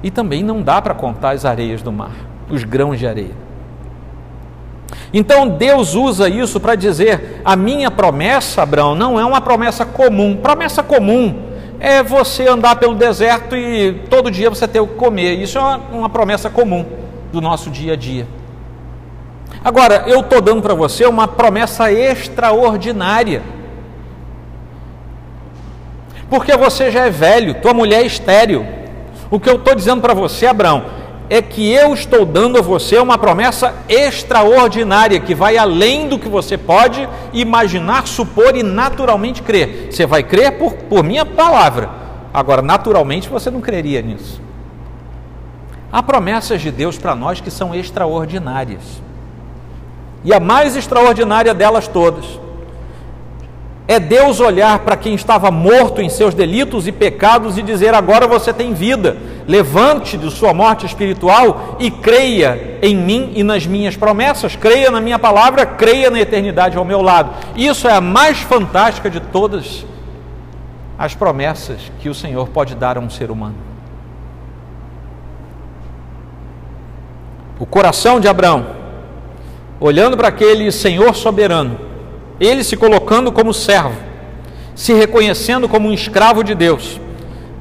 E 0.03 0.09
também 0.09 0.43
não 0.43 0.62
dá 0.62 0.82
para 0.82 0.93
contar 0.93 1.32
as 1.32 1.45
areias 1.45 1.82
do 1.82 1.91
mar, 1.91 2.12
os 2.49 2.64
grãos 2.64 2.97
de 2.99 3.07
areia. 3.07 3.41
Então 5.14 5.47
Deus 5.47 5.93
usa 5.93 6.30
isso 6.30 6.59
para 6.59 6.76
dizer: 6.76 7.41
a 7.43 7.55
minha 7.55 7.91
promessa, 7.91 8.64
Abraão, 8.64 8.95
não 8.95 9.20
é 9.20 9.26
uma 9.26 9.41
promessa 9.41 9.86
comum. 9.86 10.38
Promessa 10.38 10.82
comum 10.82 11.51
é 11.80 12.01
você 12.03 12.47
andar 12.47 12.76
pelo 12.76 12.95
deserto 12.95 13.55
e 13.55 13.93
todo 14.09 14.32
dia 14.32 14.49
você 14.49 14.68
ter 14.68 14.80
o 14.80 14.88
que 14.88 14.95
comer. 14.95 15.36
Isso 15.36 15.57
é 15.57 15.62
uma, 15.62 15.78
uma 15.91 16.09
promessa 16.09 16.49
comum 16.49 16.86
do 17.32 17.41
nosso 17.41 17.70
dia 17.70 17.93
a 17.93 17.95
dia. 17.95 18.28
Agora, 19.64 20.05
eu 20.07 20.22
estou 20.22 20.41
dando 20.41 20.62
para 20.62 20.74
você 20.74 21.05
uma 21.05 21.28
promessa 21.28 21.91
extraordinária 21.91 23.43
porque 26.32 26.56
você 26.56 26.90
já 26.90 27.08
é 27.08 27.10
velho, 27.10 27.56
tua 27.56 27.74
mulher 27.74 28.04
é 28.04 28.06
estéril. 28.06 28.66
O 29.30 29.38
que 29.38 29.50
eu 29.50 29.58
estou 29.58 29.76
dizendo 29.76 30.00
para 30.00 30.14
você, 30.14 30.46
Abraão, 30.46 30.86
é 31.30 31.42
que 31.42 31.70
eu 31.70 31.94
estou 31.94 32.26
dando 32.26 32.58
a 32.58 32.62
você 32.62 32.98
uma 33.00 33.18
promessa 33.18 33.76
extraordinária 33.90 35.20
que 35.20 35.36
vai 35.36 35.58
além 35.58 36.08
do 36.08 36.18
que 36.18 36.30
você 36.30 36.58
pode 36.58 37.08
imaginar, 37.34 38.08
supor 38.08 38.56
e 38.56 38.64
naturalmente 38.64 39.44
crer. 39.44 39.90
Você 39.92 40.06
vai 40.06 40.24
crer 40.24 40.58
por, 40.58 40.74
por 40.74 41.04
minha 41.04 41.26
palavra. 41.26 41.90
Agora, 42.34 42.62
naturalmente, 42.62 43.28
você 43.28 43.52
não 43.52 43.60
creria 43.60 44.02
nisso. 44.02 44.42
Há 45.92 46.02
promessas 46.02 46.62
de 46.62 46.72
Deus 46.72 46.98
para 46.98 47.14
nós 47.14 47.42
que 47.42 47.52
são 47.52 47.76
extraordinárias. 47.76 49.02
E 50.24 50.34
a 50.34 50.40
mais 50.40 50.78
extraordinária 50.78 51.54
delas 51.54 51.90
todas 51.90 52.40
é 53.92 54.00
Deus 54.00 54.39
olhar 54.39 54.80
para 54.80 54.96
quem 54.96 55.14
estava 55.16 55.52
morto 55.52 56.02
em 56.02 56.08
seus 56.08 56.34
delitos 56.34 56.88
e 56.88 56.94
pecados 56.94 57.58
e 57.58 57.62
dizer: 57.62 57.94
agora 57.94 58.26
você 58.26 58.54
tem 58.54 58.74
vida, 58.74 59.18
levante 59.46 60.18
de 60.18 60.32
sua 60.32 60.54
morte 60.54 60.86
espiritual 60.86 61.76
e 61.78 61.92
creia 61.92 62.80
em 62.82 62.96
mim 62.96 63.34
e 63.36 63.44
nas 63.44 63.68
minhas 63.68 63.98
promessas, 63.98 64.56
creia 64.56 64.89
na 64.89 65.02
minha 65.02 65.20
palavra, 65.20 65.66
creia 65.66 66.10
na 66.10 66.22
eternidade 66.22 66.78
ao 66.78 66.86
meu 66.86 67.02
lado. 67.02 67.32
Isso 67.54 67.86
é 67.86 67.92
a 67.92 68.00
mais 68.00 68.39
fantástica 68.39 69.10
de 69.10 69.20
todas 69.20 69.86
as 70.98 71.14
promessas 71.14 71.92
que 72.00 72.08
o 72.08 72.16
Senhor 72.16 72.48
pode 72.48 72.76
dar 72.76 72.98
a 72.98 73.02
um 73.02 73.10
ser 73.10 73.30
humano. 73.30 73.58
O 77.60 77.66
coração 77.66 78.22
de 78.22 78.28
Abraão, 78.30 78.68
olhando 79.82 80.16
para 80.16 80.30
aquele 80.30 80.72
Senhor 80.72 81.14
soberano, 81.14 81.91
ele 82.48 82.64
se 82.64 82.76
colocando 82.76 83.32
como 83.32 83.54
servo, 83.54 83.96
se 84.74 84.94
reconhecendo 84.94 85.70
como 85.70 85.88
um 85.88 85.94
escravo 85.94 86.44
de 86.44 86.56
Deus. 86.56 87.00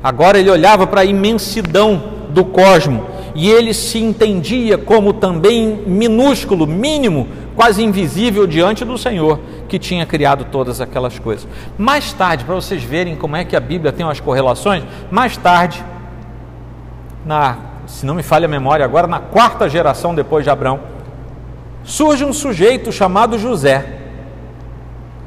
Agora 0.02 0.38
ele 0.38 0.50
olhava 0.50 0.86
para 0.86 1.02
a 1.02 1.04
imensidão 1.04 2.02
do 2.30 2.46
cosmo 2.46 3.06
e 3.34 3.50
ele 3.50 3.74
se 3.74 3.98
entendia 3.98 4.78
como 4.78 5.12
também 5.12 5.82
minúsculo, 5.86 6.66
mínimo, 6.66 7.28
quase 7.54 7.84
invisível 7.84 8.46
diante 8.46 8.82
do 8.82 8.96
Senhor 8.96 9.38
que 9.68 9.78
tinha 9.78 10.06
criado 10.06 10.46
todas 10.50 10.80
aquelas 10.80 11.18
coisas. 11.18 11.46
Mais 11.76 12.14
tarde, 12.14 12.44
para 12.44 12.54
vocês 12.54 12.82
verem 12.82 13.14
como 13.16 13.36
é 13.36 13.44
que 13.44 13.54
a 13.54 13.60
Bíblia 13.60 13.92
tem 13.92 14.06
umas 14.06 14.18
correlações, 14.18 14.82
mais 15.10 15.36
tarde, 15.36 15.84
na, 17.26 17.58
se 17.86 18.06
não 18.06 18.14
me 18.14 18.22
falha 18.22 18.46
a 18.46 18.48
memória, 18.48 18.84
agora 18.84 19.06
na 19.06 19.20
quarta 19.20 19.68
geração 19.68 20.14
depois 20.14 20.42
de 20.42 20.48
Abraão, 20.48 20.80
surge 21.84 22.24
um 22.24 22.32
sujeito 22.32 22.90
chamado 22.90 23.38
José 23.38 23.98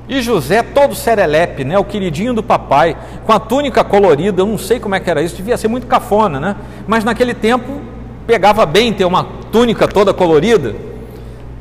e 0.07 0.21
José, 0.21 0.61
todo 0.61 0.93
serelepe, 0.93 1.63
né, 1.63 1.77
o 1.79 1.83
queridinho 1.83 2.33
do 2.33 2.43
papai, 2.43 2.97
com 3.25 3.31
a 3.31 3.39
túnica 3.39 3.83
colorida, 3.83 4.41
eu 4.41 4.45
não 4.45 4.57
sei 4.57 4.79
como 4.79 4.95
é 4.95 4.99
que 4.99 5.09
era 5.09 5.21
isso, 5.21 5.35
devia 5.35 5.55
ser 5.55 5.69
muito 5.69 5.87
cafona, 5.87 6.39
né? 6.39 6.55
Mas 6.85 7.05
naquele 7.05 7.33
tempo 7.33 7.81
pegava 8.27 8.65
bem 8.65 8.91
ter 8.91 9.05
uma 9.05 9.25
túnica 9.51 9.87
toda 9.87 10.13
colorida. 10.13 10.75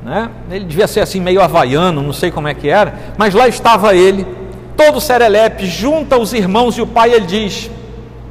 né? 0.03 0.29
Ele 0.51 0.65
devia 0.65 0.89
ser 0.89 1.01
assim 1.01 1.21
meio 1.21 1.41
havaiano, 1.41 2.03
não 2.03 2.13
sei 2.13 2.31
como 2.33 2.49
é 2.49 2.55
que 2.55 2.69
era, 2.69 2.95
mas 3.17 3.33
lá 3.33 3.47
estava 3.47 3.95
ele, 3.95 4.27
todo 4.77 5.01
serelepe, 5.01 5.67
junta 5.67 6.19
os 6.19 6.33
irmãos 6.33 6.77
e 6.77 6.83
o 6.83 6.87
pai, 6.87 7.13
ele 7.13 7.27
diz: 7.27 7.71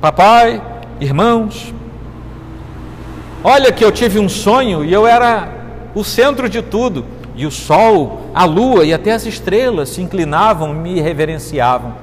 Papai, 0.01 0.62
irmãos, 0.99 1.74
olha 3.41 3.72
que 3.72 3.84
eu 3.84 3.91
tive 3.91 4.20
um 4.20 4.28
sonho 4.28 4.84
e 4.84 4.91
eu 4.91 5.07
era 5.07 5.47
o 5.95 6.03
centro 6.03 6.49
de 6.49 6.62
tudo, 6.62 7.05
e 7.36 7.45
o 7.45 7.51
sol, 7.51 8.21
a 8.34 8.45
lua 8.45 8.86
e 8.86 8.93
até 8.93 9.11
as 9.11 9.25
estrelas 9.25 9.89
se 9.89 10.01
inclinavam, 10.01 10.73
me 10.73 10.99
reverenciavam. 10.99 11.93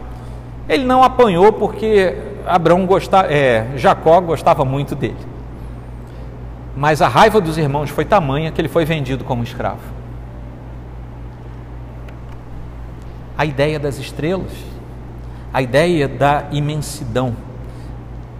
Ele 0.69 0.85
não 0.85 1.03
apanhou 1.03 1.53
porque 1.53 2.17
Abraão 2.47 2.87
gostava, 2.87 3.29
é, 3.33 3.67
Jacó 3.77 4.21
gostava 4.21 4.65
muito 4.65 4.95
dele. 4.95 5.17
Mas 6.77 7.03
a 7.03 7.09
raiva 7.09 7.41
dos 7.41 7.59
irmãos 7.59 7.91
foi 7.91 8.05
tamanha 8.05 8.51
que 8.51 8.61
ele 8.61 8.69
foi 8.69 8.85
vendido 8.85 9.25
como 9.25 9.43
escravo. 9.43 9.81
A 13.37 13.45
ideia 13.45 13.79
das 13.79 13.99
estrelas, 13.99 14.53
a 15.53 15.63
ideia 15.63 16.09
da 16.09 16.45
imensidão, 16.51 17.37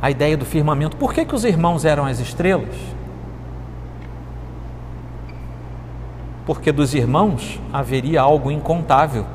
a 0.01 0.11
ideia 0.11 0.37
do 0.37 0.45
firmamento. 0.45 0.97
Por 0.97 1.13
que, 1.13 1.25
que 1.25 1.35
os 1.35 1.45
irmãos 1.45 1.85
eram 1.85 2.07
as 2.07 2.21
estrelas? 2.21 2.75
Porque 6.49 6.73
dos 6.73 6.95
irmãos 6.95 7.61
haveria 7.71 8.23
algo 8.23 8.51
incontável. 8.51 9.27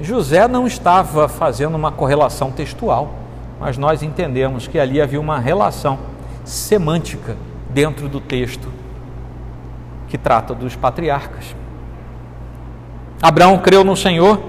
José 0.00 0.46
não 0.46 0.64
estava 0.64 1.26
fazendo 1.26 1.74
uma 1.74 1.90
correlação 1.90 2.52
textual, 2.52 3.12
mas 3.58 3.76
nós 3.76 4.00
entendemos 4.00 4.68
que 4.68 4.78
ali 4.78 5.00
havia 5.00 5.20
uma 5.20 5.40
relação 5.40 5.98
semântica 6.44 7.36
dentro 7.70 8.08
do 8.08 8.20
texto 8.20 8.68
que 10.06 10.16
trata 10.16 10.54
dos 10.54 10.76
patriarcas. 10.76 11.56
Abraão 13.20 13.58
creu 13.58 13.82
no 13.82 13.96
Senhor 13.96 14.40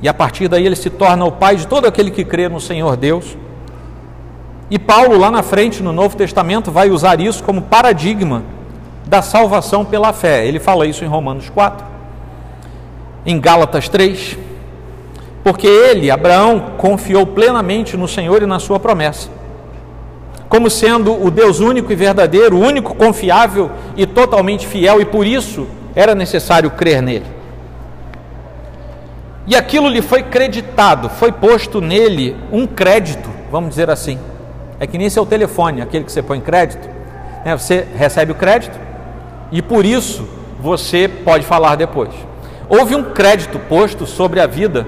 e 0.00 0.08
a 0.08 0.14
partir 0.14 0.48
daí 0.48 0.64
ele 0.64 0.74
se 0.74 0.88
torna 0.88 1.22
o 1.26 1.32
pai 1.32 1.56
de 1.56 1.66
todo 1.66 1.84
aquele 1.84 2.10
que 2.10 2.24
crê 2.24 2.48
no 2.48 2.62
Senhor 2.62 2.96
Deus. 2.96 3.36
E 4.70 4.78
Paulo, 4.78 5.18
lá 5.18 5.30
na 5.30 5.42
frente, 5.42 5.82
no 5.82 5.92
Novo 5.92 6.16
Testamento, 6.16 6.70
vai 6.70 6.88
usar 6.88 7.20
isso 7.20 7.44
como 7.44 7.60
paradigma 7.60 8.42
da 9.08 9.22
salvação 9.22 9.84
pela 9.84 10.12
fé. 10.12 10.46
Ele 10.46 10.60
fala 10.60 10.86
isso 10.86 11.04
em 11.04 11.08
Romanos 11.08 11.48
4, 11.48 11.84
em 13.24 13.40
Gálatas 13.40 13.88
3, 13.88 14.38
porque 15.42 15.66
ele, 15.66 16.10
Abraão, 16.10 16.72
confiou 16.76 17.26
plenamente 17.26 17.96
no 17.96 18.06
Senhor 18.06 18.42
e 18.42 18.46
na 18.46 18.58
sua 18.58 18.78
promessa 18.78 19.38
como 20.48 20.70
sendo 20.70 21.12
o 21.22 21.30
Deus 21.30 21.60
único 21.60 21.92
e 21.92 21.94
verdadeiro, 21.94 22.58
único, 22.58 22.94
confiável 22.94 23.70
e 23.94 24.06
totalmente 24.06 24.66
fiel, 24.66 25.00
e 25.00 25.04
por 25.04 25.26
isso 25.26 25.66
era 25.94 26.14
necessário 26.14 26.70
crer 26.70 27.02
nele. 27.02 27.26
E 29.46 29.54
aquilo 29.54 29.88
lhe 29.88 30.00
foi 30.00 30.22
creditado, 30.22 31.08
foi 31.10 31.32
posto 31.32 31.80
nele 31.80 32.34
um 32.50 32.66
crédito, 32.66 33.28
vamos 33.50 33.70
dizer 33.70 33.90
assim. 33.90 34.18
É 34.80 34.86
que 34.86 34.96
nem 34.96 35.10
seu 35.10 35.26
telefone, 35.26 35.82
aquele 35.82 36.04
que 36.04 36.12
você 36.12 36.22
põe 36.22 36.40
crédito, 36.40 36.88
né? 37.44 37.56
você 37.56 37.86
recebe 37.96 38.32
o 38.32 38.34
crédito 38.34 38.87
e 39.50 39.62
por 39.62 39.84
isso 39.84 40.28
você 40.60 41.08
pode 41.08 41.44
falar 41.44 41.76
depois. 41.76 42.10
Houve 42.68 42.94
um 42.94 43.04
crédito 43.12 43.58
posto 43.58 44.06
sobre 44.06 44.40
a 44.40 44.46
vida 44.46 44.86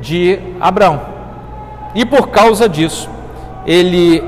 de 0.00 0.38
Abraão, 0.60 1.00
e 1.94 2.04
por 2.04 2.28
causa 2.28 2.68
disso, 2.68 3.08
ele 3.66 4.22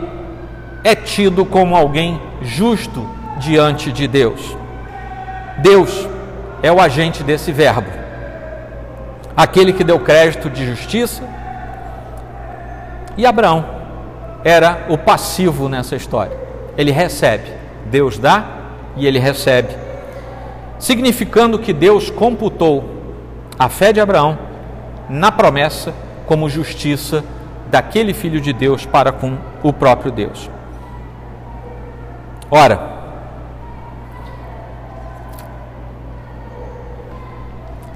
é 0.82 0.94
tido 0.94 1.44
como 1.44 1.76
alguém 1.76 2.20
justo 2.42 3.06
diante 3.38 3.92
de 3.92 4.08
Deus. 4.08 4.56
Deus 5.58 6.08
é 6.62 6.72
o 6.72 6.80
agente 6.80 7.22
desse 7.22 7.52
verbo, 7.52 7.90
aquele 9.36 9.72
que 9.72 9.84
deu 9.84 10.00
crédito 10.00 10.50
de 10.50 10.66
justiça, 10.66 11.22
e 13.16 13.26
Abraão 13.26 13.64
era 14.44 14.86
o 14.88 14.96
passivo 14.96 15.68
nessa 15.68 15.94
história. 15.96 16.36
Ele 16.76 16.90
recebe, 16.92 17.52
Deus 17.86 18.18
dá 18.18 18.57
e 18.96 19.06
ele 19.06 19.18
recebe, 19.18 19.76
significando 20.78 21.58
que 21.58 21.72
Deus 21.72 22.10
computou 22.10 22.84
a 23.58 23.68
fé 23.68 23.92
de 23.92 24.00
Abraão 24.00 24.38
na 25.08 25.32
promessa 25.32 25.94
como 26.26 26.48
justiça 26.48 27.24
daquele 27.70 28.14
filho 28.14 28.40
de 28.40 28.52
Deus 28.52 28.86
para 28.86 29.12
com 29.12 29.36
o 29.62 29.72
próprio 29.72 30.12
Deus. 30.12 30.50
Ora, 32.50 32.98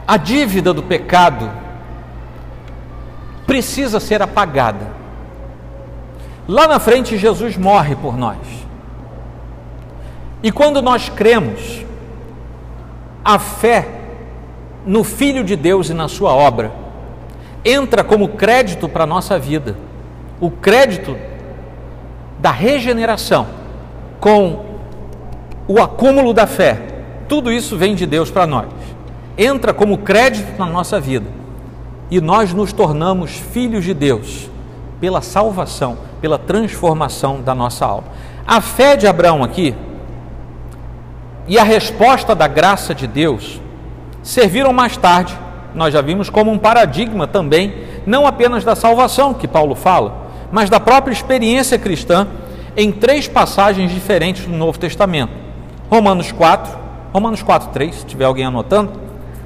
a 0.07 0.17
dívida 0.17 0.75
do 0.75 0.83
pecado 0.83 1.51
precisa 3.47 3.99
ser 3.99 4.23
apagada. 4.23 5.03
Lá 6.47 6.67
na 6.67 6.79
frente, 6.79 7.17
Jesus 7.17 7.57
morre 7.57 7.95
por 7.95 8.17
nós. 8.17 8.62
E 10.43 10.51
quando 10.51 10.83
nós 10.83 11.09
cremos, 11.09 11.85
a 13.25 13.39
fé 13.39 13.89
no 14.85 15.05
Filho 15.05 15.45
de 15.45 15.55
Deus 15.55 15.89
e 15.89 15.95
na 15.95 16.09
Sua 16.09 16.35
obra 16.35 16.73
entra 17.65 18.03
como 18.03 18.29
crédito 18.29 18.89
para 18.89 19.05
a 19.05 19.07
nossa 19.07 19.39
vida 19.39 19.77
o 20.41 20.51
crédito 20.51 21.17
da 22.41 22.51
regeneração 22.51 23.47
com 24.19 24.65
o 25.69 25.81
acúmulo 25.81 26.35
da 26.35 26.47
fé, 26.49 26.81
tudo 27.29 27.53
isso 27.53 27.77
vem 27.77 27.95
de 27.95 28.05
Deus 28.05 28.29
para 28.29 28.47
nós. 28.47 28.67
Entra 29.39 29.73
como 29.73 29.99
crédito 29.99 30.59
na 30.59 30.67
nossa 30.67 30.99
vida 31.01 31.27
e 32.11 32.21
nós 32.21 32.53
nos 32.53 32.73
tornamos 32.73 33.31
filhos 33.31 33.85
de 33.85 33.95
Deus 33.95 34.51
pela 35.01 35.23
salvação, 35.23 35.97
pela 36.21 36.39
transformação 36.39 37.41
da 37.41 37.55
nossa 37.55 37.87
alma. 37.87 38.09
A 38.45 38.61
fé 38.61 38.97
de 38.97 39.07
Abraão 39.07 39.45
aqui 39.45 39.75
e 41.47 41.59
a 41.59 41.63
resposta 41.63 42.35
da 42.35 42.47
graça 42.47 42.95
de 42.95 43.07
Deus 43.07 43.61
serviram 44.23 44.73
mais 44.73 44.97
tarde, 44.97 45.37
nós 45.75 45.93
já 45.93 46.01
vimos 46.01 46.31
como 46.31 46.51
um 46.51 46.59
paradigma 46.59 47.27
também, 47.27 47.75
não 48.07 48.27
apenas 48.27 48.65
da 48.65 48.77
salvação 48.77 49.35
que 49.35 49.49
Paulo 49.49 49.75
fala, 49.75 50.29
mas 50.51 50.71
da 50.71 50.79
própria 50.79 51.13
experiência 51.13 51.79
cristã 51.79 52.27
em 52.77 52.93
três 52.93 53.27
passagens 53.27 53.93
diferentes 53.93 54.47
do 54.47 54.53
Novo 54.53 54.79
Testamento. 54.79 55.33
Romanos 55.91 56.33
4, 56.33 56.79
Romanos 57.13 57.43
4, 57.43 57.69
3, 57.71 57.95
se 57.95 58.07
tiver 58.07 58.25
alguém 58.25 58.47
anotando, 58.47 58.93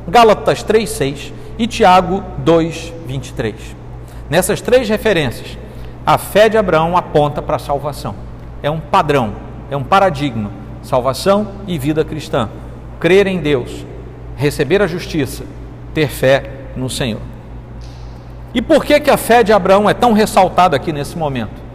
Gálatas 0.08 0.62
3, 0.62 0.88
6 0.88 1.32
e 1.58 1.66
Tiago 1.66 2.22
2, 2.38 2.92
23. 3.06 3.54
Nessas 4.28 4.60
três 4.60 4.88
referências, 4.88 5.58
a 6.04 6.18
fé 6.18 6.48
de 6.48 6.56
Abraão 6.56 6.96
aponta 6.96 7.40
para 7.40 7.56
a 7.56 7.60
salvação. 7.60 8.14
É 8.62 8.70
um 8.70 8.80
padrão, 8.80 9.32
é 9.70 9.76
um 9.76 9.82
paradigma. 9.82 10.50
Salvação 10.86 11.48
e 11.66 11.78
vida 11.78 12.04
cristã. 12.04 12.48
Crer 12.98 13.26
em 13.26 13.38
Deus, 13.38 13.84
receber 14.36 14.80
a 14.80 14.86
justiça, 14.86 15.44
ter 15.92 16.08
fé 16.08 16.50
no 16.74 16.88
Senhor. 16.88 17.20
E 18.54 18.62
por 18.62 18.84
que, 18.84 18.98
que 19.00 19.10
a 19.10 19.16
fé 19.16 19.42
de 19.42 19.52
Abraão 19.52 19.90
é 19.90 19.92
tão 19.92 20.12
ressaltada 20.12 20.74
aqui 20.76 20.92
nesse 20.92 21.18
momento? 21.18 21.66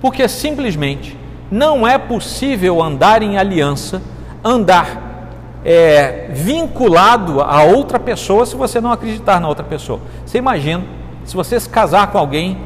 porque 0.00 0.28
simplesmente 0.28 1.16
não 1.50 1.86
é 1.86 1.98
possível 1.98 2.82
andar 2.82 3.22
em 3.22 3.38
aliança, 3.38 4.02
andar 4.44 5.30
é, 5.64 6.28
vinculado 6.30 7.40
a 7.40 7.62
outra 7.62 7.98
pessoa 7.98 8.46
se 8.46 8.54
você 8.54 8.80
não 8.80 8.92
acreditar 8.92 9.40
na 9.40 9.48
outra 9.48 9.64
pessoa. 9.64 10.00
Você 10.24 10.38
imagina 10.38 10.84
se 11.24 11.34
você 11.34 11.58
se 11.58 11.68
casar 11.68 12.08
com 12.12 12.18
alguém 12.18 12.58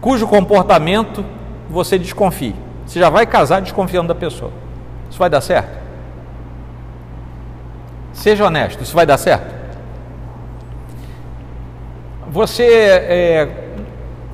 cujo 0.00 0.26
comportamento 0.26 1.24
você 1.70 1.98
desconfie. 1.98 2.54
Você 2.84 2.98
já 2.98 3.08
vai 3.08 3.24
casar 3.24 3.62
desconfiando 3.62 4.08
da 4.08 4.14
pessoa. 4.14 4.50
Isso 5.12 5.18
vai 5.18 5.28
dar 5.28 5.42
certo? 5.42 5.78
Seja 8.14 8.46
honesto, 8.46 8.82
isso 8.82 8.94
vai 8.94 9.04
dar 9.04 9.18
certo? 9.18 9.54
Você 12.30 12.64
é, 12.64 13.48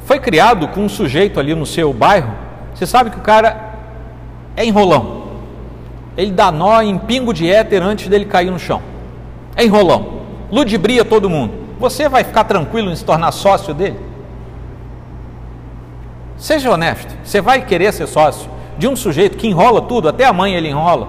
foi 0.04 0.20
criado 0.20 0.68
com 0.68 0.84
um 0.84 0.88
sujeito 0.88 1.40
ali 1.40 1.52
no 1.52 1.66
seu 1.66 1.92
bairro, 1.92 2.32
você 2.72 2.86
sabe 2.86 3.10
que 3.10 3.18
o 3.18 3.22
cara 3.22 3.74
é 4.56 4.64
enrolão. 4.64 5.24
Ele 6.16 6.30
dá 6.30 6.52
nó 6.52 6.80
em 6.80 6.96
pingo 6.96 7.34
de 7.34 7.50
éter 7.50 7.82
antes 7.82 8.06
dele 8.06 8.24
cair 8.24 8.52
no 8.52 8.58
chão. 8.58 8.80
É 9.56 9.64
enrolão. 9.64 10.20
Ludibria 10.48 11.04
todo 11.04 11.28
mundo. 11.28 11.54
Você 11.80 12.08
vai 12.08 12.22
ficar 12.22 12.44
tranquilo 12.44 12.88
em 12.88 12.94
se 12.94 13.04
tornar 13.04 13.32
sócio 13.32 13.74
dele? 13.74 13.98
Seja 16.36 16.70
honesto. 16.70 17.12
Você 17.24 17.40
vai 17.40 17.62
querer 17.62 17.92
ser 17.92 18.06
sócio 18.06 18.57
de 18.78 18.86
um 18.86 18.96
sujeito 18.96 19.36
que 19.36 19.48
enrola 19.48 19.82
tudo, 19.82 20.08
até 20.08 20.24
a 20.24 20.32
mãe 20.32 20.54
ele 20.54 20.68
enrola? 20.68 21.08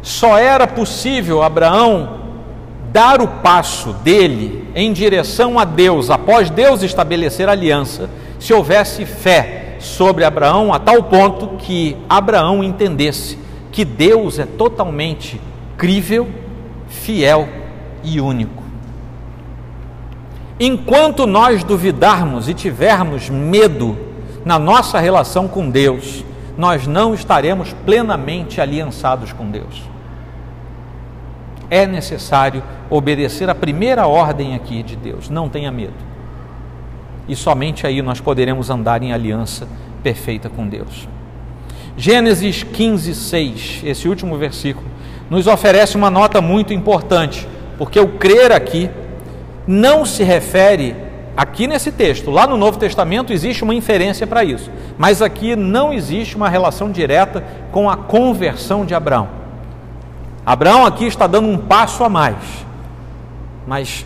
Só 0.00 0.38
era 0.38 0.66
possível 0.66 1.42
Abraão 1.42 2.20
dar 2.92 3.20
o 3.20 3.28
passo 3.28 3.92
dele 3.92 4.68
em 4.74 4.92
direção 4.92 5.58
a 5.58 5.64
Deus, 5.64 6.10
após 6.10 6.50
Deus 6.50 6.82
estabelecer 6.82 7.48
aliança, 7.48 8.08
se 8.38 8.52
houvesse 8.52 9.04
fé 9.04 9.76
sobre 9.78 10.24
Abraão, 10.24 10.72
a 10.72 10.78
tal 10.78 11.02
ponto 11.04 11.58
que 11.58 11.96
Abraão 12.08 12.64
entendesse 12.64 13.38
que 13.70 13.84
Deus 13.84 14.38
é 14.38 14.46
totalmente 14.46 15.40
crível, 15.76 16.28
fiel 16.88 17.48
e 18.02 18.20
único. 18.20 18.62
Enquanto 20.58 21.26
nós 21.26 21.64
duvidarmos 21.64 22.48
e 22.48 22.54
tivermos 22.54 23.30
medo 23.30 23.96
na 24.44 24.58
nossa 24.58 24.98
relação 24.98 25.46
com 25.48 25.68
Deus, 25.68 26.24
nós 26.56 26.86
não 26.86 27.14
estaremos 27.14 27.72
plenamente 27.84 28.60
aliançados 28.60 29.32
com 29.32 29.50
Deus. 29.50 29.82
É 31.70 31.86
necessário 31.86 32.62
obedecer 32.88 33.48
a 33.48 33.54
primeira 33.54 34.06
ordem 34.06 34.54
aqui 34.54 34.82
de 34.82 34.96
Deus: 34.96 35.30
não 35.30 35.48
tenha 35.48 35.70
medo. 35.70 35.94
E 37.28 37.36
somente 37.36 37.86
aí 37.86 38.02
nós 38.02 38.20
poderemos 38.20 38.70
andar 38.70 39.02
em 39.02 39.12
aliança 39.12 39.68
perfeita 40.02 40.48
com 40.48 40.66
Deus. 40.66 41.08
Gênesis 41.96 42.62
15, 42.62 43.14
6, 43.14 43.82
esse 43.84 44.08
último 44.08 44.36
versículo, 44.36 44.86
nos 45.28 45.46
oferece 45.46 45.96
uma 45.96 46.10
nota 46.10 46.40
muito 46.40 46.72
importante, 46.72 47.46
porque 47.78 48.00
o 48.00 48.08
crer 48.08 48.52
aqui 48.52 48.90
não 49.66 50.04
se 50.04 50.24
refere, 50.24 50.96
aqui 51.40 51.66
nesse 51.66 51.90
texto, 51.90 52.30
lá 52.30 52.46
no 52.46 52.58
Novo 52.58 52.78
Testamento 52.78 53.32
existe 53.32 53.64
uma 53.64 53.74
inferência 53.74 54.26
para 54.26 54.44
isso, 54.44 54.70
mas 54.98 55.22
aqui 55.22 55.56
não 55.56 55.90
existe 55.90 56.36
uma 56.36 56.50
relação 56.50 56.90
direta 56.90 57.42
com 57.72 57.88
a 57.88 57.96
conversão 57.96 58.84
de 58.84 58.94
Abraão. 58.94 59.26
Abraão 60.44 60.84
aqui 60.84 61.06
está 61.06 61.26
dando 61.26 61.48
um 61.48 61.56
passo 61.56 62.04
a 62.04 62.10
mais, 62.10 62.36
mas 63.66 64.04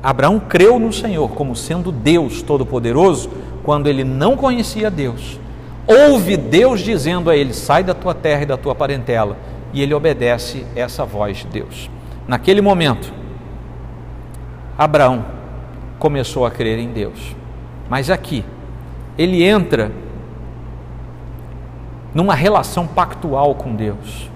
Abraão 0.00 0.38
creu 0.38 0.78
no 0.78 0.92
Senhor 0.92 1.30
como 1.30 1.56
sendo 1.56 1.90
Deus 1.90 2.42
Todo-Poderoso 2.42 3.28
quando 3.64 3.88
ele 3.88 4.04
não 4.04 4.36
conhecia 4.36 4.88
Deus. 4.88 5.40
Ouve 5.84 6.36
Deus 6.36 6.78
dizendo 6.80 7.28
a 7.28 7.36
ele: 7.36 7.54
sai 7.54 7.82
da 7.82 7.92
tua 7.92 8.14
terra 8.14 8.42
e 8.42 8.46
da 8.46 8.56
tua 8.56 8.72
parentela, 8.72 9.36
e 9.72 9.82
ele 9.82 9.94
obedece 9.94 10.64
essa 10.76 11.04
voz 11.04 11.38
de 11.38 11.48
Deus. 11.48 11.90
Naquele 12.28 12.60
momento, 12.60 13.12
Abraão 14.78 15.41
começou 16.02 16.44
a 16.44 16.50
crer 16.50 16.80
em 16.80 16.88
Deus. 16.88 17.36
Mas 17.88 18.10
aqui, 18.10 18.44
ele 19.16 19.44
entra 19.44 19.92
numa 22.12 22.34
relação 22.34 22.88
pactual 22.88 23.54
com 23.54 23.72
Deus, 23.76 24.28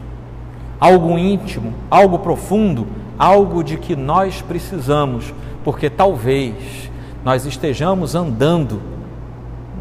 algo 0.79 1.19
íntimo, 1.19 1.75
algo 1.91 2.21
profundo, 2.21 2.87
algo 3.19 3.65
de 3.65 3.77
que 3.77 3.97
nós 3.97 4.41
precisamos, 4.41 5.35
porque 5.65 5.91
talvez 5.91 6.89
nós 7.25 7.45
estejamos 7.45 8.15
andando 8.15 8.81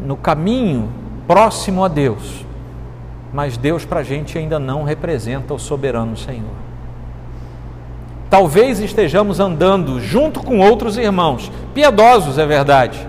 no 0.04 0.16
caminho 0.16 0.88
próximo 1.24 1.84
a 1.84 1.88
Deus, 1.88 2.44
mas 3.32 3.56
Deus 3.56 3.84
para 3.84 4.00
a 4.00 4.02
gente 4.02 4.36
ainda 4.36 4.58
não 4.58 4.82
representa 4.82 5.54
o 5.54 5.58
soberano 5.58 6.16
Senhor. 6.16 6.65
Talvez 8.36 8.80
estejamos 8.80 9.40
andando 9.40 9.98
junto 9.98 10.40
com 10.40 10.58
outros 10.58 10.98
irmãos, 10.98 11.50
piedosos, 11.72 12.36
é 12.36 12.44
verdade, 12.44 13.08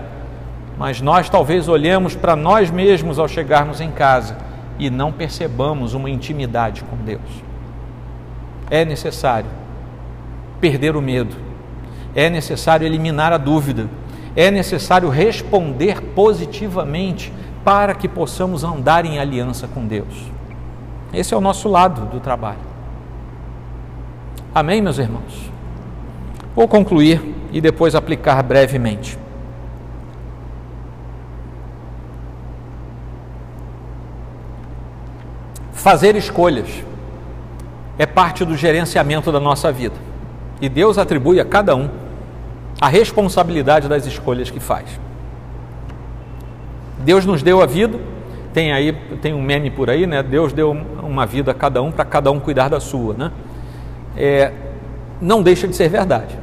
mas 0.78 1.02
nós 1.02 1.28
talvez 1.28 1.68
olhemos 1.68 2.16
para 2.16 2.34
nós 2.34 2.70
mesmos 2.70 3.18
ao 3.18 3.28
chegarmos 3.28 3.78
em 3.78 3.90
casa 3.90 4.38
e 4.78 4.88
não 4.88 5.12
percebamos 5.12 5.92
uma 5.92 6.08
intimidade 6.08 6.82
com 6.82 6.96
Deus. 6.96 7.20
É 8.70 8.86
necessário 8.86 9.50
perder 10.62 10.96
o 10.96 11.02
medo, 11.02 11.36
é 12.14 12.30
necessário 12.30 12.86
eliminar 12.86 13.30
a 13.30 13.36
dúvida, 13.36 13.86
é 14.34 14.50
necessário 14.50 15.10
responder 15.10 16.00
positivamente 16.14 17.30
para 17.62 17.94
que 17.94 18.08
possamos 18.08 18.64
andar 18.64 19.04
em 19.04 19.18
aliança 19.18 19.68
com 19.68 19.86
Deus. 19.86 20.32
Esse 21.12 21.34
é 21.34 21.36
o 21.36 21.40
nosso 21.42 21.68
lado 21.68 22.06
do 22.06 22.18
trabalho. 22.18 22.67
Amém, 24.58 24.82
meus 24.82 24.98
irmãos? 24.98 25.52
Vou 26.56 26.66
concluir 26.66 27.22
e 27.52 27.60
depois 27.60 27.94
aplicar 27.94 28.42
brevemente. 28.42 29.16
Fazer 35.70 36.16
escolhas 36.16 36.68
é 37.96 38.04
parte 38.04 38.44
do 38.44 38.56
gerenciamento 38.56 39.30
da 39.30 39.38
nossa 39.38 39.70
vida. 39.70 39.94
E 40.60 40.68
Deus 40.68 40.98
atribui 40.98 41.38
a 41.38 41.44
cada 41.44 41.76
um 41.76 41.88
a 42.80 42.88
responsabilidade 42.88 43.86
das 43.86 44.06
escolhas 44.06 44.50
que 44.50 44.58
faz. 44.58 44.98
Deus 46.98 47.24
nos 47.24 47.44
deu 47.44 47.62
a 47.62 47.66
vida, 47.66 47.96
tem 48.52 48.72
aí 48.72 48.92
tem 49.22 49.32
um 49.32 49.40
meme 49.40 49.70
por 49.70 49.88
aí, 49.88 50.04
né? 50.04 50.20
Deus 50.20 50.52
deu 50.52 50.72
uma 50.72 51.24
vida 51.26 51.52
a 51.52 51.54
cada 51.54 51.80
um 51.80 51.92
para 51.92 52.04
cada 52.04 52.32
um 52.32 52.40
cuidar 52.40 52.68
da 52.68 52.80
sua, 52.80 53.14
né? 53.14 53.30
É, 54.18 54.52
não 55.20 55.42
deixa 55.42 55.68
de 55.68 55.76
ser 55.76 55.88
verdade. 55.88 56.36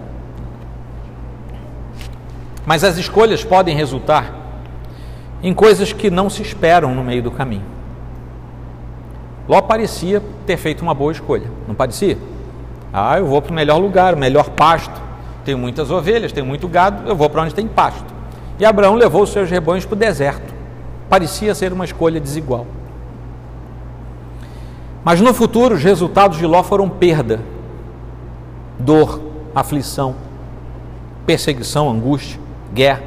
Mas 2.66 2.84
as 2.84 2.98
escolhas 2.98 3.44
podem 3.44 3.76
resultar 3.76 4.34
em 5.44 5.54
coisas 5.54 5.92
que 5.92 6.10
não 6.10 6.30
se 6.30 6.42
esperam 6.42 6.96
no 6.96 7.04
meio 7.04 7.22
do 7.22 7.30
caminho. 7.30 7.76
Ló 9.48 9.62
parecia 9.62 10.24
ter 10.48 10.58
feito 10.58 10.82
uma 10.82 10.94
boa 10.94 11.12
escolha, 11.12 11.52
não 11.68 11.76
parecia? 11.76 12.18
Ah, 12.92 13.20
eu 13.20 13.28
vou 13.28 13.42
para 13.42 13.52
o 13.52 13.54
melhor 13.54 13.78
lugar, 13.78 14.16
o 14.16 14.18
melhor 14.18 14.50
pasto. 14.52 15.04
Tenho 15.44 15.58
muitas 15.58 15.92
ovelhas, 15.92 16.32
tenho 16.32 16.46
muito 16.46 16.68
gado, 16.68 17.08
eu 17.08 17.16
vou 17.16 17.30
para 17.30 17.44
onde 17.44 17.54
tem 17.54 17.68
pasto. 17.68 18.06
E 18.58 18.66
Abraão 18.66 18.96
levou 18.96 19.22
os 19.22 19.30
seus 19.30 19.52
rebanhos 19.52 19.86
para 19.86 19.96
o 19.96 20.00
deserto. 20.00 20.54
Parecia 21.08 21.54
ser 21.54 21.74
uma 21.74 21.86
escolha 21.86 22.20
desigual. 22.20 22.66
Mas 25.04 25.22
no 25.22 25.34
futuro, 25.34 25.76
os 25.76 25.84
resultados 25.84 26.40
de 26.40 26.48
Ló 26.48 26.64
foram 26.64 26.90
perda 26.90 27.40
dor, 28.80 29.22
aflição, 29.54 30.16
perseguição, 31.26 31.90
angústia, 31.90 32.40
guerra. 32.74 33.04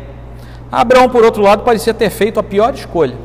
Abraão, 0.70 1.08
por 1.08 1.24
outro 1.24 1.42
lado, 1.42 1.62
parecia 1.62 1.94
ter 1.94 2.10
feito 2.10 2.38
a 2.38 2.42
pior 2.42 2.74
escolha. 2.74 3.16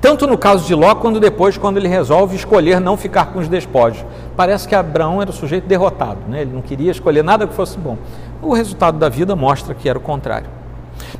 Tanto 0.00 0.26
no 0.26 0.38
caso 0.38 0.64
de 0.64 0.74
Ló, 0.74 0.94
quanto 0.94 1.18
depois, 1.18 1.58
quando 1.58 1.76
ele 1.76 1.88
resolve 1.88 2.36
escolher 2.36 2.80
não 2.80 2.96
ficar 2.96 3.26
com 3.26 3.40
os 3.40 3.48
despojos. 3.48 4.04
Parece 4.36 4.68
que 4.68 4.74
Abraão 4.74 5.20
era 5.20 5.30
o 5.30 5.34
sujeito 5.34 5.66
derrotado, 5.66 6.20
né? 6.28 6.42
ele 6.42 6.52
não 6.52 6.62
queria 6.62 6.92
escolher 6.92 7.24
nada 7.24 7.46
que 7.46 7.54
fosse 7.54 7.76
bom. 7.76 7.98
O 8.40 8.54
resultado 8.54 8.96
da 8.96 9.08
vida 9.08 9.34
mostra 9.34 9.74
que 9.74 9.88
era 9.88 9.98
o 9.98 10.00
contrário. 10.00 10.48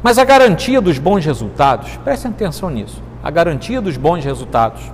Mas 0.02 0.16
a 0.16 0.24
garantia 0.24 0.80
dos 0.80 0.98
bons 0.98 1.24
resultados, 1.24 1.98
prestem 2.04 2.30
atenção 2.30 2.70
nisso, 2.70 3.02
a 3.22 3.30
garantia 3.30 3.80
dos 3.80 3.96
bons 3.96 4.24
resultados 4.24 4.92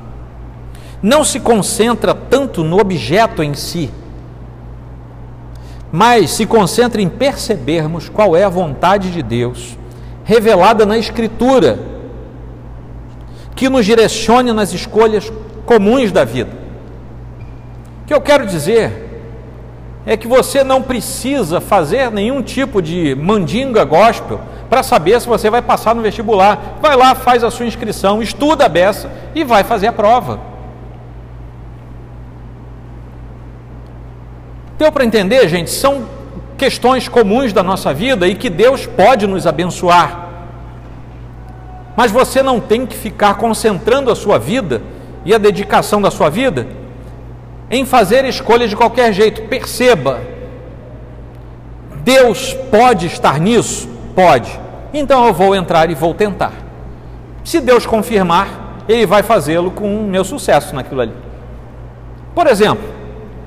não 1.04 1.22
se 1.22 1.38
concentra 1.38 2.14
tanto 2.14 2.64
no 2.64 2.80
objeto 2.80 3.42
em 3.42 3.52
si, 3.52 3.90
mas 5.92 6.30
se 6.30 6.46
concentra 6.46 7.02
em 7.02 7.10
percebermos 7.10 8.08
qual 8.08 8.34
é 8.34 8.42
a 8.42 8.48
vontade 8.48 9.10
de 9.12 9.22
Deus 9.22 9.76
revelada 10.24 10.86
na 10.86 10.96
Escritura, 10.96 11.78
que 13.54 13.68
nos 13.68 13.84
direcione 13.84 14.50
nas 14.54 14.72
escolhas 14.72 15.30
comuns 15.66 16.10
da 16.10 16.24
vida. 16.24 16.52
O 18.02 18.06
que 18.06 18.14
eu 18.14 18.20
quero 18.22 18.46
dizer 18.46 19.20
é 20.06 20.16
que 20.16 20.26
você 20.26 20.64
não 20.64 20.80
precisa 20.80 21.60
fazer 21.60 22.10
nenhum 22.10 22.40
tipo 22.40 22.80
de 22.80 23.14
mandinga 23.14 23.84
gospel 23.84 24.40
para 24.70 24.82
saber 24.82 25.20
se 25.20 25.26
você 25.26 25.50
vai 25.50 25.60
passar 25.60 25.94
no 25.94 26.00
vestibular. 26.00 26.78
Vai 26.80 26.96
lá, 26.96 27.14
faz 27.14 27.44
a 27.44 27.50
sua 27.50 27.66
inscrição, 27.66 28.22
estuda 28.22 28.64
a 28.64 28.70
beça 28.70 29.12
e 29.34 29.44
vai 29.44 29.62
fazer 29.62 29.88
a 29.88 29.92
prova. 29.92 30.53
Deu 34.78 34.90
para 34.90 35.04
entender, 35.04 35.48
gente? 35.48 35.70
São 35.70 36.04
questões 36.56 37.08
comuns 37.08 37.52
da 37.52 37.62
nossa 37.62 37.92
vida 37.92 38.26
e 38.26 38.34
que 38.34 38.50
Deus 38.50 38.86
pode 38.86 39.26
nos 39.26 39.46
abençoar. 39.46 40.28
Mas 41.96 42.10
você 42.10 42.42
não 42.42 42.60
tem 42.60 42.84
que 42.86 42.96
ficar 42.96 43.34
concentrando 43.34 44.10
a 44.10 44.16
sua 44.16 44.38
vida 44.38 44.82
e 45.24 45.34
a 45.34 45.38
dedicação 45.38 46.02
da 46.02 46.10
sua 46.10 46.28
vida 46.28 46.66
em 47.70 47.84
fazer 47.84 48.24
escolhas 48.24 48.70
de 48.70 48.76
qualquer 48.76 49.12
jeito. 49.12 49.42
Perceba, 49.42 50.20
Deus 52.02 52.52
pode 52.70 53.06
estar 53.06 53.38
nisso? 53.38 53.88
Pode. 54.14 54.60
Então 54.92 55.26
eu 55.26 55.32
vou 55.32 55.54
entrar 55.54 55.90
e 55.90 55.94
vou 55.94 56.14
tentar. 56.14 56.52
Se 57.44 57.60
Deus 57.60 57.86
confirmar, 57.86 58.82
Ele 58.88 59.06
vai 59.06 59.22
fazê-lo 59.22 59.70
com 59.70 60.00
o 60.00 60.04
meu 60.04 60.24
sucesso 60.24 60.74
naquilo 60.74 61.00
ali. 61.00 61.14
Por 62.34 62.46
exemplo, 62.46 62.93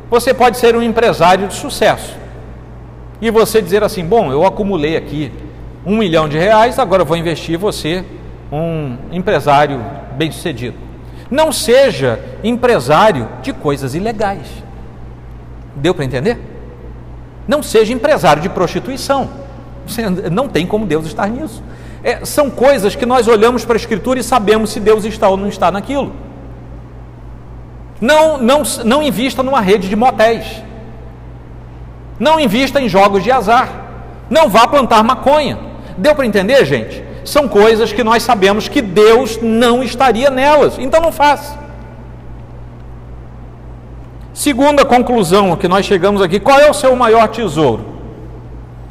você 0.10 0.34
pode 0.34 0.58
ser 0.58 0.76
um 0.76 0.82
empresário 0.82 1.48
de 1.48 1.54
sucesso 1.54 2.16
e 3.22 3.30
você 3.32 3.62
dizer 3.62 3.84
assim: 3.84 4.06
bom, 4.06 4.32
eu 4.32 4.46
acumulei 4.46 4.96
aqui 4.96 5.32
um 5.86 5.98
milhão 5.98 6.28
de 6.28 6.38
reais, 6.38 6.80
agora 6.80 7.04
vou 7.04 7.18
investir 7.18 7.58
você 7.58 8.04
um 8.52 8.98
empresário 9.12 9.84
bem 10.14 10.32
sucedido. 10.32 10.78
Não 11.30 11.52
seja 11.52 12.20
empresário 12.44 13.28
de 13.42 13.52
coisas 13.52 13.94
ilegais. 13.96 14.48
Deu 15.76 15.94
para 15.94 16.06
entender? 16.06 16.40
Não 17.48 17.62
seja 17.62 17.94
empresário 17.94 18.42
de 18.42 18.50
prostituição. 18.50 19.30
Você 19.86 20.10
não 20.10 20.48
tem 20.48 20.66
como 20.66 20.86
Deus 20.86 21.06
estar 21.06 21.28
nisso. 21.30 21.62
É, 22.04 22.24
são 22.26 22.50
coisas 22.50 22.96
que 22.96 23.06
nós 23.06 23.28
olhamos 23.28 23.66
para 23.66 23.76
a 23.76 23.78
Escritura 23.78 24.20
e 24.20 24.24
sabemos 24.24 24.70
se 24.70 24.80
Deus 24.80 25.04
está 25.06 25.28
ou 25.28 25.38
não 25.38 25.48
está 25.48 25.72
naquilo. 25.72 26.14
Não, 28.00 28.38
não, 28.38 28.64
não 28.86 29.02
invista 29.02 29.42
numa 29.42 29.62
rede 29.62 29.90
de 29.90 29.96
motéis. 29.96 30.46
Não 32.20 32.40
invista 32.40 32.80
em 32.80 32.90
jogos 32.90 33.24
de 33.24 33.32
azar. 33.32 33.70
Não 34.30 34.50
vá 34.50 34.68
plantar 34.68 35.04
maconha. 35.04 35.58
Deu 35.98 36.14
para 36.14 36.26
entender, 36.26 36.64
gente? 36.66 37.04
São 37.26 37.48
coisas 37.48 37.92
que 37.92 38.04
nós 38.04 38.24
sabemos 38.24 38.68
que 38.68 38.82
Deus 38.82 39.40
não 39.42 39.84
estaria 39.84 40.30
nelas. 40.30 40.78
Então 40.78 41.02
não 41.02 41.12
faça. 41.12 41.58
Segunda 44.34 44.86
conclusão 44.86 45.56
que 45.56 45.68
nós 45.68 45.86
chegamos 45.86 46.22
aqui: 46.22 46.40
qual 46.40 46.60
é 46.60 46.70
o 46.70 46.74
seu 46.74 46.96
maior 46.96 47.28
tesouro? 47.28 47.98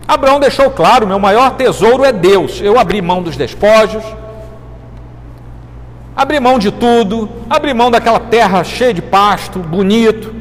Abraão 0.06 0.40
deixou 0.40 0.70
claro: 0.70 1.06
meu 1.06 1.18
maior 1.18 1.52
tesouro 1.52 2.04
é 2.04 2.12
Deus. 2.12 2.60
Eu 2.60 2.78
abri 2.78 3.00
mão 3.00 3.22
dos 3.22 3.36
despojos, 3.36 4.02
abri 6.16 6.40
mão 6.40 6.58
de 6.58 6.70
tudo, 6.70 7.28
abri 7.48 7.74
mão 7.74 7.90
daquela 7.90 8.18
terra 8.18 8.64
cheia 8.64 8.94
de 8.94 9.02
pasto, 9.02 9.58
bonito. 9.58 10.34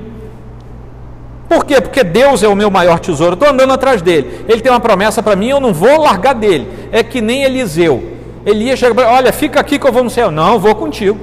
Por 1.49 1.65
quê? 1.65 1.79
Porque 1.79 2.03
Deus 2.03 2.41
é 2.41 2.47
o 2.47 2.55
meu 2.55 2.71
maior 2.71 2.99
tesouro. 2.99 3.33
Estou 3.33 3.49
andando 3.49 3.73
atrás 3.73 4.01
dele. 4.01 4.45
Ele 4.47 4.61
tem 4.61 4.71
uma 4.71 4.79
promessa 4.79 5.21
para 5.21 5.35
mim, 5.35 5.49
eu 5.49 5.59
não 5.59 5.73
vou 5.73 6.01
largar 6.01 6.33
dele. 6.33 6.89
É 6.91 7.03
que 7.03 7.21
nem 7.21 7.43
Eliseu. 7.43 8.13
Elias 8.45 8.79
chega 8.79 8.95
para 8.95 9.11
olha, 9.11 9.31
fica 9.31 9.59
aqui 9.59 9.77
que 9.77 9.85
eu 9.85 9.91
vou 9.91 10.03
no 10.03 10.09
céu. 10.09 10.31
Não, 10.31 10.53
eu 10.53 10.59
vou 10.59 10.73
contigo. 10.73 11.19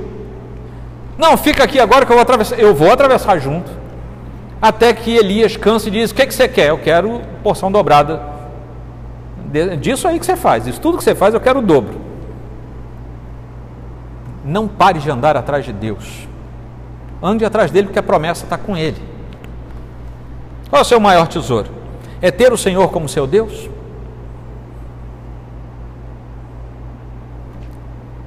Não, 1.19 1.37
fica 1.37 1.65
aqui 1.65 1.81
agora 1.81 2.07
que 2.07 2.13
eu 2.13 2.17
vou 2.17 2.23
atravessar. 2.23 2.59
Eu 2.59 2.75
vou 2.75 2.93
atravessar 2.93 3.39
junto. 3.39 3.71
Até 4.61 4.93
que 4.93 5.17
Elias 5.17 5.57
cansa 5.57 5.89
e 5.89 5.91
diz: 5.91 6.11
O 6.13 6.15
que, 6.15 6.23
é 6.23 6.27
que 6.27 6.35
você 6.35 6.47
quer? 6.47 6.69
Eu 6.69 6.79
quero 6.79 7.21
porção 7.43 7.71
dobrada 7.71 8.33
disso 9.81 10.09
aí 10.09 10.19
que 10.19 10.25
você 10.25 10.37
faz, 10.37 10.67
isso 10.67 10.81
tudo 10.81 10.97
que 10.97 11.05
você 11.05 11.15
faz 11.15 11.35
eu 11.35 11.41
quero 11.41 11.59
o 11.59 11.63
dobro. 11.63 12.01
Não 14.45 14.67
pare 14.67 14.99
de 14.99 15.11
andar 15.11 15.37
atrás 15.37 15.65
de 15.65 15.73
Deus. 15.73 16.27
Ande 17.23 17.45
atrás 17.45 17.71
dele 17.71 17.87
porque 17.87 17.99
a 17.99 18.03
promessa 18.03 18.45
está 18.45 18.59
com 18.59 18.77
ele. 18.77 19.01
Qual 20.69 20.81
é 20.81 20.83
o 20.83 20.87
seu 20.87 20.99
maior 20.99 21.29
tesouro? 21.29 21.69
É 22.21 22.31
ter 22.31 22.53
o 22.53 22.59
Senhor 22.59 22.91
como 22.91 23.09
seu 23.09 23.27
Deus? 23.27 23.69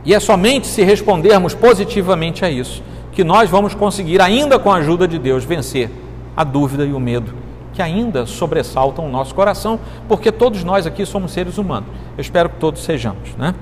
E 0.05 0.13
é 0.13 0.20
somente 0.20 0.68
se 0.68 0.84
respondermos 0.84 1.53
positivamente 1.53 2.45
a 2.45 2.49
isso 2.49 2.84
que 3.11 3.24
nós 3.24 3.49
vamos 3.49 3.74
conseguir, 3.74 4.22
ainda 4.22 4.59
com 4.59 4.72
a 4.72 4.76
ajuda 4.76 5.07
de 5.07 5.18
Deus, 5.18 5.43
vencer 5.43 5.89
a 6.36 6.43
dúvida 6.43 6.86
e 6.86 6.93
o 6.93 6.99
medo 6.99 7.34
que 7.74 7.82
ainda 7.82 8.26
sobressaltam 8.26 9.05
o 9.05 9.09
nosso 9.09 9.36
coração, 9.36 9.80
porque 10.07 10.32
todos 10.32 10.63
nós 10.63 10.88
aqui 10.88 11.05
somos 11.05 11.32
seres 11.32 11.57
humanos. 11.57 11.89
Eu 12.18 12.22
espero 12.22 12.49
que 12.49 12.57
todos 12.57 12.82
sejamos, 12.84 13.36
né? 13.38 13.53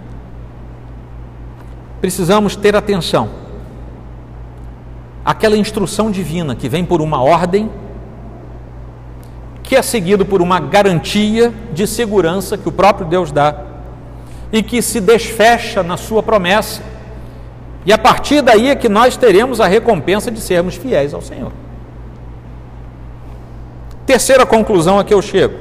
Precisamos 2.04 2.58
ter 2.58 2.76
atenção. 2.76 3.30
Aquela 5.24 5.56
instrução 5.56 6.12
divina 6.12 6.54
que 6.54 6.68
vem 6.68 6.84
por 6.84 7.02
uma 7.02 7.24
ordem, 7.24 7.72
que 9.64 9.74
é 9.74 9.82
seguido 9.82 10.26
por 10.26 10.42
uma 10.42 10.60
garantia 10.60 11.54
de 11.72 11.88
segurança 11.88 12.58
que 12.58 12.68
o 12.68 12.74
próprio 12.74 13.08
Deus 13.08 13.32
dá 13.32 13.56
e 14.52 14.62
que 14.62 14.82
se 14.82 15.00
desfecha 15.00 15.82
na 15.82 15.96
sua 15.96 16.22
promessa. 16.22 16.82
E 17.86 17.94
a 17.94 17.98
partir 17.98 18.42
daí 18.42 18.70
é 18.70 18.76
que 18.76 18.90
nós 18.90 19.16
teremos 19.16 19.62
a 19.62 19.68
recompensa 19.68 20.30
de 20.30 20.42
sermos 20.42 20.76
fiéis 20.76 21.14
ao 21.14 21.22
Senhor. 21.22 21.54
Terceira 24.06 24.46
conclusão 24.46 25.00
a 25.00 25.06
que 25.06 25.14
eu 25.14 25.22
chego. 25.22 25.58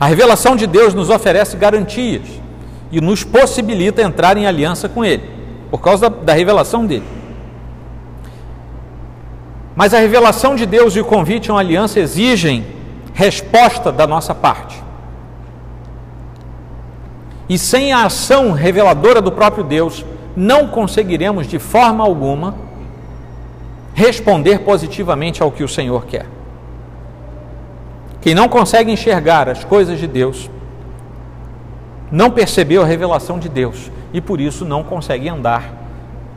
A 0.00 0.06
revelação 0.06 0.56
de 0.56 0.66
Deus 0.66 0.94
nos 0.94 1.10
oferece 1.10 1.56
garantias 1.56 2.41
e 2.92 3.00
nos 3.00 3.24
possibilita 3.24 4.02
entrar 4.02 4.36
em 4.36 4.46
aliança 4.46 4.88
com 4.88 5.02
Ele, 5.02 5.28
por 5.70 5.80
causa 5.80 6.10
da, 6.10 6.16
da 6.16 6.32
revelação 6.34 6.86
dele. 6.86 7.04
Mas 9.74 9.94
a 9.94 9.98
revelação 9.98 10.54
de 10.54 10.66
Deus 10.66 10.94
e 10.94 11.00
o 11.00 11.04
convite 11.04 11.50
a 11.50 11.54
uma 11.54 11.60
aliança 11.60 11.98
exigem 11.98 12.66
resposta 13.14 13.90
da 13.90 14.06
nossa 14.06 14.34
parte. 14.34 14.82
E 17.48 17.58
sem 17.58 17.92
a 17.92 18.04
ação 18.04 18.52
reveladora 18.52 19.20
do 19.20 19.32
próprio 19.32 19.64
Deus, 19.64 20.04
não 20.36 20.68
conseguiremos 20.68 21.46
de 21.46 21.58
forma 21.58 22.04
alguma 22.04 22.54
responder 23.94 24.60
positivamente 24.60 25.42
ao 25.42 25.50
que 25.50 25.64
o 25.64 25.68
Senhor 25.68 26.06
quer. 26.06 26.26
Quem 28.20 28.34
não 28.34 28.48
consegue 28.48 28.92
enxergar 28.92 29.48
as 29.48 29.64
coisas 29.64 29.98
de 29.98 30.06
Deus, 30.06 30.50
não 32.12 32.30
percebeu 32.30 32.82
a 32.82 32.86
revelação 32.86 33.38
de 33.38 33.48
Deus 33.48 33.90
e 34.12 34.20
por 34.20 34.38
isso 34.38 34.66
não 34.66 34.84
consegue 34.84 35.30
andar 35.30 35.72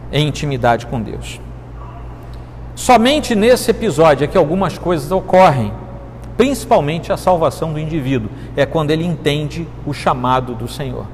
em 0.09 0.25
intimidade 0.25 0.85
com 0.85 1.01
Deus. 1.01 1.41
Somente 2.73 3.35
nesse 3.35 3.71
episódio 3.71 4.23
é 4.23 4.27
que 4.27 4.37
algumas 4.37 4.77
coisas 4.77 5.11
ocorrem, 5.11 5.73
principalmente 6.37 7.11
a 7.11 7.17
salvação 7.17 7.73
do 7.73 7.79
indivíduo, 7.79 8.29
é 8.55 8.65
quando 8.65 8.91
ele 8.91 9.05
entende 9.05 9.67
o 9.85 9.93
chamado 9.93 10.55
do 10.55 10.67
Senhor. 10.67 11.05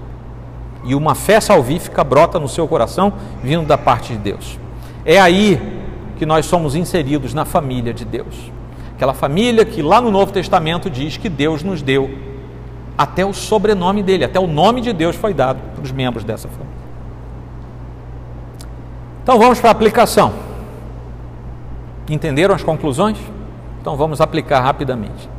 E 0.84 0.94
uma 0.94 1.16
fé 1.16 1.40
salvífica 1.40 2.04
brota 2.04 2.40
no 2.40 2.48
seu 2.48 2.68
coração, 2.68 3.14
vindo 3.44 3.66
da 3.66 3.78
parte 3.78 4.14
de 4.14 4.20
Deus. 4.20 4.60
É 5.04 5.20
aí 5.20 5.60
que 6.18 6.26
nós 6.26 6.46
somos 6.46 6.76
inseridos 6.76 7.34
na 7.34 7.46
família 7.46 7.94
de 7.94 8.06
Deus. 8.06 8.52
Aquela 8.96 9.14
família 9.14 9.66
que 9.66 9.82
lá 9.82 10.00
no 10.00 10.12
Novo 10.12 10.32
Testamento 10.32 10.88
diz 10.90 11.18
que 11.18 11.30
Deus 11.30 11.64
nos 11.64 11.82
deu 11.82 12.31
até 13.04 13.26
o 13.26 13.34
sobrenome 13.34 14.04
dele, 14.04 14.24
até 14.24 14.40
o 14.40 14.48
nome 14.48 14.82
de 14.82 14.94
Deus 14.94 15.16
foi 15.16 15.34
dado 15.34 15.60
para 15.76 15.84
os 15.84 15.92
membros 15.92 16.24
dessa 16.24 16.48
família. 16.48 16.72
Então 19.24 19.38
vamos 19.38 19.60
para 19.60 19.70
a 19.70 19.72
aplicação. 19.72 20.34
Entenderam 22.10 22.56
as 22.56 22.64
conclusões? 22.64 23.18
Então 23.80 23.96
vamos 23.96 24.22
aplicar 24.22 24.62
rapidamente. 24.62 25.30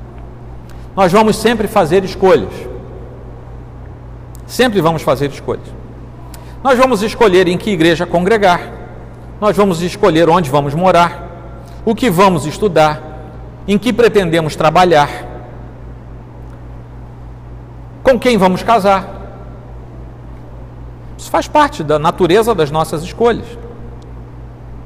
Nós 0.94 1.10
vamos 1.12 1.36
sempre 1.36 1.66
fazer 1.66 2.04
escolhas. 2.04 2.52
Sempre 4.46 4.80
vamos 4.80 5.02
fazer 5.02 5.30
escolhas. 5.30 5.66
Nós 6.62 6.78
vamos 6.78 7.02
escolher 7.02 7.48
em 7.48 7.58
que 7.58 7.70
igreja 7.70 8.06
congregar 8.06 8.82
nós 9.42 9.56
vamos 9.56 9.82
escolher 9.82 10.30
onde 10.30 10.48
vamos 10.48 10.72
morar, 10.72 11.28
o 11.84 11.96
que 11.96 12.08
vamos 12.08 12.46
estudar, 12.46 13.02
em 13.66 13.76
que 13.76 13.92
pretendemos 13.92 14.54
trabalhar, 14.54 15.10
com 18.12 18.18
quem 18.18 18.36
vamos 18.36 18.62
casar. 18.62 19.08
Isso 21.16 21.30
faz 21.30 21.48
parte 21.48 21.82
da 21.82 21.98
natureza 21.98 22.54
das 22.54 22.70
nossas 22.70 23.02
escolhas. 23.02 23.46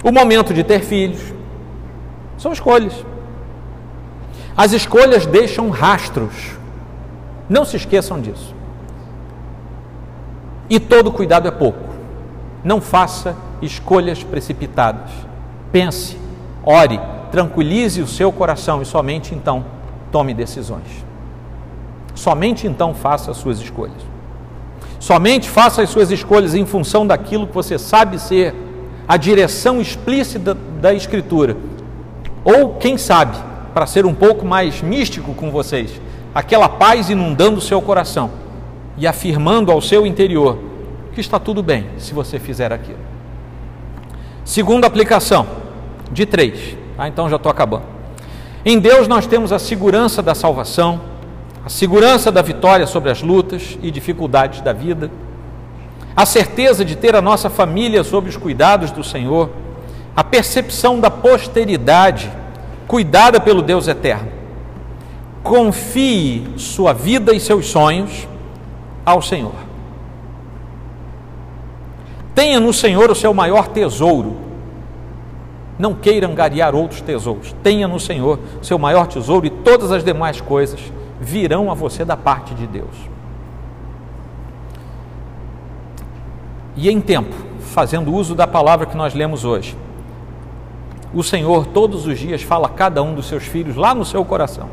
O 0.05 0.13
momento 0.13 0.55
de 0.55 0.63
ter 0.63 0.81
filhos 0.81 1.21
são 2.39 2.53
escolhas. 2.53 3.05
As 4.57 4.73
escolhas 4.73 5.27
deixam 5.27 5.71
rastros. 5.71 6.53
Não 7.49 7.65
se 7.65 7.77
esqueçam 7.77 8.21
disso. 8.21 8.55
E 10.71 10.79
todo 10.79 11.11
cuidado 11.11 11.49
é 11.49 11.51
pouco. 11.51 11.85
Não 12.63 12.81
faça 12.81 13.37
escolhas 13.61 14.23
precipitadas. 14.23 15.11
Pense, 15.73 16.17
ore, 16.65 17.01
tranquilize 17.33 18.01
o 18.01 18.07
seu 18.07 18.31
coração 18.31 18.81
e 18.83 18.85
somente 18.85 19.35
então 19.35 19.65
tome 20.13 20.33
decisões. 20.33 21.06
Somente 22.17 22.67
então 22.67 22.93
faça 22.93 23.31
as 23.31 23.37
suas 23.37 23.61
escolhas. 23.61 24.03
Somente 24.99 25.49
faça 25.49 25.83
as 25.83 25.91
suas 25.91 26.11
escolhas 26.11 26.55
em 26.55 26.67
função 26.67 27.07
daquilo 27.07 27.47
que 27.47 27.55
você 27.55 27.79
sabe 27.79 28.19
ser 28.19 28.53
a 29.07 29.17
direção 29.17 29.81
explícita 29.81 30.57
da 30.81 30.93
Escritura. 30.93 31.57
Ou, 32.43 32.75
quem 32.75 32.99
sabe, 32.99 33.37
para 33.73 33.87
ser 33.87 34.05
um 34.05 34.15
pouco 34.15 34.45
mais 34.45 34.83
místico 34.83 35.35
com 35.35 35.51
vocês, 35.51 36.01
aquela 36.35 36.69
paz 36.69 37.11
inundando 37.11 37.59
o 37.59 37.61
seu 37.61 37.81
coração 37.81 38.31
e 38.97 39.07
afirmando 39.07 39.71
ao 39.71 39.81
seu 39.81 40.07
interior 40.07 40.59
que 41.13 41.21
está 41.21 41.39
tudo 41.39 41.63
bem 41.63 41.87
se 41.99 42.15
você 42.15 42.39
fizer 42.39 42.73
aquilo. 42.73 42.99
Segunda 44.45 44.87
aplicação, 44.87 45.47
de 46.11 46.25
três. 46.25 46.77
Ah, 46.97 47.09
então 47.09 47.29
já 47.29 47.37
estou 47.37 47.51
acabando. 47.51 47.85
Em 48.65 48.79
Deus 48.79 49.07
nós 49.07 49.27
temos 49.27 49.53
a 49.53 49.59
segurança 49.59 50.23
da 50.23 50.35
salvação, 50.35 51.01
a 51.67 51.69
segurança 51.69 52.31
da 52.31 52.43
vitória 52.43 52.87
sobre 52.87 53.11
as 53.11 53.21
lutas 53.21 53.77
e 53.83 53.91
dificuldades 53.91 54.61
da 54.61 54.73
vida, 54.73 55.11
a 56.15 56.25
certeza 56.25 56.85
de 56.85 56.95
ter 56.95 57.17
a 57.17 57.21
nossa 57.21 57.51
família 57.51 58.05
sob 58.05 58.29
os 58.29 58.37
cuidados 58.37 58.93
do 58.93 59.03
Senhor, 59.03 59.51
a 60.15 60.23
percepção 60.23 61.01
da 61.01 61.11
posteridade 61.11 62.31
cuidada 62.87 63.41
pelo 63.41 63.63
Deus 63.63 63.89
eterno. 63.89 64.29
Confie 65.43 66.47
sua 66.57 66.93
vida 66.93 67.35
e 67.35 67.41
seus 67.41 67.67
sonhos 67.67 68.29
ao 69.05 69.21
Senhor. 69.21 69.57
Tenha 72.33 72.61
no 72.61 72.73
Senhor 72.73 73.11
o 73.11 73.15
seu 73.15 73.35
maior 73.35 73.67
tesouro. 73.67 74.37
Não 75.77 75.95
queira 75.95 76.29
angariar 76.29 76.77
outros 76.77 77.01
tesouros. 77.01 77.53
Tenha 77.65 77.89
no 77.89 77.99
Senhor 77.99 78.39
o 78.63 78.65
seu 78.65 78.79
maior 78.79 79.09
tesouro 79.09 79.47
e 79.47 79.51
todas 79.51 79.91
as 79.91 80.05
demais 80.05 80.41
coisas 80.41 80.81
virão 81.21 81.71
a 81.71 81.75
você 81.75 82.05
da 82.05 82.17
parte 82.17 82.55
de 82.55 82.67
Deus. 82.67 83.17
e 86.77 86.91
em 86.91 87.01
tempo, 87.01 87.35
fazendo 87.61 88.13
uso 88.13 88.35
da 88.35 88.47
palavra 88.47 88.87
que 88.87 88.97
nós 88.97 89.15
lemos 89.15 89.45
hoje, 89.45 89.77
o 91.15 91.23
Senhor 91.23 91.67
todos 91.67 92.07
os 92.07 92.19
dias 92.19 92.43
fala 92.43 92.67
a 92.67 92.71
cada 92.71 93.03
um 93.03 93.15
dos 93.15 93.27
seus 93.27 93.45
filhos 93.45 93.77
lá 93.77 93.95
no 93.95 94.05
seu 94.05 94.25
coração. 94.25 94.69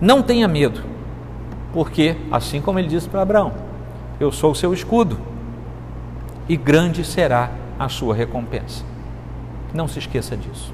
Não 0.00 0.22
tenha 0.22 0.48
medo, 0.48 0.82
porque, 1.72 2.16
assim 2.32 2.60
como 2.60 2.78
ele 2.78 2.88
disse 2.88 3.08
para 3.08 3.22
Abraão, 3.22 3.52
eu 4.18 4.32
sou 4.32 4.50
o 4.50 4.54
seu 4.54 4.74
escudo, 4.74 5.16
e 6.48 6.56
grande 6.56 7.04
será 7.04 7.50
a 7.78 7.88
sua 7.88 8.14
recompensa. 8.14 8.82
Não 9.72 9.86
se 9.86 9.98
esqueça 9.98 10.36
disso. 10.36 10.72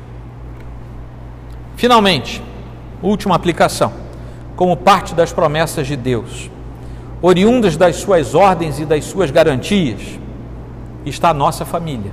Finalmente, 1.76 2.42
última 3.02 3.34
aplicação, 3.34 3.92
como 4.56 4.76
parte 4.76 5.14
das 5.14 5.32
promessas 5.32 5.86
de 5.86 5.96
Deus, 5.96 6.50
oriundas 7.20 7.76
das 7.76 7.96
suas 7.96 8.34
ordens 8.34 8.78
e 8.78 8.84
das 8.84 9.04
suas 9.04 9.30
garantias, 9.30 10.00
está 11.04 11.30
a 11.30 11.34
nossa 11.34 11.64
família. 11.64 12.12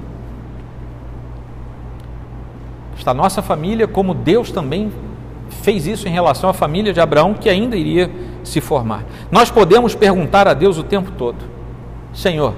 Está 2.97 3.11
a 3.11 3.13
nossa 3.15 3.41
família, 3.41 3.87
como 3.87 4.13
Deus 4.13 4.51
também 4.51 4.91
fez 5.49 5.85
isso 5.85 6.07
em 6.07 6.11
relação 6.11 6.49
à 6.49 6.53
família 6.53 6.93
de 6.93 6.99
Abraão, 6.99 7.33
que 7.33 7.49
ainda 7.49 7.75
iria 7.75 8.11
se 8.43 8.61
formar. 8.61 9.03
Nós 9.31 9.51
podemos 9.51 9.95
perguntar 9.95 10.47
a 10.47 10.53
Deus 10.53 10.77
o 10.77 10.83
tempo 10.83 11.11
todo: 11.11 11.37
Senhor, 12.13 12.53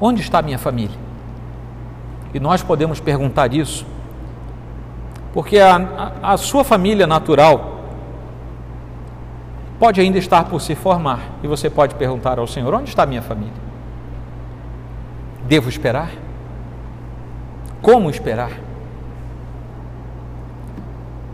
onde 0.00 0.20
está 0.20 0.38
a 0.38 0.42
minha 0.42 0.58
família? 0.58 0.96
E 2.34 2.40
nós 2.40 2.62
podemos 2.62 2.98
perguntar 2.98 3.52
isso, 3.52 3.84
porque 5.34 5.58
a, 5.58 5.76
a, 6.22 6.32
a 6.32 6.36
sua 6.36 6.64
família 6.64 7.06
natural 7.06 7.71
pode 9.82 10.00
ainda 10.00 10.16
estar 10.16 10.44
por 10.44 10.60
se 10.60 10.76
formar, 10.76 11.40
e 11.42 11.48
você 11.48 11.68
pode 11.68 11.96
perguntar 11.96 12.38
ao 12.38 12.46
Senhor: 12.46 12.72
onde 12.72 12.90
está 12.90 13.04
minha 13.04 13.20
família? 13.20 13.52
Devo 15.48 15.68
esperar? 15.68 16.12
Como 17.82 18.08
esperar? 18.08 18.52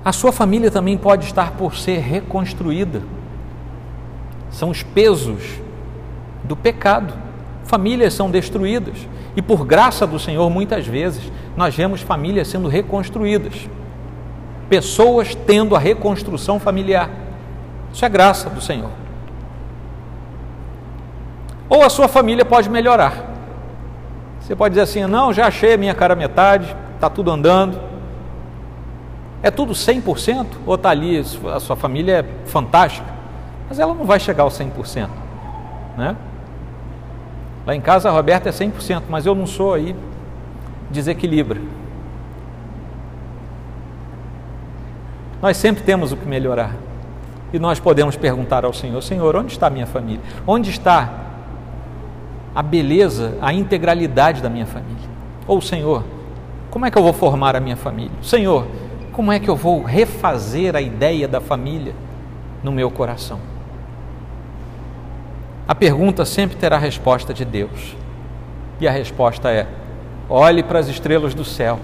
A 0.03 0.13
sua 0.15 0.33
família 0.33 0.71
também 0.71 0.97
pode 0.97 1.27
estar 1.27 1.51
por 1.59 1.77
ser 1.77 1.99
reconstruída. 1.99 3.03
São 4.51 4.71
os 4.71 4.83
pesos 4.83 5.43
do 6.43 6.57
pecado. 6.57 7.13
Famílias 7.65 8.15
são 8.15 8.31
destruídas. 8.31 8.97
E 9.37 9.43
por 9.43 9.67
graça 9.67 10.07
do 10.07 10.19
Senhor, 10.19 10.49
muitas 10.49 10.87
vezes, 10.87 11.31
nós 11.55 11.75
vemos 11.75 12.01
famílias 12.01 12.49
sendo 12.49 12.67
reconstruídas. 12.67 13.69
Pessoas 14.71 15.35
tendo 15.35 15.77
a 15.77 15.79
reconstrução 15.79 16.59
familiar. 16.59 17.28
Isso 17.93 18.05
é 18.05 18.09
graça 18.09 18.49
do 18.51 18.61
Senhor. 18.61 18.91
Ou 21.69 21.83
a 21.83 21.91
sua 21.91 22.09
família 22.09 22.45
pode 22.45 22.71
melhorar. 22.71 23.29
Você 24.41 24.57
pode 24.57 24.73
dizer 24.73 24.83
assim: 24.83 25.05
não, 25.07 25.33
já 25.33 25.47
achei 25.47 25.75
a 25.75 25.77
minha 25.77 25.95
cara 25.95 26.15
metade, 26.15 26.75
está 26.95 27.11
tudo 27.11 27.31
andando. 27.31 27.79
É 29.43 29.51
tudo 29.51 29.73
100% 29.73 30.47
ou 30.67 30.75
está 30.75 30.91
ali, 30.91 31.23
a 31.55 31.61
sua 31.61 31.77
família 31.77 32.21
é 32.21 32.47
fantástica, 32.49 33.07
mas 33.69 33.79
ela 33.79 33.95
não 33.95 34.05
vai 34.05 34.19
chegar 34.19 34.43
ao 34.43 34.49
100%. 34.49 35.09
Né? 35.97 36.17
Lá 37.65 37.75
em 37.75 37.81
casa 37.81 38.09
a 38.09 38.13
Roberta 38.13 38.49
é 38.49 38.53
100%, 38.53 39.03
mas 39.09 39.27
eu 39.27 39.35
não 39.35 39.47
sou 39.47 39.75
aí, 39.75 39.95
desequilibra. 40.91 41.61
Nós 45.41 45.57
sempre 45.57 45.85
temos 45.85 46.11
o 46.11 46.17
que 46.17 46.27
melhorar. 46.27 46.75
E 47.53 47.59
nós 47.59 47.81
podemos 47.81 48.17
perguntar 48.17 48.65
ao 48.65 48.73
Senhor: 48.73 49.01
Senhor, 49.03 49.35
onde 49.37 49.53
está 49.53 49.69
a 49.69 49.71
minha 49.71 49.87
família? 49.87 50.21
Onde 50.47 50.71
está 50.71 51.11
a 52.55 52.63
beleza, 52.63 53.37
a 53.41 53.53
integralidade 53.53 54.43
da 54.43 54.51
minha 54.51 54.67
família? 54.67 55.09
Ou 55.47 55.61
Senhor, 55.61 56.05
como 56.71 56.85
é 56.85 56.91
que 56.91 56.99
eu 56.99 57.03
vou 57.03 57.13
formar 57.13 57.57
a 57.57 57.61
minha 57.61 57.77
família? 57.77 58.13
Senhor, 58.23 58.67
como 59.13 59.33
é 59.33 59.39
que 59.39 59.49
eu 59.49 59.57
vou 59.57 59.83
refazer 59.83 60.77
a 60.77 60.81
ideia 60.81 61.27
da 61.27 61.41
família 61.41 61.95
no 62.63 62.71
meu 62.71 62.91
coração? 62.91 63.41
A 65.67 65.75
pergunta 65.75 66.25
sempre 66.25 66.57
terá 66.57 66.77
a 66.77 66.79
resposta 66.79 67.35
de 67.35 67.45
Deus. 67.45 67.97
E 68.81 68.87
a 68.87 68.91
resposta 68.91 69.51
é: 69.51 69.67
olhe 70.29 70.63
para 70.63 70.79
as 70.79 70.89
estrelas 70.89 71.35
do 71.35 71.45
céu. 71.45 71.79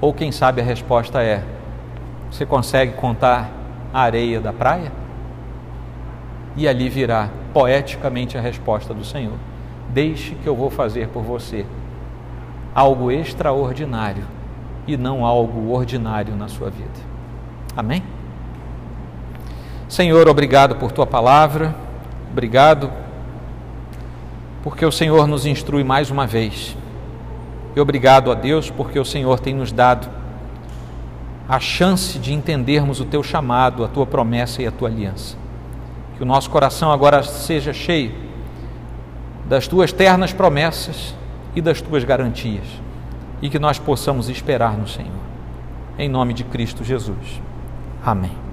Ou 0.00 0.14
quem 0.14 0.30
sabe 0.30 0.60
a 0.60 0.64
resposta 0.64 1.22
é: 1.22 1.42
você 2.30 2.46
consegue 2.46 2.92
contar 2.92 3.57
a 3.92 4.00
areia 4.00 4.40
da 4.40 4.52
praia? 4.52 4.92
E 6.56 6.66
ali 6.66 6.88
virá 6.88 7.28
poeticamente 7.52 8.36
a 8.36 8.40
resposta 8.40 8.92
do 8.92 9.04
Senhor: 9.04 9.36
Deixe 9.90 10.34
que 10.34 10.46
eu 10.46 10.56
vou 10.56 10.70
fazer 10.70 11.08
por 11.08 11.22
você 11.22 11.64
algo 12.74 13.10
extraordinário 13.10 14.24
e 14.86 14.96
não 14.96 15.24
algo 15.24 15.70
ordinário 15.72 16.34
na 16.36 16.48
sua 16.48 16.70
vida. 16.70 17.08
Amém? 17.76 18.02
Senhor, 19.88 20.28
obrigado 20.28 20.76
por 20.76 20.92
tua 20.92 21.06
palavra, 21.06 21.74
obrigado 22.30 22.90
porque 24.62 24.84
o 24.84 24.92
Senhor 24.92 25.26
nos 25.26 25.46
instrui 25.46 25.84
mais 25.84 26.10
uma 26.10 26.26
vez. 26.26 26.76
E 27.74 27.80
obrigado 27.80 28.30
a 28.30 28.34
Deus 28.34 28.70
porque 28.70 28.98
o 28.98 29.04
Senhor 29.04 29.38
tem 29.40 29.54
nos 29.54 29.72
dado 29.72 30.17
a 31.48 31.58
chance 31.58 32.18
de 32.18 32.34
entendermos 32.34 33.00
o 33.00 33.04
teu 33.04 33.22
chamado, 33.22 33.84
a 33.84 33.88
tua 33.88 34.06
promessa 34.06 34.62
e 34.62 34.66
a 34.66 34.70
tua 34.70 34.88
aliança. 34.88 35.36
Que 36.16 36.22
o 36.22 36.26
nosso 36.26 36.50
coração 36.50 36.92
agora 36.92 37.22
seja 37.22 37.72
cheio 37.72 38.12
das 39.48 39.66
tuas 39.66 39.92
ternas 39.92 40.32
promessas 40.32 41.14
e 41.54 41.62
das 41.62 41.80
tuas 41.80 42.04
garantias 42.04 42.66
e 43.40 43.48
que 43.48 43.58
nós 43.58 43.78
possamos 43.78 44.28
esperar 44.28 44.76
no 44.76 44.86
Senhor. 44.86 45.12
Em 45.98 46.08
nome 46.08 46.34
de 46.34 46.44
Cristo 46.44 46.84
Jesus. 46.84 47.40
Amém. 48.04 48.47